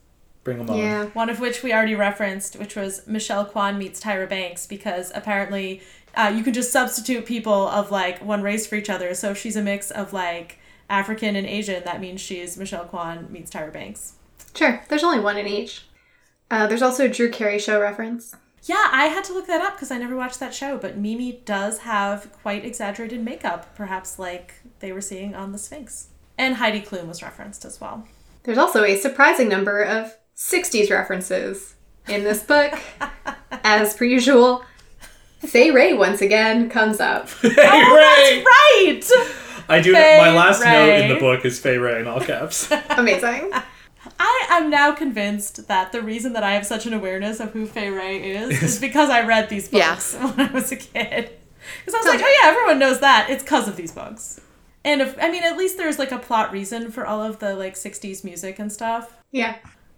[0.46, 0.78] Bring them on.
[0.78, 1.06] Yeah.
[1.06, 5.82] One of which we already referenced, which was Michelle Kwan meets Tyra Banks, because apparently
[6.14, 9.12] uh, you can just substitute people of like one race for each other.
[9.14, 13.26] So if she's a mix of like African and Asian, that means she's Michelle Kwan
[13.28, 14.12] meets Tyra Banks.
[14.54, 14.80] Sure.
[14.88, 15.84] There's only one in each.
[16.48, 18.32] Uh, there's also a Drew Carey show reference.
[18.62, 21.42] Yeah, I had to look that up because I never watched that show, but Mimi
[21.44, 26.10] does have quite exaggerated makeup, perhaps like they were seeing on The Sphinx.
[26.38, 28.06] And Heidi Klum was referenced as well.
[28.44, 31.74] There's also a surprising number of 60s references
[32.08, 32.78] in this book.
[33.64, 34.64] As per usual,
[35.40, 37.28] Fay Wray once again comes up.
[37.40, 38.44] Hey, oh, Ray!
[38.44, 39.64] Right!
[39.68, 39.92] I do.
[39.94, 42.70] Faye my last note in the book is Fay Wray in all caps.
[42.90, 43.50] Amazing.
[44.20, 47.66] I am now convinced that the reason that I have such an awareness of who
[47.66, 49.90] Fay Wray is is because I read these Yeah.
[49.94, 51.30] books when I was a kid.
[51.84, 53.28] Because I was like, oh yeah, everyone knows that.
[53.30, 54.40] It's because of these books.
[54.84, 57.56] And if, I mean, at least there's like a plot reason for all of the
[57.56, 59.16] like 60s music and stuff.
[59.32, 59.56] Yeah.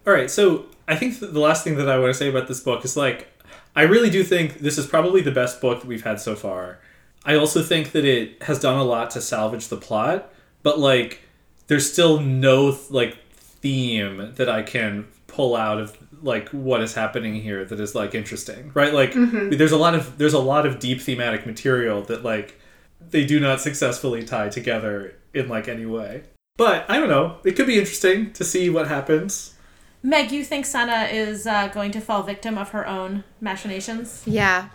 [0.09, 2.61] All right, so I think the last thing that I want to say about this
[2.61, 3.27] book is like,
[3.75, 6.79] I really do think this is probably the best book that we've had so far.
[7.25, 10.33] I also think that it has done a lot to salvage the plot,
[10.63, 11.21] but like,
[11.67, 17.35] there's still no like theme that I can pull out of like what is happening
[17.35, 18.95] here that is like interesting, right?
[18.95, 19.51] Like, mm-hmm.
[19.51, 22.59] there's a lot of there's a lot of deep thematic material that like
[22.99, 26.23] they do not successfully tie together in like any way.
[26.57, 27.37] But I don't know.
[27.45, 29.53] It could be interesting to see what happens.
[30.01, 34.23] Meg, you think Senna is uh, going to fall victim of her own machinations?
[34.25, 34.69] Yeah.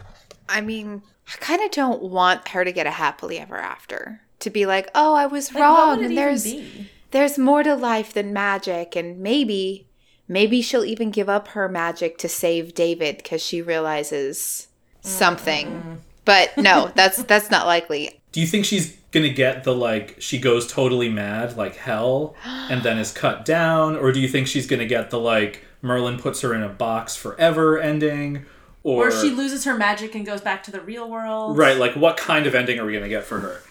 [0.48, 4.20] I mean, I kind of don't want her to get a happily ever after.
[4.40, 6.90] To be like, "Oh, I was Like, what wrong would it and even there's be?
[7.12, 9.86] there's more to life than magic and maybe
[10.28, 14.68] maybe she'll even give up her magic to save David cuz she realizes
[15.02, 15.96] mm, something." Mm, mm.
[16.26, 18.20] But no, that's that's not likely.
[18.32, 22.82] Do you think she's gonna get the like she goes totally mad like hell and
[22.82, 26.42] then is cut down, or do you think she's gonna get the like Merlin puts
[26.42, 28.44] her in a box forever ending,
[28.82, 31.56] or, Or she loses her magic and goes back to the real world.
[31.56, 31.78] right?
[31.78, 33.62] Like what kind of ending are we gonna get for her?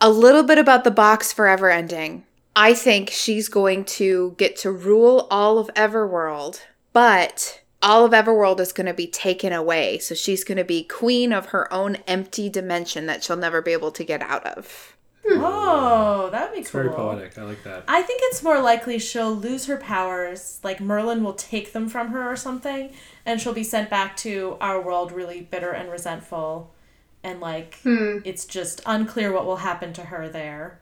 [0.00, 2.24] A little bit about the box forever ending.
[2.54, 6.62] I think she's going to get to rule all of Everworld,
[6.94, 9.98] but all of Everworld is going to be taken away.
[9.98, 13.72] So she's going to be queen of her own empty dimension that she'll never be
[13.72, 14.96] able to get out of.
[15.24, 15.40] Hmm.
[15.40, 16.82] Oh, that'd be cool.
[16.82, 17.38] Very poetic.
[17.38, 17.84] I like that.
[17.86, 22.08] I think it's more likely she'll lose her powers, like Merlin will take them from
[22.08, 22.92] her or something,
[23.24, 26.74] and she'll be sent back to our world really bitter and resentful.
[27.22, 28.18] And like, hmm.
[28.24, 30.80] it's just unclear what will happen to her there.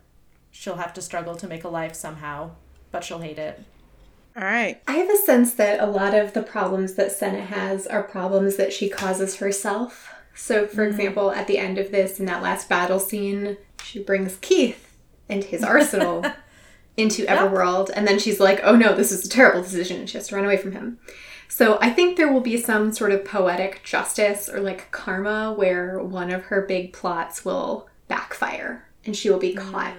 [0.51, 2.53] She'll have to struggle to make a life somehow,
[2.91, 3.63] but she'll hate it.
[4.37, 4.83] All right.
[4.89, 8.57] I have a sense that a lot of the problems that Senna has are problems
[8.57, 10.13] that she causes herself.
[10.35, 10.91] So, for mm.
[10.91, 14.97] example, at the end of this, in that last battle scene, she brings Keith
[15.29, 16.25] and his arsenal
[16.97, 20.19] into Everworld, and then she's like, oh no, this is a terrible decision, and she
[20.19, 20.99] has to run away from him.
[21.49, 26.01] So, I think there will be some sort of poetic justice or like karma where
[26.01, 29.71] one of her big plots will backfire and she will be mm.
[29.71, 29.95] caught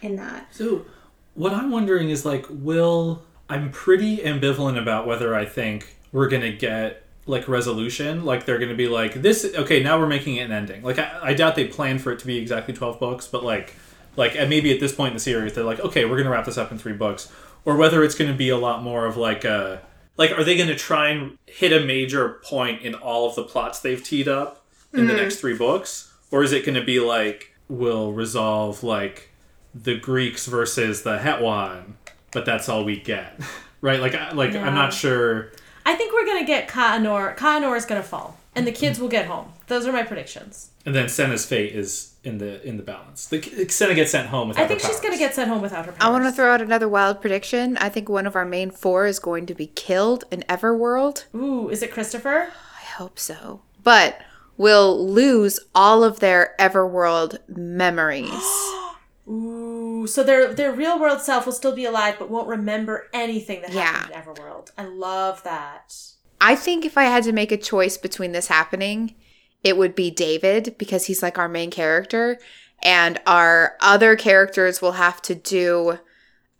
[0.00, 0.54] in that.
[0.54, 0.86] So,
[1.34, 6.52] what I'm wondering is like, will I'm pretty ambivalent about whether I think we're gonna
[6.52, 8.24] get like resolution.
[8.24, 9.44] Like they're gonna be like this.
[9.54, 10.82] Okay, now we're making it an ending.
[10.82, 13.74] Like I, I doubt they plan for it to be exactly twelve books, but like,
[14.16, 16.46] like and maybe at this point in the series, they're like, okay, we're gonna wrap
[16.46, 17.30] this up in three books,
[17.64, 19.82] or whether it's gonna be a lot more of like a
[20.16, 23.80] like, are they gonna try and hit a major point in all of the plots
[23.80, 25.20] they've teed up in the hmm.
[25.20, 29.30] next three books, or is it gonna be like we'll resolve like
[29.74, 31.94] the Greeks versus the Hetwan,
[32.34, 33.40] but that's all we get,
[33.80, 34.00] right?
[34.00, 35.52] Like, I- like I'm not sure.
[35.86, 37.36] I think we're gonna get Ka Anor.
[37.36, 39.52] Kaanor is gonna fall, and the kids will get home.
[39.68, 40.70] Those are my predictions.
[40.86, 43.26] And then Senna's fate is in the in the balance.
[43.26, 44.48] The Senna gets sent home.
[44.48, 46.02] Without I think her she's gonna get sent home without her powers.
[46.06, 47.76] I want to throw out another wild prediction.
[47.78, 51.24] I think one of our main four is going to be killed in Everworld.
[51.34, 52.48] Ooh, is it Christopher?
[52.80, 53.60] I hope so.
[53.82, 54.20] But
[54.56, 58.30] will lose all of their Everworld memories.
[59.28, 59.63] Ooh,
[60.06, 63.72] so their their real world self will still be alive, but won't remember anything that
[63.72, 63.84] Yeah.
[63.84, 64.70] happened in Everworld.
[64.76, 65.94] I love that.
[66.40, 69.14] I think if I had to make a choice between this happening,
[69.62, 72.38] it would be David because he's like our main character,
[72.82, 75.98] and our other characters will have to do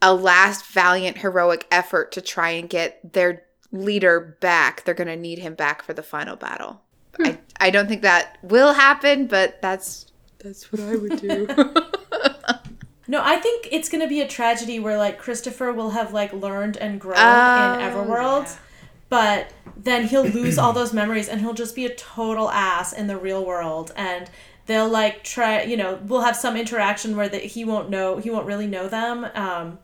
[0.01, 3.43] a last valiant heroic effort to try and get their
[3.73, 4.85] leader back.
[4.85, 6.83] They're going to need him back for the final battle.
[7.17, 7.27] Hmm.
[7.27, 10.07] I, I don't think that will happen, but that's
[10.39, 11.47] that's what I would do.
[13.15, 16.77] No, I think it's gonna be a tragedy where like Christopher will have like learned
[16.77, 18.59] and grown Oh, in Everworld,
[19.09, 23.07] but then he'll lose all those memories and he'll just be a total ass in
[23.07, 23.93] the real world.
[23.95, 24.29] And
[24.67, 28.31] they'll like try you know we'll have some interaction where that he won't know he
[28.31, 29.79] won't really know them um,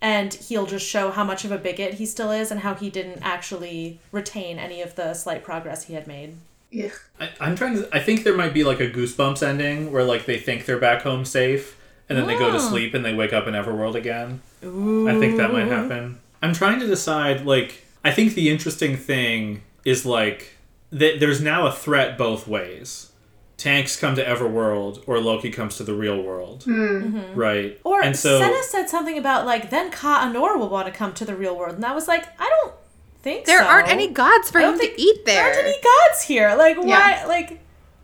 [0.00, 2.90] and he'll just show how much of a bigot he still is and how he
[2.90, 6.34] didn't actually retain any of the slight progress he had made.
[6.72, 6.90] Yeah.
[7.20, 7.88] I, I'm trying to.
[7.94, 11.02] I think there might be like a Goosebumps ending where like they think they're back
[11.02, 11.77] home safe,
[12.08, 12.68] and then they go to ah.
[12.68, 14.40] sleep and they wake up in Everworld again.
[14.62, 16.20] I think that might happen.
[16.42, 17.44] I'm trying to decide.
[17.44, 20.56] Like, I think the interesting thing is like
[20.90, 21.20] that.
[21.20, 23.12] There's now a threat both ways.
[23.56, 26.72] Tanks come to Everworld, or Loki comes to the real world, hmm.
[26.72, 27.34] mm-hmm.
[27.34, 27.80] right?
[27.82, 31.12] or and so Senna said something about like then Ka Anor will want to come
[31.14, 32.74] to the real world and I was like I don't
[33.22, 33.66] think there so.
[33.66, 36.54] aren't any gods for him think to eat There There aren't any gods here.
[36.56, 36.86] Like why?
[36.86, 37.26] Yeah.
[37.26, 37.60] Like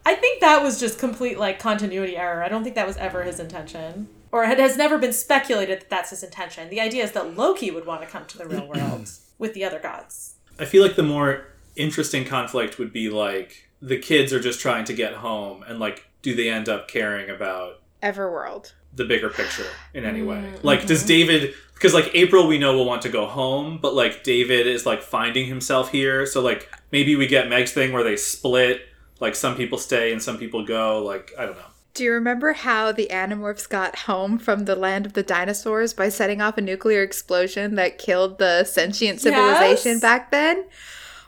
[0.06, 2.42] I think that was just complete like continuity error.
[2.42, 5.90] I don't think that was ever his intention, or it has never been speculated that
[5.90, 6.68] that's his intention.
[6.68, 9.64] The idea is that Loki would want to come to the real world with the
[9.64, 10.34] other gods.
[10.58, 14.84] I feel like the more interesting conflict would be like the kids are just trying
[14.84, 18.72] to get home and like do they end up caring about Everworld.
[18.94, 20.36] the bigger picture in any way.
[20.36, 20.66] Mm-hmm.
[20.66, 21.54] Like, does David?
[21.74, 25.02] Because like April, we know will want to go home, but like David is like
[25.02, 26.24] finding himself here.
[26.24, 28.82] So like maybe we get Meg's thing where they split.
[29.24, 31.02] Like some people stay and some people go.
[31.02, 31.64] Like I don't know.
[31.94, 36.10] Do you remember how the Animorphs got home from the land of the dinosaurs by
[36.10, 40.00] setting off a nuclear explosion that killed the sentient civilization Yes.
[40.02, 40.64] back then?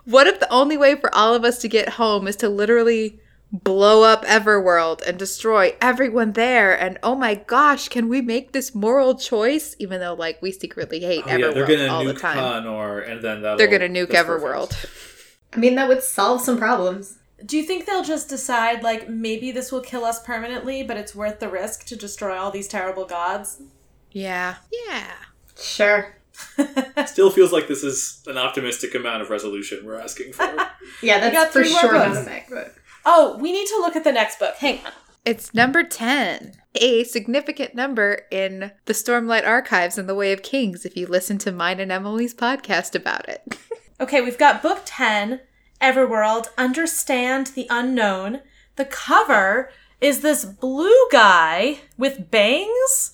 [0.04, 3.18] What if the only way for all of us to get home is to literally
[3.50, 6.78] blow up Everworld and destroy everyone there?
[6.78, 9.74] And oh my gosh, can we make this moral choice?
[9.78, 12.36] Even though, like, we secretly hate Oh, Everworld yeah, they're gonna all the time.
[12.36, 14.74] Connor, and then They're gonna nuke Everworld.
[15.54, 17.18] I mean, that would solve some problems.
[17.46, 21.14] Do you think they'll just decide like maybe this will kill us permanently, but it's
[21.14, 23.62] worth the risk to destroy all these terrible gods?
[24.10, 24.56] Yeah.
[24.86, 25.12] Yeah.
[25.58, 26.16] Sure.
[27.06, 30.44] Still feels like this is an optimistic amount of resolution we're asking for.
[31.02, 32.14] Yeah, got that's for sure books.
[32.14, 32.74] not a Meg book.
[33.04, 34.54] Oh, we need to look at the next book.
[34.56, 34.92] Hang on.
[35.24, 40.86] It's number 10, a significant number in the Stormlight archives in the Way of Kings
[40.86, 43.58] if you listen to mine and Emily's podcast about it.
[43.98, 45.40] Okay, we've got book 10,
[45.80, 48.40] Everworld, Understand the Unknown.
[48.76, 49.70] The cover
[50.00, 53.12] is this blue guy with bangs, It's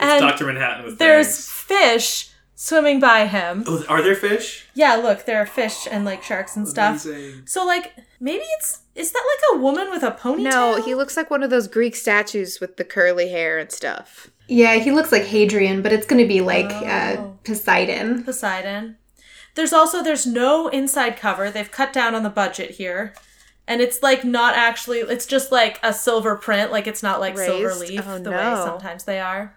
[0.00, 1.48] and Doctor Manhattan with there's bangs.
[1.50, 3.64] fish swimming by him.
[3.66, 4.66] Oh, are there fish?
[4.74, 7.04] Yeah, look, there are fish and like sharks and stuff.
[7.04, 7.42] Amazing.
[7.46, 8.80] So, like, maybe it's.
[8.94, 9.22] Is that
[9.52, 10.42] like a woman with a ponytail?
[10.50, 14.30] no, he looks like one of those Greek statues with the curly hair and stuff.
[14.48, 17.38] Yeah, he looks like Hadrian, but it's going to be like uh, Oh.
[17.44, 18.22] Poseidon.
[18.24, 18.96] Poseidon.
[19.54, 21.50] There's also there's no inside cover.
[21.50, 23.14] They've cut down on the budget here.
[23.68, 27.38] And it's like not actually it's just like a silver print, like it's not like
[27.38, 29.56] silver leaf Oh, the way sometimes they are.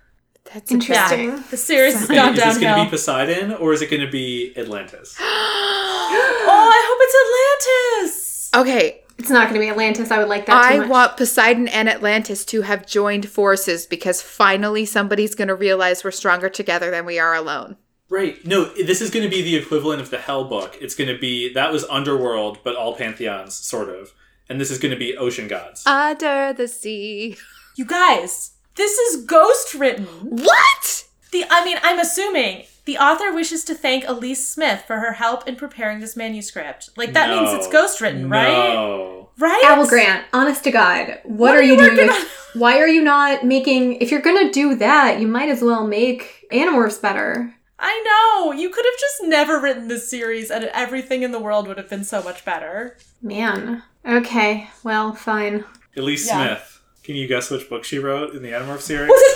[0.54, 1.30] That's Interesting.
[1.30, 1.44] Yeah.
[1.50, 4.06] The series has Wait, gone is this going to be Poseidon or is it going
[4.06, 5.16] to be Atlantis?
[5.20, 8.50] oh, I hope it's Atlantis.
[8.56, 10.12] Okay, It's not going to be Atlantis.
[10.12, 10.90] I would like that too I much.
[10.90, 16.12] want Poseidon and Atlantis to have joined forces because finally somebody's going to realize we're
[16.12, 17.76] stronger together than we are alone.
[18.10, 18.44] Right.
[18.45, 20.77] No, this is going to be the equivalent of the Hell book.
[20.80, 24.14] It's going to be that was Underworld, but all pantheons, sort of.
[24.48, 25.86] And this is going to be ocean gods.
[25.88, 27.38] Under the sea.
[27.76, 30.06] You guys, this is ghost written.
[30.06, 31.06] What?
[31.32, 35.48] The I mean, I'm assuming the author wishes to thank Elise Smith for her help
[35.48, 36.91] in preparing this manuscript.
[36.95, 38.73] Like that means it's ghost written, right?
[38.73, 39.30] No.
[39.38, 39.64] Right?
[39.65, 42.07] Applegate, honest to God, what, What are, are you you doing?
[42.07, 43.95] With, why are you not making?
[43.95, 47.53] If you're gonna do that, you might as well make Animorphs better.
[47.80, 48.02] I
[48.45, 48.52] know.
[48.53, 51.89] You could have just never written this series and everything in the world would have
[51.89, 52.97] been so much better.
[53.22, 53.84] Man.
[54.06, 54.69] Okay.
[54.84, 55.65] Well, fine.
[55.97, 56.47] Elise Yeah.
[56.57, 56.81] Smith.
[57.03, 59.10] Can you guess which book she wrote in the Animorph series?
[59.10, 59.35] Was it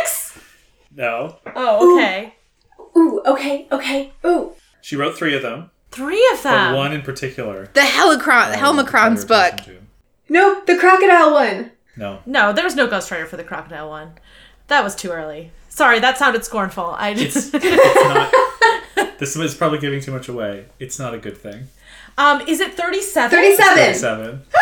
[0.00, 0.38] 36?
[0.96, 1.38] No.
[1.54, 2.34] Oh, okay.
[2.96, 3.22] Ooh.
[3.26, 3.68] Okay.
[3.70, 4.12] Okay.
[4.24, 4.52] Ooh.
[4.80, 6.74] She wrote three of them, Three of but them.
[6.74, 7.68] one in particular.
[7.74, 9.60] The Helicron, Helmacron's I book.
[10.28, 11.70] No, the crocodile one.
[11.96, 12.20] No.
[12.26, 14.12] No, there was no ghostwriter for the crocodile one.
[14.68, 15.52] That was too early.
[15.74, 16.94] Sorry, that sounded scornful.
[16.96, 17.64] I just it's
[18.08, 18.32] not.
[19.18, 20.66] This is probably giving too much away.
[20.78, 21.68] It's not a good thing.
[22.18, 23.30] Um, is it 37?
[23.30, 23.76] 37.
[23.76, 24.42] Thirty-seven.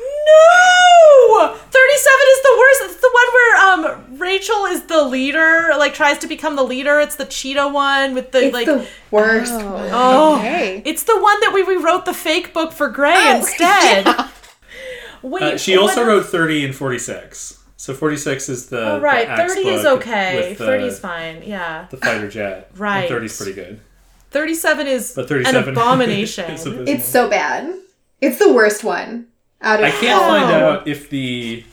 [0.00, 1.54] No!
[1.54, 2.80] 37 is the worst.
[2.84, 3.56] It's the one where
[4.10, 7.00] um Rachel is the leader, like tries to become the leader.
[7.00, 9.52] It's the cheetah one with the It's like the worst.
[9.54, 10.82] Oh, Okay.
[10.84, 14.06] it's the one that we rewrote the fake book for Gray Oh, instead.
[14.06, 14.28] yeah.
[15.22, 17.59] Wait, Uh, she also wrote thirty and forty-six.
[17.80, 20.50] So forty-six is the Oh, right, the axe 30 is okay.
[20.50, 21.42] the- 30 is fine.
[21.42, 21.86] Yeah.
[21.90, 22.70] The fighter jet.
[22.76, 23.08] Right.
[23.08, 23.80] Thirty is pretty good.
[24.32, 26.50] 37 is But thirty-seven an abomination.
[26.50, 26.66] is.
[26.66, 27.74] It's so bad.
[28.20, 29.28] It's the worst one
[29.62, 29.86] out of.
[29.86, 30.26] I can't Oh.
[30.28, 31.64] find out if the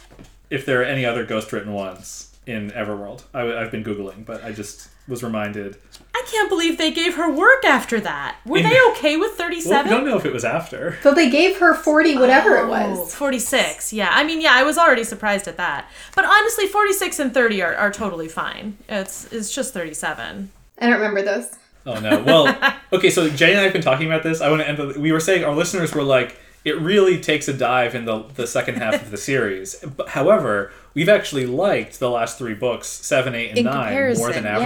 [0.49, 3.23] if there are any other ghost written ones in Everworld.
[3.33, 5.75] I, have been googling, but I just was reminded.
[6.19, 8.37] I can't believe they gave her work after that.
[8.45, 9.83] Were In- they okay with Well, 37?
[9.85, 10.97] we don't know if it was after.
[11.03, 12.69] So they gave her forty, whatever it Oh,
[12.99, 13.13] was.
[13.15, 13.93] 46.
[13.93, 14.09] Yeah.
[14.11, 15.85] I mean, yeah, I was already surprised at that.
[16.15, 18.77] But honestly, 46 and 30 are, are totally fine.
[18.89, 20.51] It's it's just 37.
[20.79, 21.49] I don't remember those.
[21.85, 22.21] Oh no.
[22.23, 22.57] Well,
[22.93, 23.09] okay.
[23.09, 24.41] So Jay and I have been talking about this.
[24.41, 24.77] I want to end.
[24.77, 28.23] The, we were saying our listeners were like, it really takes a dive in the
[28.35, 29.75] the second half of the series.
[29.95, 33.83] But, however, we've actually liked the last three books, seven, eight, and In nine, more
[34.31, 34.57] comparison, than yeah.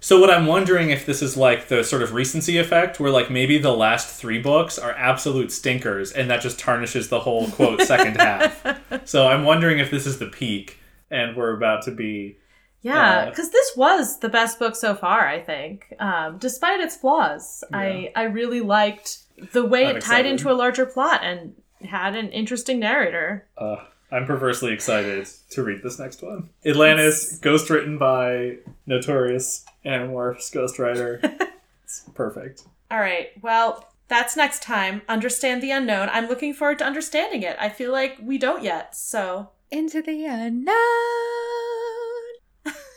[0.00, 3.30] So what I'm wondering if this is like the sort of recency effect, where like
[3.30, 7.82] maybe the last three books are absolute stinkers, and that just tarnishes the whole quote
[7.82, 8.80] second half.
[9.08, 10.78] So I'm wondering if this is the peak,
[11.10, 12.38] and we're about to be.
[12.82, 15.92] Yeah, Uh, because this was the best book so far, I think.
[15.98, 19.18] Um, despite its flaws, I, I really liked
[19.52, 20.30] the way I'm it tied excited.
[20.30, 21.54] into a larger plot and
[21.84, 23.48] had an interesting narrator.
[23.58, 23.78] Uh,
[24.10, 26.48] I'm perversely excited to read this next one.
[26.64, 28.56] Atlantis, ghost written by
[28.86, 31.22] notorious Animorphs ghostwriter.
[31.84, 32.64] it's perfect.
[32.90, 35.02] All right, well, that's next time.
[35.08, 36.08] Understand the unknown.
[36.10, 37.56] I'm looking forward to understanding it.
[37.60, 40.74] I feel like we don't yet, so into the unknown.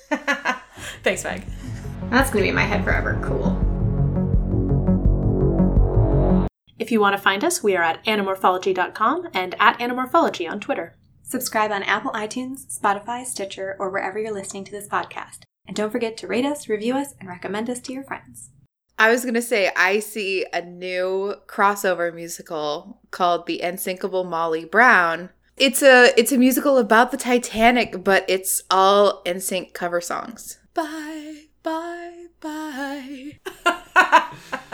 [1.04, 1.44] Thanks, Meg.
[2.10, 3.20] That's gonna be in my head forever.
[3.22, 3.68] Cool.
[6.80, 10.96] If you want to find us, we are at animorphology.com and at anamorphology on Twitter.
[11.32, 15.44] Subscribe on Apple iTunes, Spotify, Stitcher, or wherever you're listening to this podcast.
[15.66, 18.50] And don't forget to rate us, review us, and recommend us to your friends.
[19.00, 25.30] I was gonna say I see a new crossover musical called The Unsinkable Molly Brown.
[25.56, 30.58] It's a it's a musical about the Titanic, but it's all NSYNC cover songs.
[30.74, 33.40] Bye, bye, bye.